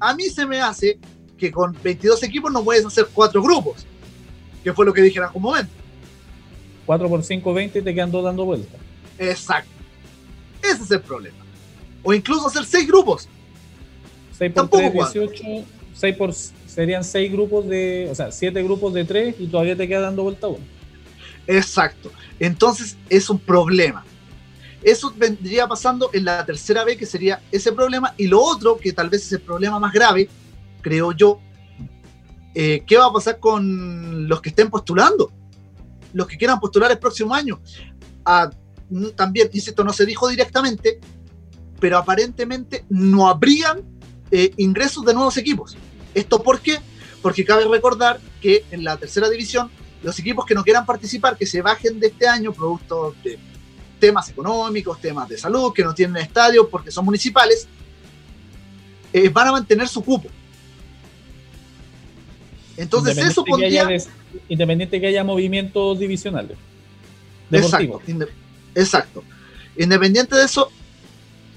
[0.00, 0.98] A mí se me hace
[1.38, 3.86] que con 22 equipos no puedes hacer cuatro grupos,
[4.62, 5.72] que fue lo que dije en algún momento.
[6.88, 8.80] 4 por 5, 20 y te quedan dos dando vueltas.
[9.18, 9.70] Exacto.
[10.62, 11.36] Ese es el problema.
[12.02, 13.28] O incluso hacer seis grupos.
[14.38, 15.12] 6 por Tampoco 3, cuadra.
[15.12, 15.44] 18.
[15.92, 18.08] 6 por, serían 6 grupos de.
[18.10, 20.64] O sea, 7 grupos de 3 y todavía te queda dando vuelta uno.
[21.46, 22.10] Exacto.
[22.40, 24.02] Entonces es un problema.
[24.82, 28.14] Eso vendría pasando en la tercera vez, que sería ese problema.
[28.16, 30.26] Y lo otro, que tal vez es el problema más grave,
[30.80, 31.38] creo yo,
[32.54, 35.30] eh, ¿qué va a pasar con los que estén postulando?
[36.12, 37.60] Los que quieran postular el próximo año.
[38.24, 38.50] Ah,
[38.90, 41.00] mm, también, insisto, no se dijo directamente,
[41.80, 43.82] pero aparentemente no habrían
[44.30, 45.76] eh, ingresos de nuevos equipos.
[46.14, 46.78] ¿Esto por qué?
[47.22, 49.70] Porque cabe recordar que en la tercera división,
[50.02, 53.38] los equipos que no quieran participar, que se bajen de este año, producto de
[53.98, 57.66] temas económicos, temas de salud, que no tienen estadio porque son municipales,
[59.12, 60.28] eh, van a mantener su cupo.
[62.76, 63.88] Entonces eso pondría...
[64.48, 66.56] independiente que haya movimientos divisionales.
[67.50, 68.28] Exacto, inde-
[68.74, 69.24] exacto.
[69.76, 70.70] Independiente de eso,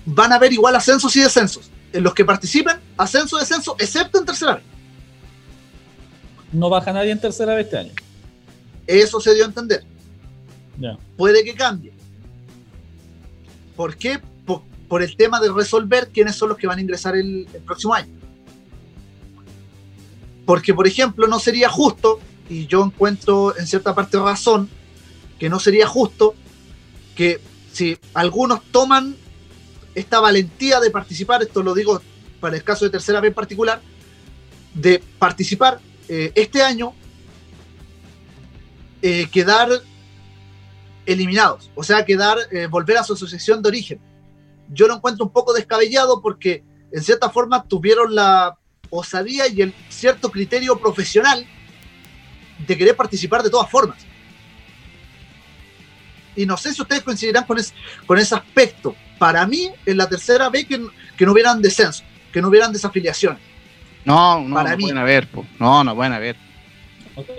[0.05, 1.69] van a haber igual ascensos y descensos.
[1.93, 4.63] En los que participen, ascenso y descenso, excepto en tercera vez.
[6.53, 7.91] No baja nadie en tercera vez este año.
[8.87, 9.83] Eso se dio a entender.
[10.79, 10.97] Ya.
[11.17, 11.91] Puede que cambie.
[13.75, 14.19] ¿Por qué?
[14.45, 17.61] Por, por el tema de resolver quiénes son los que van a ingresar el, el
[17.61, 18.13] próximo año.
[20.45, 22.19] Porque, por ejemplo, no sería justo,
[22.51, 24.69] y yo encuentro en cierta parte razón,
[25.39, 26.35] que no sería justo
[27.15, 27.39] que
[27.71, 29.15] si algunos toman
[29.95, 32.01] esta valentía de participar, esto lo digo
[32.41, 33.81] para el caso de tercera vez en particular,
[34.73, 35.79] de participar
[36.09, 36.93] eh, este año,
[39.01, 39.69] eh, quedar
[41.05, 43.99] eliminados, o sea, quedar, eh, volver a su asociación de origen.
[44.67, 48.57] Yo lo encuentro un poco descabellado porque en cierta forma tuvieron la
[48.89, 51.47] osadía y el cierto criterio profesional
[52.67, 54.05] de querer participar de todas formas.
[56.35, 57.73] Y no sé si ustedes coincidirán con, es-
[58.05, 58.95] con ese aspecto.
[59.17, 60.81] Para mí, en la tercera vez que,
[61.17, 63.39] que no hubieran descenso, que no hubieran desafiliaciones.
[64.05, 64.83] No, no, Para no mí.
[64.83, 65.45] pueden haber, po.
[65.59, 66.35] no, no pueden haber.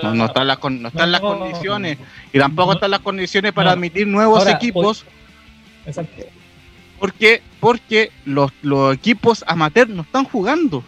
[0.02, 2.06] No, no están las, con- no están No, las no, condiciones no.
[2.32, 3.72] y tampoco están las condiciones para No.
[3.72, 5.04] admitir nuevos Ahora, equipos
[5.86, 6.24] Exacto.
[7.00, 10.84] porque porque los, los equipos amateur no están jugando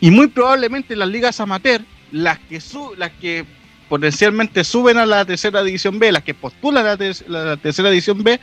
[0.00, 1.82] y muy probablemente las ligas amateur
[2.12, 3.44] las que su, las que
[3.88, 7.90] potencialmente suben a la tercera división B las que postulan a la, ter- la tercera
[7.90, 8.38] división B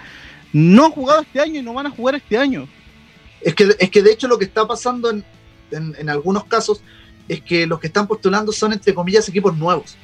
[0.54, 2.68] no han jugado este año y no van a jugar este año
[3.42, 5.24] Es que, es que de hecho lo que está pasando en,
[5.72, 6.82] en- en algunos casos
[7.28, 9.98] es que los que están postulando son, entre comillas, equipos nuevos.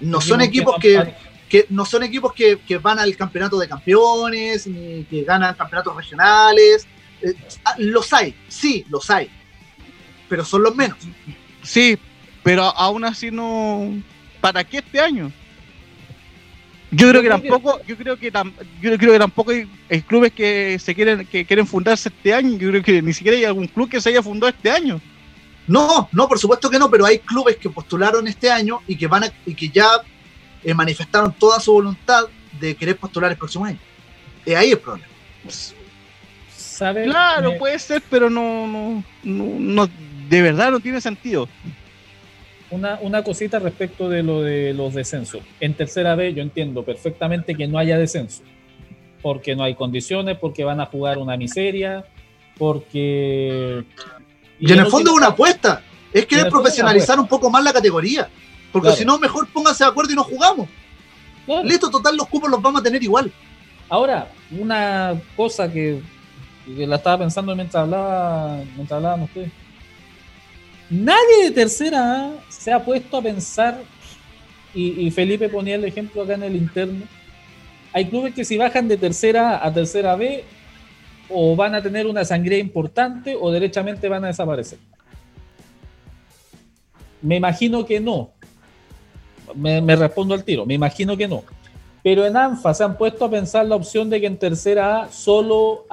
[0.00, 1.14] No son equipos que,
[1.48, 5.96] que no son equipos que, que van al campeonato de campeones, ni que ganan campeonatos
[5.96, 6.86] regionales.
[7.22, 7.34] Eh,
[7.64, 9.30] ah, los hay, sí, los hay.
[10.28, 10.98] Pero son los menos.
[11.62, 11.98] Sí,
[12.42, 13.92] pero aún así no.
[14.40, 15.30] ¿Para qué este año?
[16.92, 20.32] Yo creo que tampoco, yo creo que tam- yo creo que tampoco hay, hay clubes
[20.32, 22.58] que se quieren, que quieren fundarse este año.
[22.58, 25.00] Yo creo que ni siquiera hay algún club que se haya fundado este año.
[25.68, 29.06] No, no, por supuesto que no, pero hay clubes que postularon este año y que
[29.06, 29.88] van a, y que ya
[30.64, 32.24] eh, manifestaron toda su voluntad
[32.58, 33.78] de querer postular el próximo año.
[34.44, 35.06] Y ahí el problema.
[36.56, 37.04] ¿Sabe?
[37.04, 39.90] Claro, puede ser, pero no, no, no, no-
[40.28, 41.48] de verdad no tiene sentido.
[42.70, 45.42] Una, una cosita respecto de lo de los descensos.
[45.58, 48.42] En tercera vez yo entiendo perfectamente que no haya descenso.
[49.22, 52.04] Porque no hay condiciones, porque van a jugar una miseria,
[52.56, 53.84] porque...
[54.60, 55.82] Y en el fondo es una apuesta.
[56.12, 58.28] Es querer profesionalizar un poco más la categoría.
[58.72, 58.98] Porque Claro.
[58.98, 60.68] si no, mejor pónganse de acuerdo y no jugamos.
[61.46, 61.64] Claro.
[61.64, 63.32] Listo, total, los cupos los vamos a tener igual.
[63.88, 66.00] Ahora, una cosa que,
[66.76, 69.50] que la estaba pensando mientras hablaba, mientras hablaban ustedes.
[70.90, 73.80] Nadie de tercera A se ha puesto a pensar,
[74.74, 77.04] y, Felipe ponía el ejemplo acá en el interno.
[77.92, 80.44] Hay clubes que si bajan de tercera A a tercera B,
[81.28, 84.78] o van a tener una sangría importante o derechamente van a desaparecer.
[87.22, 88.30] Me imagino que no.
[89.54, 91.44] Me, respondo al tiro, me imagino que no.
[92.02, 95.12] Pero en ANFA se han puesto a pensar la opción de que en tercera A
[95.12, 95.86] solo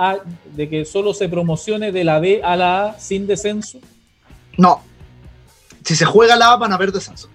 [0.56, 3.80] de que solo se promocione de la B a la A sin descenso.
[4.58, 4.87] No.
[5.88, 7.30] Si se juega la A van a haber descensos.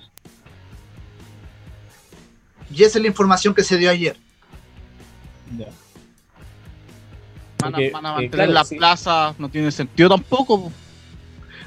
[2.71, 4.15] Y esa es la información que se dio ayer.
[5.57, 5.69] Ya.
[7.61, 8.77] Van a, Porque, van a eh, mantener claro, la sí.
[8.77, 10.65] plaza, no tiene sentido tampoco.
[10.65, 10.73] po.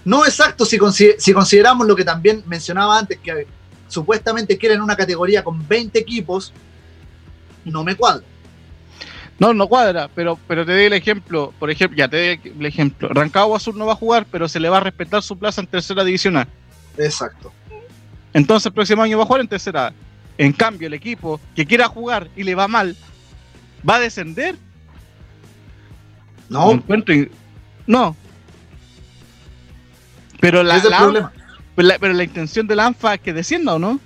[0.03, 3.47] No exacto, si, consi- si consideramos lo que también mencionaba antes, que
[3.87, 6.53] supuestamente quieren una categoría con 20 equipos,
[7.63, 8.23] no me cuadra.
[9.39, 11.51] No, no cuadra, pero, pero te doy el ejemplo.
[11.57, 13.09] Por ejemplo, ya te doy el ejemplo.
[13.09, 15.67] Rancagua Sur no va a jugar, pero se le va a respetar su plaza en
[15.67, 16.47] tercera divisional.
[16.97, 17.51] Exacto.
[18.34, 19.93] Entonces el próximo año va a jugar en tercera.
[20.38, 22.95] En cambio, el equipo que quiera jugar y le va mal,
[23.88, 24.55] ¿va a descender?
[26.49, 27.31] No, encuentro in-
[27.88, 28.15] No.
[30.39, 31.34] Pero la, la- problema.
[31.76, 33.99] pero la- pero la intención de la ANFA es que descienda o no.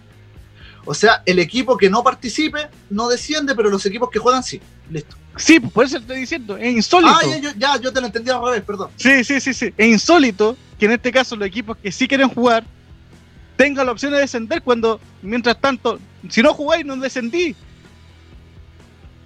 [0.85, 4.61] O sea, el equipo que no participe no desciende, pero los equipos que juegan sí.
[4.89, 5.15] Listo.
[5.35, 7.13] Sí, pues, por eso te estoy diciendo, es insólito.
[7.13, 8.89] Ah, ya, yo, ya, yo te lo entendí al revés, perdón.
[8.95, 9.73] Sí, sí, sí, sí.
[9.77, 12.63] Es insólito que en este caso los equipos que sí quieren jugar
[13.59, 15.99] tengan la opción de descender cuando, mientras tanto,
[16.29, 17.53] si no jugáis, no descendí.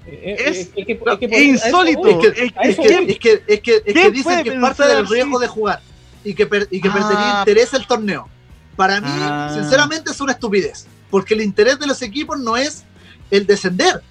[0.08, 2.02] Eh, Es- eh, es que- es que es insólito.
[2.20, 2.64] que, es- voy.
[2.64, 5.82] es que, es que, es que ¿Quién dicen que es parte del riesgo de jugar
[6.24, 6.94] y que, per- y que Ah.
[6.94, 8.28] perdería interés el torneo.
[8.76, 9.52] Para mí, Ah.
[9.54, 10.88] sinceramente, es una estupidez.
[11.12, 12.84] Porque el interés de los equipos no es
[13.30, 14.02] el descender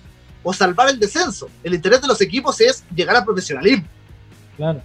[0.45, 1.51] o salvar el descenso.
[1.65, 3.85] El interés de los equipos es llegar al profesionalismo.
[4.57, 4.81] Claro.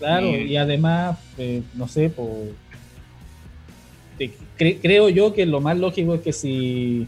[0.00, 2.28] Claro, Y- y además, eh, no sé, por,
[4.18, 7.06] cre- creo yo que lo más lógico es que si...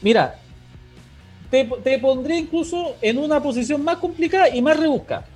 [0.00, 0.38] Mira,
[1.50, 5.26] te, te pondré incluso en una posición más complicada y más rebuscada.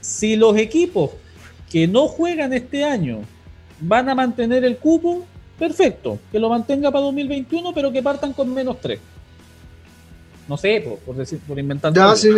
[0.00, 1.10] Si los equipos
[1.70, 3.20] que no juegan este año
[3.80, 5.24] van a mantener el cupo,
[5.58, 9.00] perfecto, que lo mantenga para 2021, pero que partan con menos 3.
[10.46, 11.92] No sé, por, por decir, por inventar.
[11.92, 12.28] Ya, sí.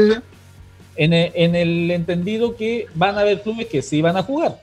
[0.97, 4.62] en el, en el entendido que van a haber clubes que sí van a jugar.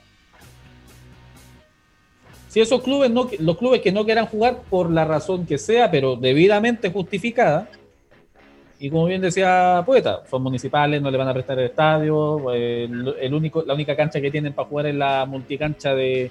[2.54, 5.90] Si esos clubes no, los clubes que no quieran jugar por la razón que sea,
[5.90, 7.68] pero debidamente justificada,
[8.78, 12.88] y como bien decía Poeta, son municipales, no le van a prestar el estadio, eh,
[13.20, 16.30] el, único, la única cancha que tienen para jugar es la multicancha de,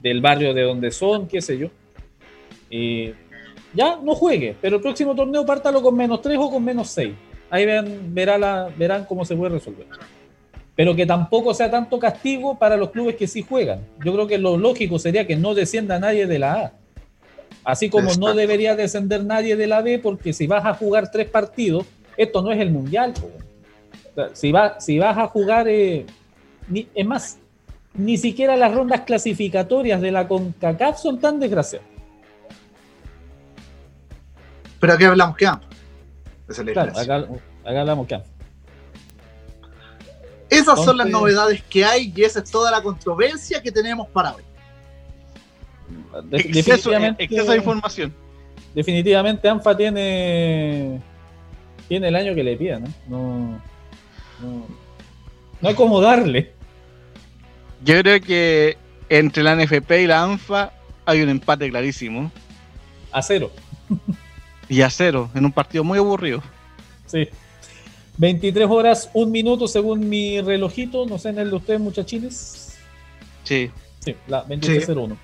[0.00, 1.68] del barrio de donde son, qué sé yo.
[3.74, 7.12] Ya no juegue, pero el próximo torneo pártalo con menos 3 o con menos 6.
[7.50, 9.86] Ahí la, verán cómo se puede resolver.
[10.78, 13.80] Pero que tampoco sea tanto castigo para los clubes que sí juegan.
[14.04, 16.72] Yo creo que lo lógico sería que no descienda nadie de la A.
[17.64, 21.28] Así como no debería descender nadie de la B, porque si vas a jugar tres
[21.28, 21.84] partidos,
[22.16, 23.12] esto no es el mundial.
[23.12, 23.26] po.
[23.26, 26.06] O sea, si, va, si vas a jugar, eh,
[26.68, 27.38] ni- es más,
[27.94, 31.88] ni siquiera las rondas clasificatorias de la CONCACAF son tan desgraciadas.
[34.78, 35.44] Pero aquí hablamos que
[36.72, 37.16] Claro, acá,
[37.64, 38.14] acá hablamos que
[40.50, 44.34] Esas son las novedades que hay y esa es toda la controversia que tenemos para
[44.34, 44.42] hoy.
[46.24, 48.14] de- Exceso, definitivamente, exceso de información.
[48.74, 51.00] definitivamente ANFA tiene
[51.88, 52.88] tiene el año que le pida, ¿no?
[53.08, 53.62] No,
[54.42, 54.66] no,
[55.60, 56.52] no hay como darle.
[57.84, 58.76] Yo creo que
[59.08, 60.72] entre la NFP y la ANFA
[61.06, 62.30] hay un empate clarísimo.
[63.12, 63.50] A cero.
[64.68, 66.42] Y a cero, en un partido muy aburrido.
[67.06, 67.26] Sí.
[68.18, 71.06] 23 horas, un minuto según mi relojito.
[71.06, 72.76] No sé en el de ustedes, muchachines.
[73.44, 73.70] Sí.
[74.00, 75.16] Sí, la 23.01.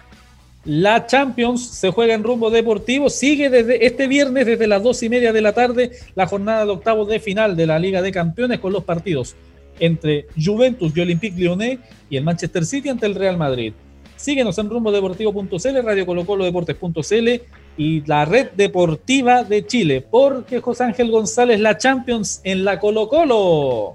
[0.64, 3.10] La Champions se juega en rumbo deportivo.
[3.10, 6.70] Sigue desde este viernes, desde las dos y media de la tarde, la jornada de
[6.70, 9.36] octavos de final de la Liga de Campeones con los partidos
[9.78, 13.72] entre Juventus y Olympique Lyonnais y el Manchester City ante el Real Madrid.
[14.16, 17.28] Síguenos en rumbodeportivo.cl, Radio Colo Colo Deportes.cl
[17.76, 23.08] y la Red Deportiva de Chile, porque José Ángel González, la Champions en la Colo
[23.08, 23.94] Colo.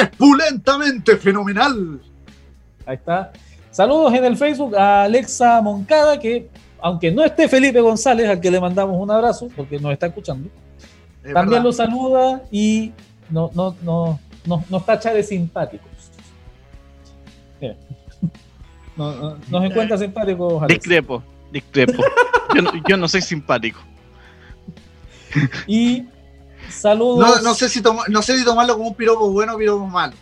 [0.00, 2.00] ¡Espulentamente fenomenal!
[2.86, 3.32] Ahí está.
[3.70, 6.48] Saludos en el Facebook a Alexa Moncada, que
[6.80, 10.48] aunque no esté Felipe González, al que le mandamos un abrazo, porque nos está escuchando,
[11.22, 11.64] Es también verdad.
[11.64, 12.92] lo saluda y
[13.28, 15.88] no, no, no, no, nos tacha de simpáticos.
[17.60, 17.76] Mira.
[18.96, 20.62] No- no- nos encuentra simpáticos.
[20.62, 20.74] Alexa.
[20.78, 22.02] Discrepo, discrepo.
[22.54, 23.80] yo, no, yo no soy simpático.
[25.66, 26.04] Y
[26.68, 27.36] saludos.
[27.42, 29.86] No, no sé si toma- no sé si tomarlo como un piropo bueno o piropo
[29.86, 30.14] malo.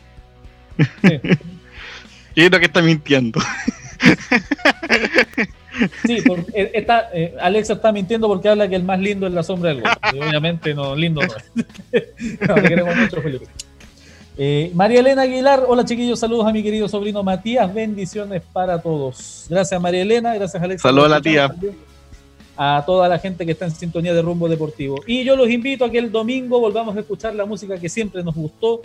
[2.37, 3.41] Yo creo que está mintiendo.
[6.05, 9.33] Sí, porque eh, está, eh, Alexa está mintiendo porque habla que el más lindo es
[9.33, 9.91] la sombra del gol.
[10.13, 12.05] Y obviamente no, lindo no es.
[12.49, 13.47] No, te queremos mucho, Felipe.
[14.40, 19.47] Eh, María Elena Aguilar, hola chiquillos, saludos a mi querido sobrino Matías, bendiciones para todos.
[19.51, 20.89] Gracias María Elena, gracias Alexa.
[20.89, 21.52] Saludos a la tía.
[22.56, 24.97] A toda la gente que está en sintonía de Rumbo Deportivo.
[25.06, 28.23] Y yo los invito a que el domingo volvamos a escuchar la música que siempre
[28.23, 28.81] nos gustó,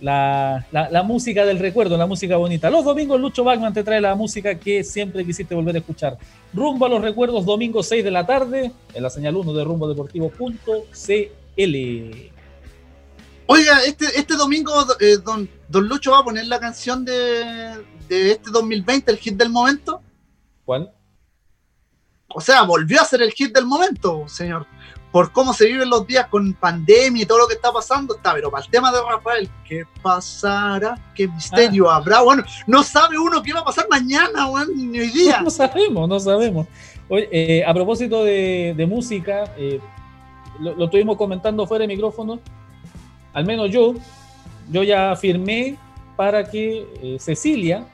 [0.00, 2.70] la, la- la música del recuerdo, la música bonita.
[2.70, 6.16] Los domingos Lucho Bachman te trae la música que siempre quisiste volver a escuchar.
[6.54, 12.30] Rumbo a los recuerdos, domingo 6 de la tarde, en la señal 1 de rumbodeportivo.cl.
[13.52, 18.30] Oiga, este, este domingo eh, don, don Lucho va a poner la canción de, de
[18.30, 20.00] este 2020, el hit del momento.
[20.64, 20.92] ¿Cuál?
[22.28, 24.68] O sea, volvió a ser el hit del momento, señor.
[25.10, 28.34] Por cómo se viven los días con pandemia y todo lo que está pasando, está,
[28.34, 30.94] pero para el tema de Rafael, ¿qué pasará?
[31.16, 32.20] ¿Qué misterio habrá?
[32.20, 35.40] Bueno, no sabe uno qué va a pasar mañana, weón, ni hoy día.
[35.42, 36.68] No sabemos, no sabemos.
[37.08, 39.80] Oye, eh, a propósito de, de música, eh,
[40.60, 42.38] lo, lo estuvimos comentando fuera de micrófono.
[43.32, 43.94] Al menos yo,
[44.70, 45.76] yo ya firmé
[46.16, 47.84] para que eh, Cecilia,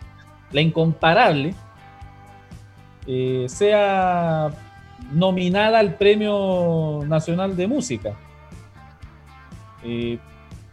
[0.53, 1.55] la incomparable,
[3.07, 4.51] eh, sea
[5.13, 8.15] nominada al Premio Nacional de Música.
[9.85, 10.19] Eh,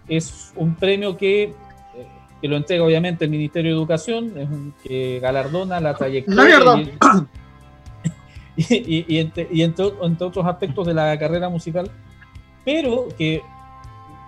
[0.08, 1.54] es un premio que,
[2.42, 6.60] que lo entrega obviamente el Ministerio de Educación, es un, que galardona la trayectoria
[8.56, 8.64] y,
[8.98, 11.90] y- y entre, y entre- entre otros aspectos de la carrera musical,
[12.66, 13.42] pero que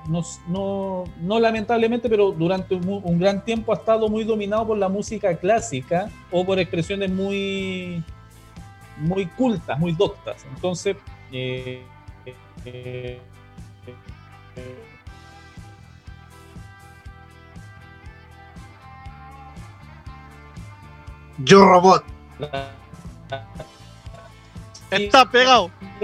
[0.07, 4.77] no, no- no lamentablemente, pero durante un, un gran tiempo ha estado muy dominado por
[4.77, 8.03] la música clásica o por expresiones muy,
[8.98, 10.45] muy cultas, muy doctas.
[10.53, 10.95] Entonces,
[11.32, 11.82] eh,
[12.65, 13.19] eh,
[14.56, 14.76] eh,
[21.40, 22.03] Yo Robot.
[22.40, 22.72] la-
[24.98, 25.72] Está pegado,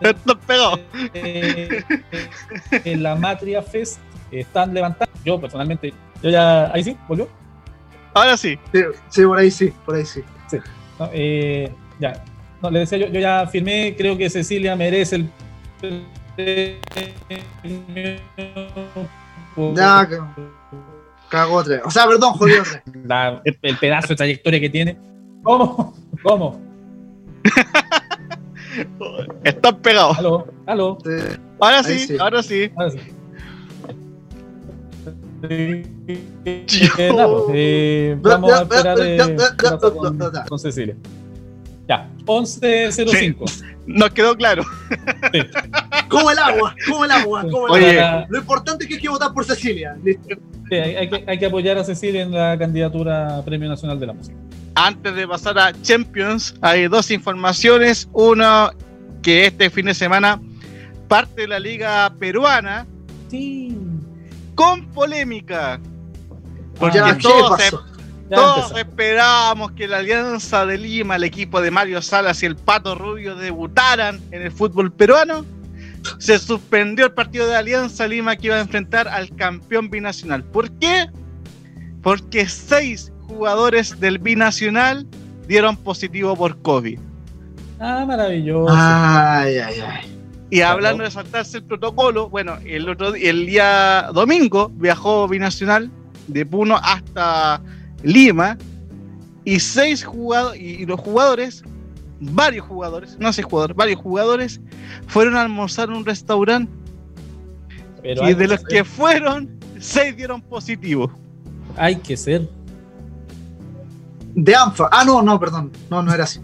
[0.00, 0.78] está pegado.
[1.14, 1.82] eh,
[2.84, 3.98] en la Matria Fest
[4.30, 5.12] están levantando.
[5.24, 6.70] Yo personalmente, yo ya.
[6.72, 7.28] Ahí sí, volvió.
[8.12, 8.58] Ahora sí.
[8.72, 10.22] Sí, sí, por ahí sí, por ahí sí.
[10.98, 12.22] No, eh, ya.
[12.62, 15.28] No, le decía yo, yo ya firmé, creo que Cecilia merece el
[16.36, 16.70] que-
[21.28, 21.80] cagó tres.
[21.84, 22.82] O sea, perdón, jodió tres.
[23.04, 24.96] la- el, el pedazo de trayectoria que tiene.
[25.44, 25.94] ¿Cómo?
[26.22, 26.60] ¿Cómo?
[29.44, 30.14] Está pegado.
[30.14, 30.98] Aló, aló.
[31.04, 31.10] Sí.
[31.60, 32.16] Ahora sí, sí.
[32.18, 32.70] ahora sí.
[32.74, 32.98] Ahora sí.
[38.20, 39.18] Vamos a esperar eh,
[39.80, 40.18] con,
[40.48, 40.96] con Cecilia.
[41.86, 43.64] Ya, 11.05.
[43.86, 44.64] Nos quedó claro.
[46.08, 48.00] Como el agua, como el agua, como el Oye.
[48.00, 48.26] agua.
[48.30, 49.96] Lo importante es que hay que votar por Cecilia.
[50.04, 50.16] Sí,
[50.70, 54.06] hay, hay que, hay que apoyar a Cecilia en la candidatura a Premio Nacional de
[54.06, 54.36] la Música.
[54.76, 58.08] Antes de pasar a Champions, hay dos informaciones.
[58.12, 58.70] Uno,
[59.22, 60.40] que este fin de semana
[61.08, 62.86] parte de la liga peruana
[63.30, 63.76] Sí.
[64.54, 65.80] con polémica.
[66.78, 67.70] Porque Ya, ¿qué todos, se-
[68.30, 72.96] todos esperábamos que la Alianza de Lima, el equipo de Mario Salas y el Pato
[72.96, 75.44] Rubio debutaran en el fútbol peruano.
[76.18, 80.42] Se suspendió el partido de Alianza Lima que iba a enfrentar al campeón binacional.
[80.42, 81.06] ¿Por qué?
[82.02, 85.06] Porque seis jugadores del binacional
[85.46, 86.98] dieron positivo por COVID.
[87.80, 88.72] Ah, maravilloso.
[88.76, 90.18] Ay, ay, ay.
[90.50, 95.90] Y hablando de saltarse el protocolo, bueno, el otro el día domingo viajó binacional
[96.28, 97.60] de Puno hasta
[98.02, 98.56] Lima
[99.44, 101.64] y seis jugadores y los jugadores,
[102.20, 104.60] varios jugadores, no seis jugadores, varios jugadores
[105.06, 106.72] fueron a almorzar en un restaurante
[108.02, 111.10] Pero y de los que fueron seis dieron positivo.
[111.76, 112.48] hay que ser.
[114.34, 114.88] De ANFA.
[114.90, 115.70] Ah, no, no, perdón.
[115.90, 116.40] No, no era así.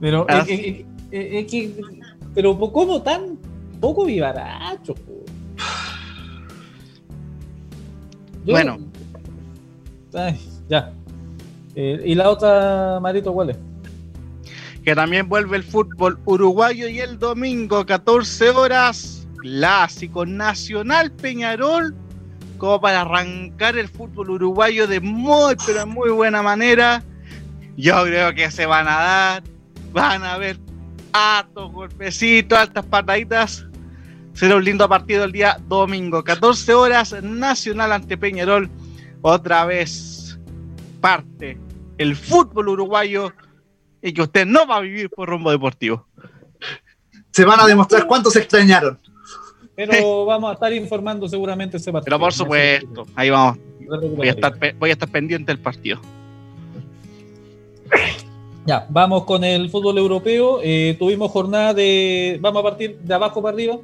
[0.00, 0.44] Pero Ah.
[0.46, 0.76] es, es-
[1.10, 1.80] es- es que.
[2.34, 3.38] Pero ¿cómo tan
[3.80, 4.94] poco vivaracho?
[8.44, 8.78] Yo- Bueno.
[10.14, 10.92] Ay, ya.
[11.74, 13.58] Eh, ¿Y la otra, Marito, cuál es?
[14.82, 21.94] que también vuelve el fútbol uruguayo y el domingo 14 horas clásico nacional Peñarol
[22.60, 27.02] como para arrancar el fútbol uruguayo de muy pero muy buena manera
[27.76, 29.42] yo creo que se van a dar
[29.92, 30.58] van a ver
[31.12, 33.66] hartos golpecitos altas pataditas
[34.34, 38.70] será un lindo partido el día domingo 14 horas nacional ante Peñarol
[39.22, 40.38] otra vez
[41.00, 41.58] parte
[41.96, 43.32] el fútbol uruguayo
[44.02, 46.06] y que usted no va a vivir por rumbo deportivo.
[47.30, 48.98] Se van a demostrar cuántos extrañaron.
[49.74, 52.04] Pero vamos a estar informando seguramente ese partido.
[52.04, 53.58] Pero por supuesto, ahí vamos.
[54.16, 56.00] Voy a estar, voy a estar pendiente del partido.
[58.66, 60.60] Ya, vamos con el fútbol europeo.
[60.62, 62.38] Eh, tuvimos jornada de.
[62.40, 63.78] Vamos a partir de abajo para arriba.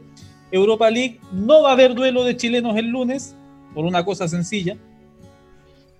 [0.52, 1.18] Europa League.
[1.32, 3.34] No va a haber duelo de chilenos el lunes,
[3.74, 4.76] por una cosa sencilla.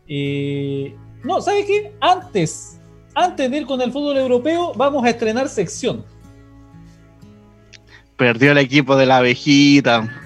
[0.07, 0.95] Eh,
[1.25, 1.93] no, ¿sabe qué?
[2.01, 2.79] Antes,
[3.15, 6.05] antes de ir con el fútbol europeo, vamos a estrenar sección.
[8.17, 10.01] Perdió el equipo de la abejita.
[10.01, 10.17] Tiene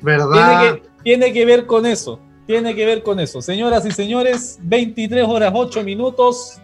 [0.00, 0.74] ¿Verdad?
[0.74, 2.20] que, tiene que ver con eso.
[2.46, 3.40] Tiene que ver con eso.
[3.40, 6.60] Señoras y señores, 23 horas 8 minutos.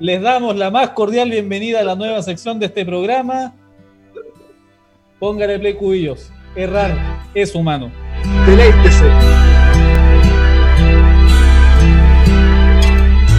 [0.00, 3.54] Les damos la más cordial bienvenida a la nueva sección de este programa.
[5.20, 6.32] Póngale play cubillos.
[6.56, 6.98] Errar
[7.34, 7.92] es humano.
[8.44, 9.06] Deleítese.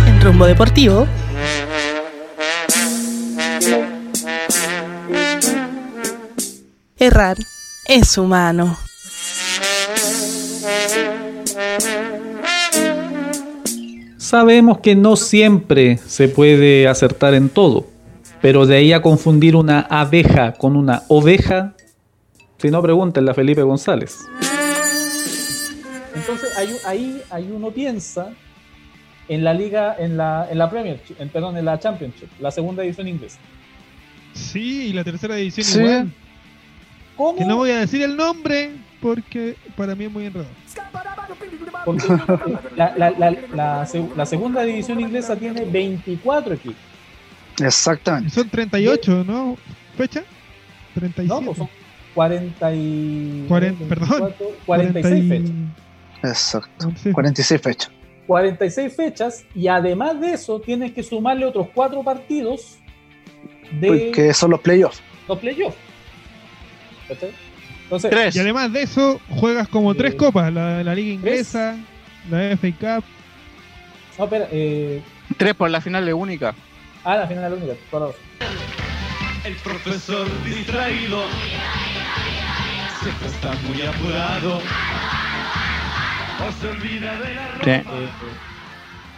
[0.08, 1.06] En rumbo deportivo.
[7.04, 7.36] Errar
[7.90, 8.78] es humano.
[14.18, 17.88] Sabemos que no siempre se puede acertar en todo,
[18.42, 21.76] pero de ahí a confundir una abeja con una oveja,
[22.58, 24.20] si no pregúntenle a Felipe González.
[26.16, 28.30] Entonces ahí, ahí, ahí uno piensa
[29.28, 32.82] en la liga, en la, en la Premier, en, perdón, en la Championship, la segunda
[32.82, 33.40] edición inglesa.
[34.34, 35.80] Sí, y la tercera edición Sí.
[35.80, 36.14] igual.
[37.18, 37.38] ¿Cómo?
[37.38, 38.72] Que no voy a decir el nombre
[39.02, 40.50] porque para mí es muy enredado.
[41.86, 42.08] Porque
[42.76, 46.78] la, la- la- la seg- la segunda división inglesa tiene 24 equipos.
[47.60, 48.30] Y Exactamente.
[48.32, 49.58] son 38, ¿no?
[49.98, 50.24] ¿Fecha?
[50.96, 51.28] 37.
[51.28, 51.70] No, pues son
[52.16, 53.46] 40 y...
[53.50, 54.34] Cuaren- perdón.
[54.66, 55.52] 46 fechas.
[56.24, 56.88] Exacto.
[56.88, 57.12] 11.
[57.12, 57.92] 46 fechas.
[58.28, 62.78] 46 fechas y además de eso tienes que sumarle otros cuatro partidos
[63.82, 65.02] de Porque son los playoffs.
[65.28, 65.76] los playoffs.
[67.08, 67.32] ¿Cachai?
[67.84, 68.36] Entonces, Tres.
[68.36, 71.76] Y además de eso, juegas como tres Eh, copas: la, la Liga Inglesa,
[72.30, 73.04] la FA Cup.
[74.18, 75.02] no, espera, eh,
[75.38, 76.56] Tres por la final de única.
[77.04, 78.12] ah, la final de única, razón.
[79.44, 81.24] El profesor distraído
[83.02, 84.62] siempre está muy apurado.
[86.40, 87.64] O se olvida de la ropa.
[87.64, 87.70] Sí.
[87.70, 88.10] Eh, eh,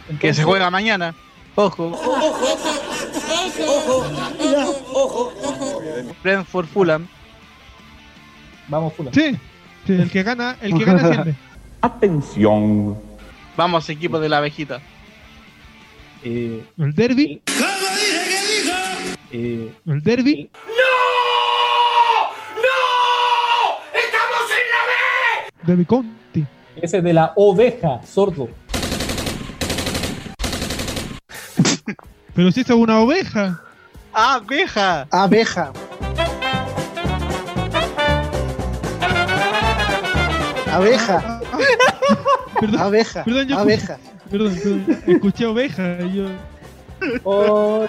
[0.06, 1.14] Que entonces, se juega mañana.
[1.54, 1.98] Ojo.
[6.22, 7.06] Brentford Fulham.
[8.68, 9.12] Vamos, Fulham.
[9.14, 9.36] Sí,
[9.86, 11.34] sí, el que gana, el que gana asciende.
[11.80, 12.96] Atención.
[13.56, 14.80] Vamos, equipo de la abejita.
[16.24, 17.40] Eh, El derby,
[19.30, 20.50] eh, el derby.
[25.62, 26.46] Derby County.
[26.80, 28.48] ese de la oveja, sordo.
[32.34, 33.60] Pero si esa es una oveja.
[34.12, 35.06] ¡Abeja!
[35.10, 35.72] Abeja.
[40.76, 41.40] Abeja.
[42.60, 43.24] Perdón, Abeja.
[43.24, 43.98] Perdón, yo- Abeja.
[44.30, 44.86] perdón, perdón.
[45.06, 46.26] Escuché oveja y yo.
[47.24, 47.86] Oh,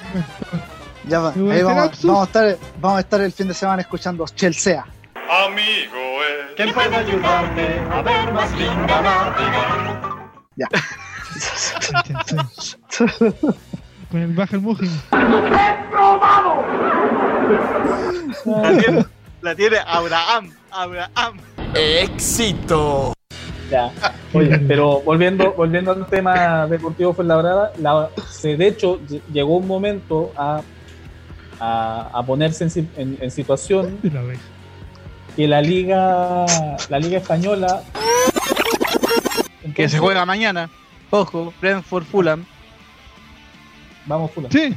[1.07, 1.29] Ya va.
[1.31, 4.83] Ahí vamos, vamos, a estar, vamos a estar el fin de semana escuchando Chelsea.
[5.15, 6.53] Amigo, eh.
[6.55, 10.31] ¿Quién puede ayudarte a ver más linda la vida?
[10.55, 10.67] Ya.
[14.11, 14.89] Con el baja el Mugen.
[18.45, 19.05] La tiene,
[19.41, 20.51] la tiene Abraham.
[20.71, 21.37] Abraham.
[23.69, 23.91] Ya.
[24.33, 29.67] Oye, pero volviendo, volviendo al tema deportivo Fuenlabrada, la, se de hecho ll- llegó un
[29.67, 30.61] momento a,
[31.59, 34.41] a, a ponerse en, si- en- en situación De la oveja.
[35.35, 36.45] que la liga
[36.89, 37.81] la liga española
[39.61, 40.69] Que Entonces, se juega mañana.
[41.09, 42.45] Ojo, Brentford Fulham.
[44.05, 44.51] vamos Fulham.
[44.51, 44.73] Sí,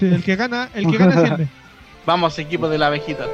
[0.00, 1.48] sí, el que gana, el que gana asciende.
[2.06, 3.26] Vamos, equipo de la abejita.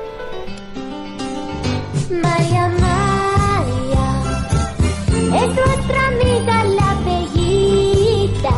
[5.34, 8.54] Es nuestra amiga la bellita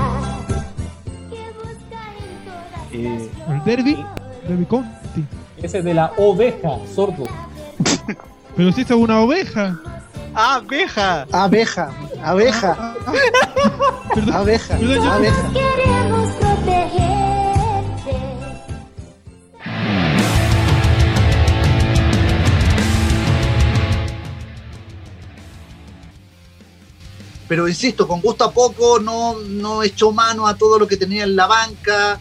[1.30, 4.05] que busca en todas Eh, El derby,
[4.48, 5.24] derby County.
[5.62, 7.24] ese de la oveja sordo
[8.56, 9.78] Pero si es una oveja.
[10.34, 11.26] ¡Abeja!
[11.32, 11.90] Abeja.
[12.22, 12.94] Abeja.
[14.14, 14.76] Perdón, Abeja.
[14.76, 15.51] perdón, yo- Abeja.
[15.52, 17.40] queremos protegerte.
[27.51, 31.24] Pero insisto, con gusto a poco, no, no echó mano a todo lo que tenía
[31.24, 32.20] en la banca.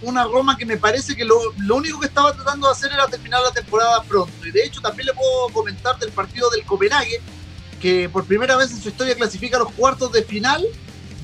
[0.00, 3.08] Una Roma que me parece que lo, lo único que estaba tratando de hacer era
[3.08, 4.46] terminar la temporada pronto.
[4.46, 7.20] Y de hecho también le puedo comentar del partido del Copenhague,
[7.80, 10.64] que por primera vez en su historia clasifica a los cuartos de final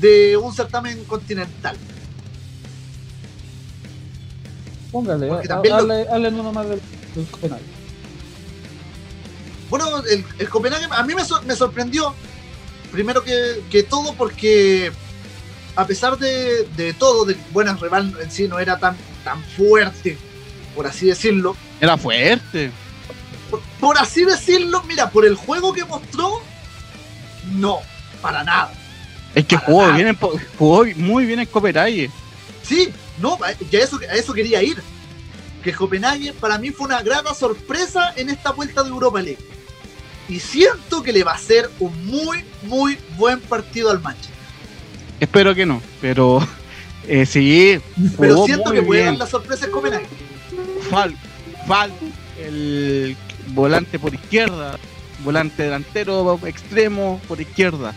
[0.01, 1.77] de un certamen continental.
[4.91, 6.81] póngale lo- hable, hable uno más del,
[7.15, 7.62] del Copenhague.
[9.70, 12.12] Bueno, el, el Copenhague a mí me, me sorprendió
[12.95, 14.93] primero que, que todo porque
[15.75, 19.43] a pesar de, de todo, de bueno, el rival en sí no era tan, tan
[19.43, 20.16] fuerte,
[20.77, 21.57] por así decirlo.
[21.81, 22.71] Era fuerte.
[23.51, 26.41] Por, por así decirlo, mira, por el juego que mostró,
[27.57, 27.81] no,
[28.23, 28.73] para nada.
[29.35, 30.16] Es que jugó, bien en
[30.57, 32.11] jugó muy bien en Copenhague.
[32.62, 33.37] Sí, no,
[33.71, 34.81] ya eso, a eso quería ir.
[35.65, 39.54] Que Copenhague para mí fue una grata sorpresa en esta vuelta de Europa League.
[40.29, 44.35] Y siento que le va a ser un muy, muy buen partido al Manchester.
[45.21, 46.47] Espero que no, pero
[47.09, 47.79] eh, sí,
[48.19, 50.07] Pero jugó siento muy que puede dar la sorpresa en Copenhague.
[50.91, 51.15] Fal,
[51.67, 51.93] Fal,
[52.39, 53.17] el
[53.49, 54.79] volante por izquierda,
[55.23, 57.95] volante delantero extremo por izquierda.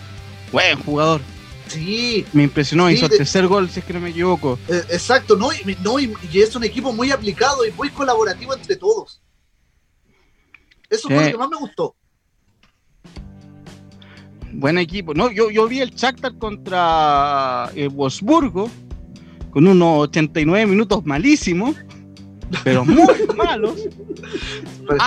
[0.52, 1.22] Buen jugador.
[1.68, 4.58] Sí, Me impresionó, Sí, hizo el de- tercer gol, si es que no me equivoco.
[4.70, 8.54] eh, exacto, no, y, no y, y es un equipo muy aplicado y muy colaborativo
[8.54, 9.22] entre todos.
[10.90, 11.26] Eso fue Sí.
[11.26, 11.94] lo que más me gustó.
[14.54, 15.14] Buen equipo.
[15.14, 18.70] No, yo, yo vi el Shakhtar contra el Wolfsburgo
[19.52, 21.76] con unos 89 minutos malísimos,
[22.64, 23.08] pero muy
[23.38, 23.88] malos.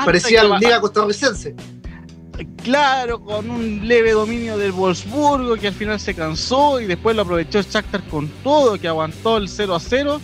[0.05, 1.55] Parecía la Liga Costarricense.
[2.63, 7.23] Claro, con un leve dominio del Wolfsburgo que al final se cansó y después lo
[7.23, 10.21] aprovechó el Shakhtar con todo, que aguantó el 0 a 0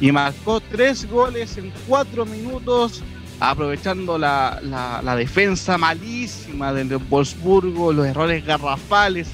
[0.00, 3.02] y marcó tres goles en cuatro minutos,
[3.40, 9.28] aprovechando la, la- la defensa malísima del Wolfsburgo, los errores garrafales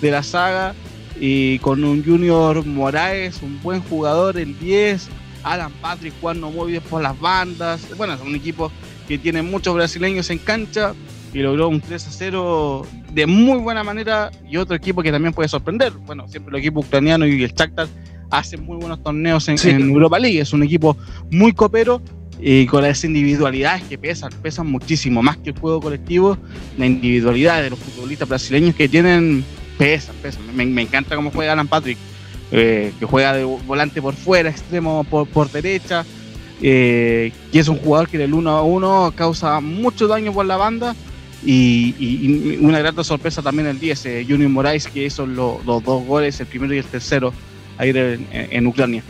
[0.00, 0.74] de la saga
[1.20, 5.08] y con un Junior Moraes, un buen jugador, el 10,
[5.44, 8.72] Alan Patrick jugando muy bien por las bandas, bueno, es un equipo
[9.06, 10.94] que tiene muchos brasileños en cancha
[11.32, 15.34] y logró un 3 a 0 de muy buena manera y otro equipo que también
[15.34, 15.92] puede sorprender.
[15.92, 17.88] Bueno, siempre el equipo ucraniano y el Shakhtar
[18.30, 19.70] hacen muy buenos torneos en, Sí.
[19.70, 20.40] en Europa League.
[20.40, 20.96] Es un equipo
[21.30, 22.00] muy copero
[22.46, 26.36] y con las individualidades que pesan, pesan muchísimo, más que el juego colectivo,
[26.76, 29.42] la individualidad de los futbolistas brasileños que tienen
[29.78, 30.42] pesan, pesan.
[30.54, 31.96] Me, encanta cómo juega Alan Patrick,
[32.52, 36.04] eh, que juega de volante por fuera, extremo por, por derecha,
[36.60, 40.44] eh, que es un jugador que en el 1 a 1 causa mucho daño por
[40.44, 40.94] la banda.
[41.46, 45.60] Y, y- y una grata sorpresa también el 10, eh, Junior Moraes, que hizo lo-
[45.64, 47.32] los dos goles, el primero y el tercero,
[47.78, 49.02] ayer en, en Ucrania.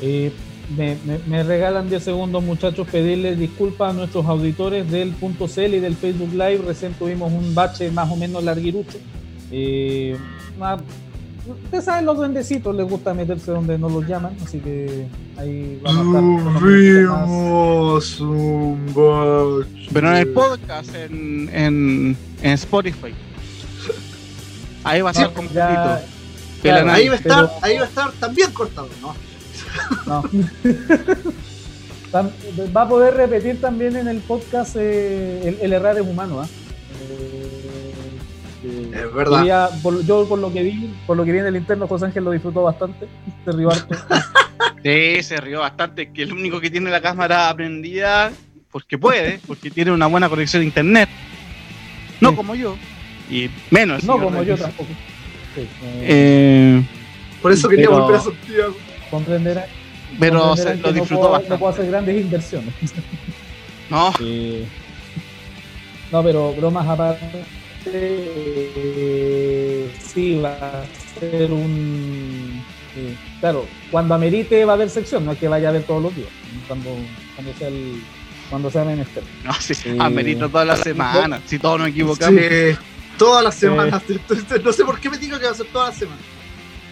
[0.00, 0.32] Eh,
[0.76, 5.74] me, me- me regalan 10 segundos, muchachos, pedirles disculpas a nuestros auditores del punto CL
[5.76, 6.60] y del Facebook Live.
[6.66, 8.98] Recién tuvimos un bache más o menos larguirucho.
[9.50, 10.16] Eh,
[10.56, 10.76] una-
[11.64, 15.06] Ustedes saben, los duendecitos les gusta meterse donde no los llaman, así que
[15.38, 16.22] ahí vamos a estar.
[18.20, 19.88] un bache.
[19.94, 23.14] Pero en el podcast, en, en, en Spotify.
[24.84, 25.62] Ahí va a ser No, completito.
[26.62, 26.92] claro, análisis.
[26.94, 29.14] Ahí va a estar, Pero- ahí va a estar también cortado, ¿no?
[30.06, 30.22] No.
[32.14, 36.40] Va a poder repetir también en el podcast eh, el, el errar es humano.
[36.40, 36.48] ¿ah?
[38.64, 39.38] Eh, Es verdad.
[39.40, 42.06] quería- por- yo por lo que vi, por lo que vi en el interno, José
[42.06, 43.06] Ángel lo disfrutó bastante.
[43.44, 43.94] Se rió harto.
[44.82, 46.12] Sí, se rió bastante.
[46.12, 48.30] Que el único que tiene la cámara prendida,
[48.70, 51.08] porque puede, porque tiene una buena conexión a internet.
[52.20, 52.36] No Sí.
[52.36, 52.76] como yo.
[53.28, 54.04] Y menos.
[54.04, 54.88] No como yo tampoco.
[55.54, 56.82] Sí, eh, Eh,
[57.42, 58.76] Por eso quería Pero- volver a Santiago.
[59.10, 59.66] Comprenderá-
[60.18, 61.50] pero se, lo no disfrutó puedo- bastante.
[61.54, 62.74] No puedo hacer grandes inversiones.
[63.90, 64.66] No, Eh,
[66.12, 67.42] no, pero bromas aparte,
[67.86, 70.84] eh, sí va a
[71.20, 72.62] ser un...
[72.96, 76.02] eh, claro, cuando amerite va a haber sección, no es que vaya a haber todos
[76.02, 76.28] los días,
[76.66, 76.90] cuando,
[77.34, 78.02] cuando sea el
[78.50, 79.22] cuando sea menester.
[79.44, 79.94] no, sí, Sí.
[79.98, 81.40] amerito toda la semana.
[81.46, 82.40] Si todos nos equivocamos.
[82.40, 82.76] Sí,
[83.18, 84.02] todas las semanas.
[84.64, 86.22] No sé por qué me digo que va a ser todas las semanas.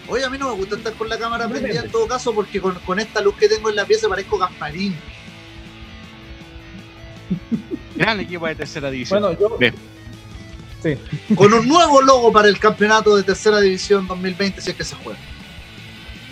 [0.08, 2.60] Oye, a mí no me gusta estar con la cámara prendida en todo caso porque
[2.60, 4.94] con, con esta luz que tengo en la pieza parezco Gasparín.
[7.96, 9.20] Gran equipo de tercera división.
[9.20, 9.58] Bueno, yo...
[10.82, 10.96] Sí,
[11.34, 14.94] Con un nuevo logo para el campeonato de tercera división 2020 si es que se
[14.96, 15.18] juega.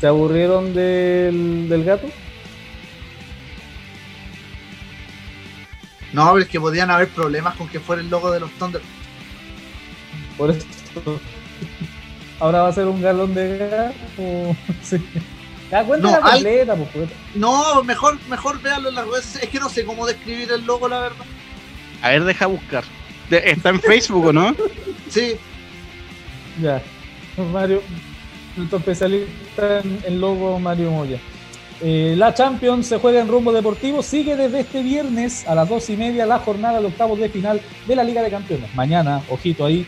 [0.05, 2.07] ¿se aburrieron del, del gato?
[6.13, 8.83] No, pero es que podían haber problemas con que fuera el logo de los Thunder.
[10.37, 10.67] Por eso...
[12.41, 14.57] Ahora va a ser un galón de gato.
[14.83, 14.97] Sí.
[15.71, 17.13] Ya, cuéntala No, hay- pues, poeta.
[17.35, 19.37] No, mejor, mejor véanlo en las redes.
[19.43, 21.25] Es que no sé cómo describir el logo, la verdad.
[22.03, 22.85] A ver, deja buscar.
[23.31, 24.55] De- Está en Facebook, ¿o ¿no?
[25.09, 25.35] Sí,
[26.63, 26.81] Ya.
[27.53, 27.83] Mario,
[28.57, 31.19] nuestro especialista en, en logo Mario Moya.
[31.81, 34.03] Eh, la Champions se juega en rumbo deportivo.
[34.03, 37.61] Sigue desde este viernes a las dos y media la jornada de octavos de final
[37.89, 38.73] de la Liga de Campeones.
[38.75, 39.85] Mañana, ojito ahí,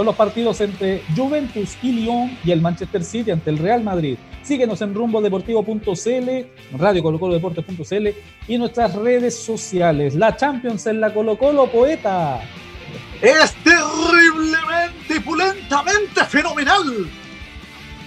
[0.00, 4.16] con los partidos entre Juventus y Lyon y el Manchester City ante el Real Madrid.
[4.42, 8.08] Síguenos en rumbodeportivo.cl, radio Deportes.cl
[8.48, 10.14] y nuestras redes sociales.
[10.14, 12.40] La Champions en la Colo Colo Poeta.
[13.20, 17.06] es terriblemente y pulentamente fenomenal.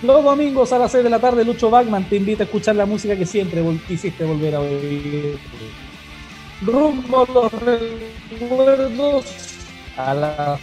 [0.01, 2.87] Los domingos a las 6 de la tarde, Lucho Bagman te invita a escuchar la
[2.87, 5.37] música que siempre vol- quisiste volver a oír.
[6.65, 7.51] Rumbo a los
[8.31, 9.25] recuerdos
[9.95, 10.59] a las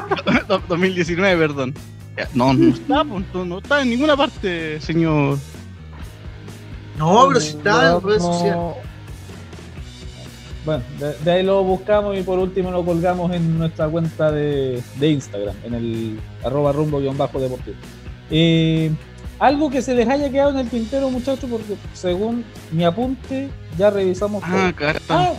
[0.68, 1.74] 2019, perdón.
[2.34, 5.38] No, no está, pues, no, no está en ninguna parte, señor.
[6.98, 8.74] No, pero si está en redes sociales.
[10.64, 14.82] Bueno, de, de ahí lo buscamos y por último lo colgamos en nuestra cuenta de,
[14.98, 17.76] de Instagram, en el arroba rumbo-deportivo.
[18.30, 18.90] Eh,
[19.38, 23.48] algo que se les haya quedado en el tintero, muchachos, porque según mi apunte
[23.78, 24.72] ya revisamos Ah,
[25.06, 25.36] todo.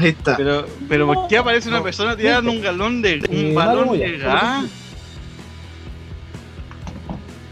[0.00, 0.04] Carta.
[0.04, 0.36] Ahí está.
[0.36, 4.64] Pero, pero ¿por qué aparece una persona tirando un galón de un balón de gas?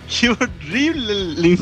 [0.09, 1.59] Qué horrible el-.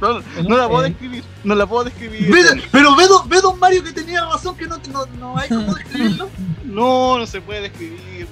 [0.00, 0.88] No, no la puedo Eh.
[0.90, 1.24] describir.
[1.44, 2.30] No la puedo describir.
[2.30, 5.48] Ve- pero ve, don- ve don Mario que tenía razón que no, no, no hay
[5.48, 6.30] cómo describirlo.
[6.64, 8.26] No, no se puede describir.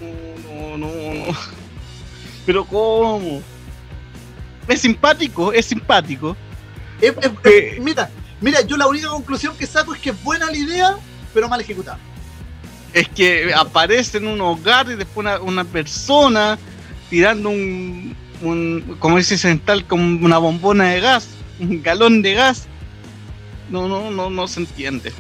[0.49, 1.37] No, no, no.
[2.47, 3.43] Pero ¿cómo?
[4.69, 6.37] Es simpático, es simpático.
[7.03, 7.79] Eh.
[7.83, 8.09] mira,
[8.41, 10.97] mira, yo la única conclusión que saco es que es buena la idea,
[11.37, 11.99] pero mal ejecutada.
[12.95, 16.59] Es que aparece en un hogar y después una, una persona
[17.11, 21.29] tirando un, un como dice central, como una bombona de gas,
[21.61, 22.69] un galón de gas.
[23.69, 25.13] No, no, no, no se entiende.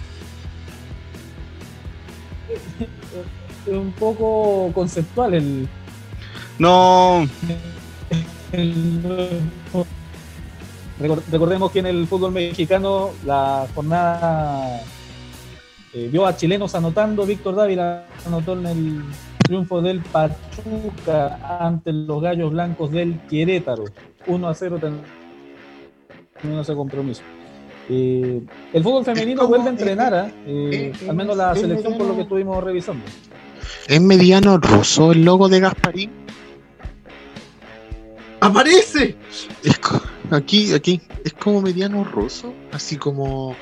[3.67, 5.69] es un poco conceptual el,
[6.59, 7.29] No,
[8.53, 9.43] el-
[11.31, 14.81] Recordemos que en el fútbol mexicano la jornada
[15.97, 17.25] eh, vio a chilenos anotando.
[17.25, 19.03] Víctor Dávila anotó en el
[19.43, 23.85] triunfo del Pachuca ante los Gallos Blancos del Querétaro.
[24.27, 27.23] 1 a 0 terminó ese compromiso.
[27.89, 28.43] Eh,
[28.73, 30.27] el fútbol femenino como- vuelve a entrenar, ¿ah?
[30.47, 33.05] eh, Eh, eh, al menos la selección por lo que estuvimos revisando.
[33.87, 36.11] ¿Es mediano ruso el logo de Gasparín?
[38.41, 39.17] ¡Aparece!
[39.63, 39.81] Es
[40.31, 43.55] aquí, aquí, es como mediano ruso, así como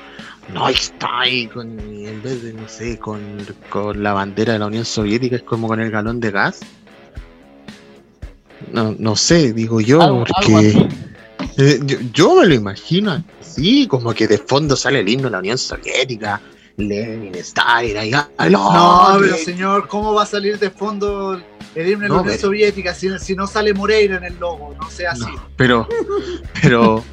[0.53, 3.19] no está ahí con en vez de no sé, con,
[3.69, 6.59] con la bandera de la Unión Soviética es como con el galón de gas.
[8.71, 10.87] No, no sé, digo yo, Algo- porque
[11.57, 15.31] eh, yo, yo me lo imagino así, como que de fondo sale el himno de
[15.31, 16.41] la Unión Soviética,
[16.77, 21.41] Lenin, Stalin, ahí, ¡ay, No, no, pero señor, ¿cómo va a salir de fondo
[21.73, 24.75] el himno de la No, Unión Soviética si, si no sale Moreira en el logo?
[24.79, 25.21] No sea así.
[25.21, 25.87] No, pero,
[26.61, 27.03] pero,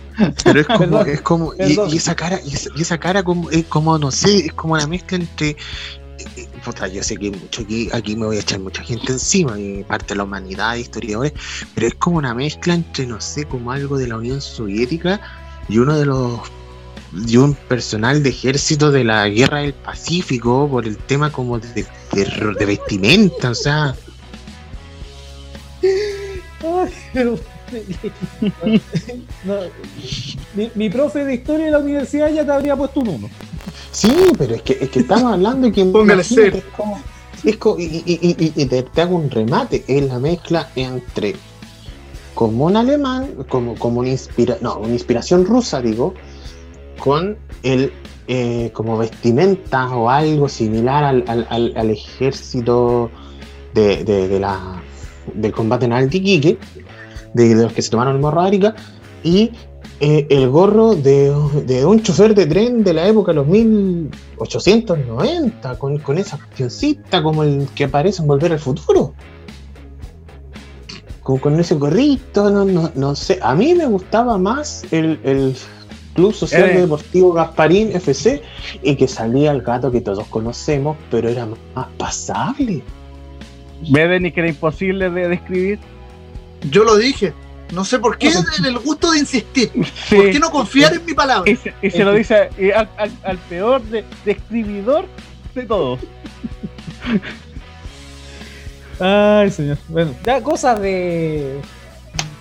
[0.43, 3.51] pero es como, Perdón, es como, y, esa cara, y esa, y esa cara como,
[3.51, 5.56] es como, no sé, es como la mezcla entre, eh,
[6.36, 9.59] eh, puta, yo sé que mucho aquí, aquí me voy a echar mucha gente encima,
[9.60, 11.34] y parte de la humanidad, historiadores,
[11.76, 15.20] pero es como una mezcla entre, no sé, como algo de la Unión Soviética
[15.68, 16.40] y uno de los
[17.26, 21.84] y un personal de ejército de la guerra del Pacífico por el tema como de,
[22.12, 22.24] de,
[22.59, 23.94] de vestimenta, o sea,
[25.82, 27.39] Ay, pero-
[29.44, 29.55] No,
[30.55, 33.30] mi, mi profe de historia de la universidad ya te habría puesto un 1.
[33.90, 36.59] Sí, pero es que, es que estamos hablando de que Póngale cero.
[36.59, 37.01] es como,
[37.44, 40.70] es co- y, y- y- y- y te, te hago un remate, es la mezcla
[40.76, 41.34] entre
[42.34, 46.14] como un alemán, como, como una inspira, no, una inspiración rusa, digo,
[47.02, 47.92] con el
[48.28, 53.10] eh, como vestimenta o algo similar al, al- ejército
[53.74, 54.80] de, de- la
[55.34, 56.56] del combate naval de
[57.34, 58.74] de, los que se tomaron el morro Arica,
[59.24, 59.50] y
[60.00, 61.34] eh, el gorro de,
[61.84, 67.42] un chofer de tren de la época de los 1890, con, con esa accioncita como
[67.42, 69.14] el que aparece en Volver al Futuro.
[71.22, 73.38] Con, con ese gorrito, no, no, no sé.
[73.42, 75.18] A mí me gustaba más el-
[76.14, 76.80] Club Social Eh.
[76.80, 78.43] Deportivo Gasparín FC
[78.82, 82.82] y que salía el gato que todos conocemos, pero era más pasable.
[83.89, 85.78] ¿Ve, Denis, que era imposible de describir?
[86.70, 87.32] Yo lo dije.
[87.72, 89.70] No sé por qué en el gusto de insistir.
[90.09, 90.16] Sí.
[90.16, 91.51] ¿Por qué no confiar en mi palabra?
[91.51, 95.06] Y se, y se lo dice eh, al, al- al peor de, describidor
[95.55, 95.98] de todos.
[99.01, 99.78] Ay, señor.
[99.89, 101.60] Bueno, ya cosas de.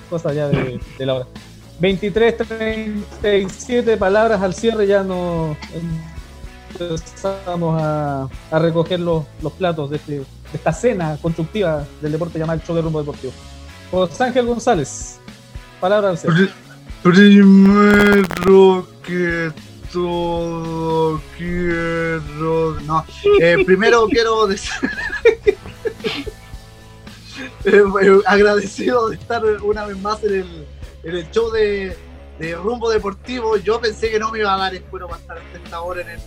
[0.09, 1.27] Cosas ya de, de la hora.
[1.81, 2.35] 23,
[3.21, 5.57] 37 palabras al cierre, ya no.
[6.79, 12.37] Empezamos a, a recoger los, los platos de, este- de esta cena constructiva del deporte
[12.39, 13.33] llamado el show de rumbo deportivo.
[13.89, 15.19] José Ángel González,
[15.79, 16.53] palabras al cierre.
[17.03, 19.51] Primero que
[19.91, 22.79] todo quiero.
[22.85, 23.03] No,
[23.41, 24.71] eh, primero quiero decir.
[27.63, 30.65] Eh, eh, agradecido de estar una vez más en el,
[31.03, 31.97] en el show de,
[32.63, 33.57] Rumbo Deportivo.
[33.57, 36.19] Yo pensé que no me iba a dar escuero para estar hasta esta en el,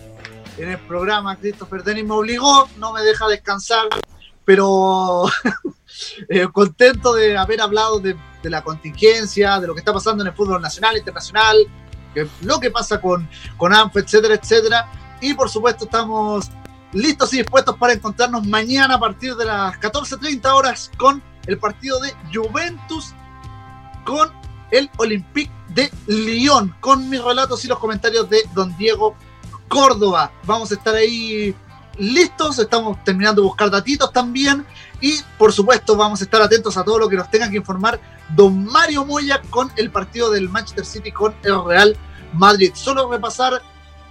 [0.57, 1.35] en el programa.
[1.35, 3.87] Christopher Dennis me obligó, no me deja descansar,
[4.45, 5.25] pero
[6.29, 10.33] eh, contento de haber hablado de, la contingencia, de lo que está pasando en el
[10.35, 11.57] fútbol nacional, internacional,
[12.41, 13.27] lo que pasa con,
[13.57, 14.91] con etcétera, etcétera.
[15.19, 16.49] Y por supuesto estamos
[16.93, 21.99] listos y dispuestos para encontrarnos mañana a partir de las 14.30 horas con el partido
[21.99, 23.13] de Juventus
[24.05, 24.31] con
[24.71, 29.15] el Olympique de Lyon, con mis relatos y los comentarios de don Diego
[29.67, 30.31] Córdoba.
[30.45, 31.55] Vamos a estar ahí
[31.97, 34.65] listos, estamos terminando de buscar datitos también
[34.99, 37.99] y por supuesto vamos a estar atentos a todo lo que nos tenga que informar
[38.35, 41.97] don Mario Moya con el partido del Manchester City con el Real
[42.33, 42.71] Madrid.
[42.73, 43.61] Solo repasar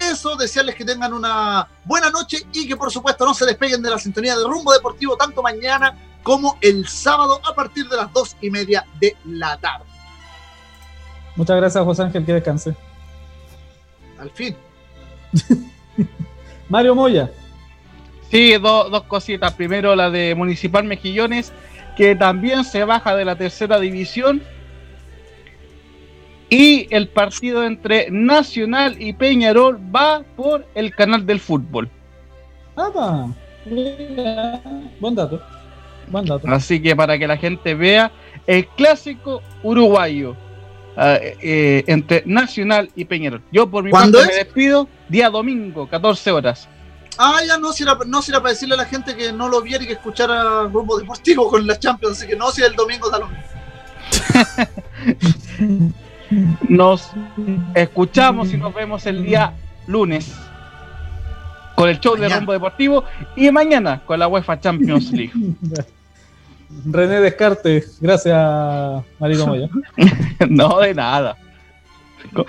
[0.01, 3.91] eso, desearles que tengan una buena noche y que por supuesto no se despeguen de
[3.91, 8.37] la sintonía de Rumbo Deportivo tanto mañana como el sábado a partir de las dos
[8.41, 9.94] y media de la tarde.
[11.37, 12.75] Muchas gracias, José Ángel, que descanse.
[14.19, 14.55] Al fin.
[16.69, 17.31] Mario Moya.
[18.31, 19.53] Sí, do- dos cositas.
[19.55, 21.53] Primero la de Municipal Mejillones,
[21.97, 24.43] que también se baja de la tercera división.
[26.51, 31.89] Y el partido entre Nacional y Peñarol va por el canal del fútbol.
[32.77, 33.29] Ah,
[35.01, 35.41] Buen dato.
[36.09, 36.47] Buen dato.
[36.49, 38.13] Así que para que la gente vea
[38.47, 40.37] el clásico uruguayo
[40.97, 43.43] eh, entre Nacional y Peñarol.
[43.53, 44.39] Yo por mi ¿Cuándo parte es?
[44.39, 46.69] me despido día domingo, 14 horas.
[47.19, 49.49] Ah, ya no, si era, no, si era para decirle a la gente que no
[49.49, 52.75] lo viera y que escuchara Rumbo Deportivo con la Champions, así que no, si el
[52.75, 53.31] domingo mismo.
[56.69, 57.11] Nos
[57.75, 59.53] escuchamos y nos vemos el día
[59.87, 60.33] lunes
[61.77, 62.29] con el show de.
[62.29, 63.05] Rumbo Deportivo
[63.37, 65.33] y mañana con la UEFA Champions League.
[66.87, 68.37] René Descartes, gracias,
[69.19, 69.69] Marito Moya.
[70.49, 71.37] no, de nada.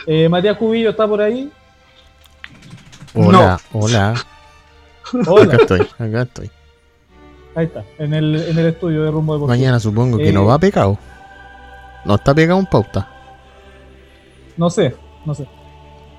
[0.07, 1.51] Eh, Matías Cubillo está por ahí.
[3.13, 4.11] Hola, hola.
[4.11, 6.51] Acá Hola, estoy, acá estoy.
[7.55, 9.55] ahí está, en el, en el estudio de Rumbo Deportivo.
[9.57, 10.97] Mañana supongo que Eh, no va pegado.
[12.05, 13.07] No está pegado en pauta.
[14.57, 15.47] No sé, no sé.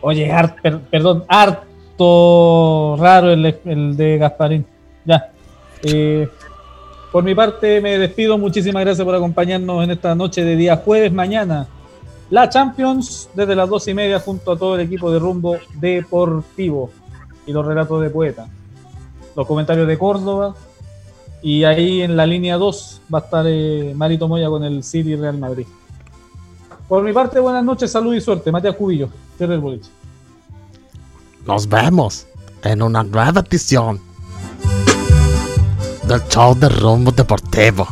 [0.01, 4.67] Oye, har- per- perdón, harto raro el, el de Gasparín.
[5.05, 5.31] Ya.
[5.83, 6.29] Eh,
[7.17, 8.37] por mi parte me despido.
[8.37, 11.11] Muchísimas gracias por acompañarnos en esta noche de día jueves.
[11.11, 11.67] Mañana
[12.29, 16.91] la Champions desde las dos y media junto a todo el equipo de Rumbo Deportivo
[17.47, 18.47] y los relatos de Poeta.
[19.35, 20.57] Los comentarios de Córdoba.
[21.41, 25.17] Y ahí en la línea 2 va a estar eh, Marito Moya con el City
[25.17, 25.67] Real Madrid.
[26.87, 28.53] Por mi parte, buenas noches, salud y suerte.
[28.53, 29.89] Matías Cubillo, cierre el boliche.
[31.47, 32.27] Nos vemos
[32.63, 34.03] en una nueva edición
[36.19, 37.87] del show de rumbo deportivo.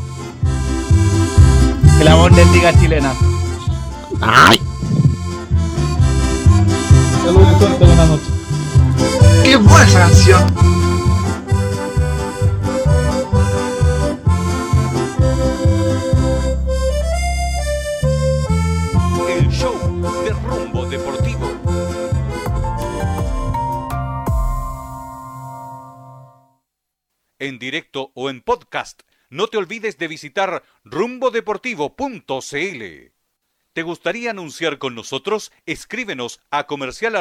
[1.98, 3.12] Que la Bundesliga chilena.
[4.20, 4.60] ¡Ay!
[7.22, 8.28] Salud y suerte, buenas noches.
[9.42, 10.93] ¡Qué buena canción!
[27.44, 33.12] En directo o en podcast, no te olvides de visitar rumbodeportivo.cl.
[33.74, 35.52] ¿Te gustaría anunciar con nosotros?
[35.66, 37.14] Escríbenos a comercial.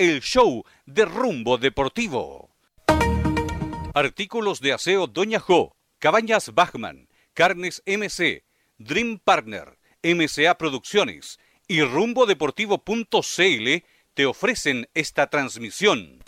[0.00, 2.56] el show de Rumbo Deportivo.
[3.92, 8.46] Artículos de aseo Doña Jo, Cabañas Bachman, Carnes MC,
[8.78, 16.22] Dream Partner, MCA Producciones y rumbodeportivo.cl te ofrecen esta transmisión.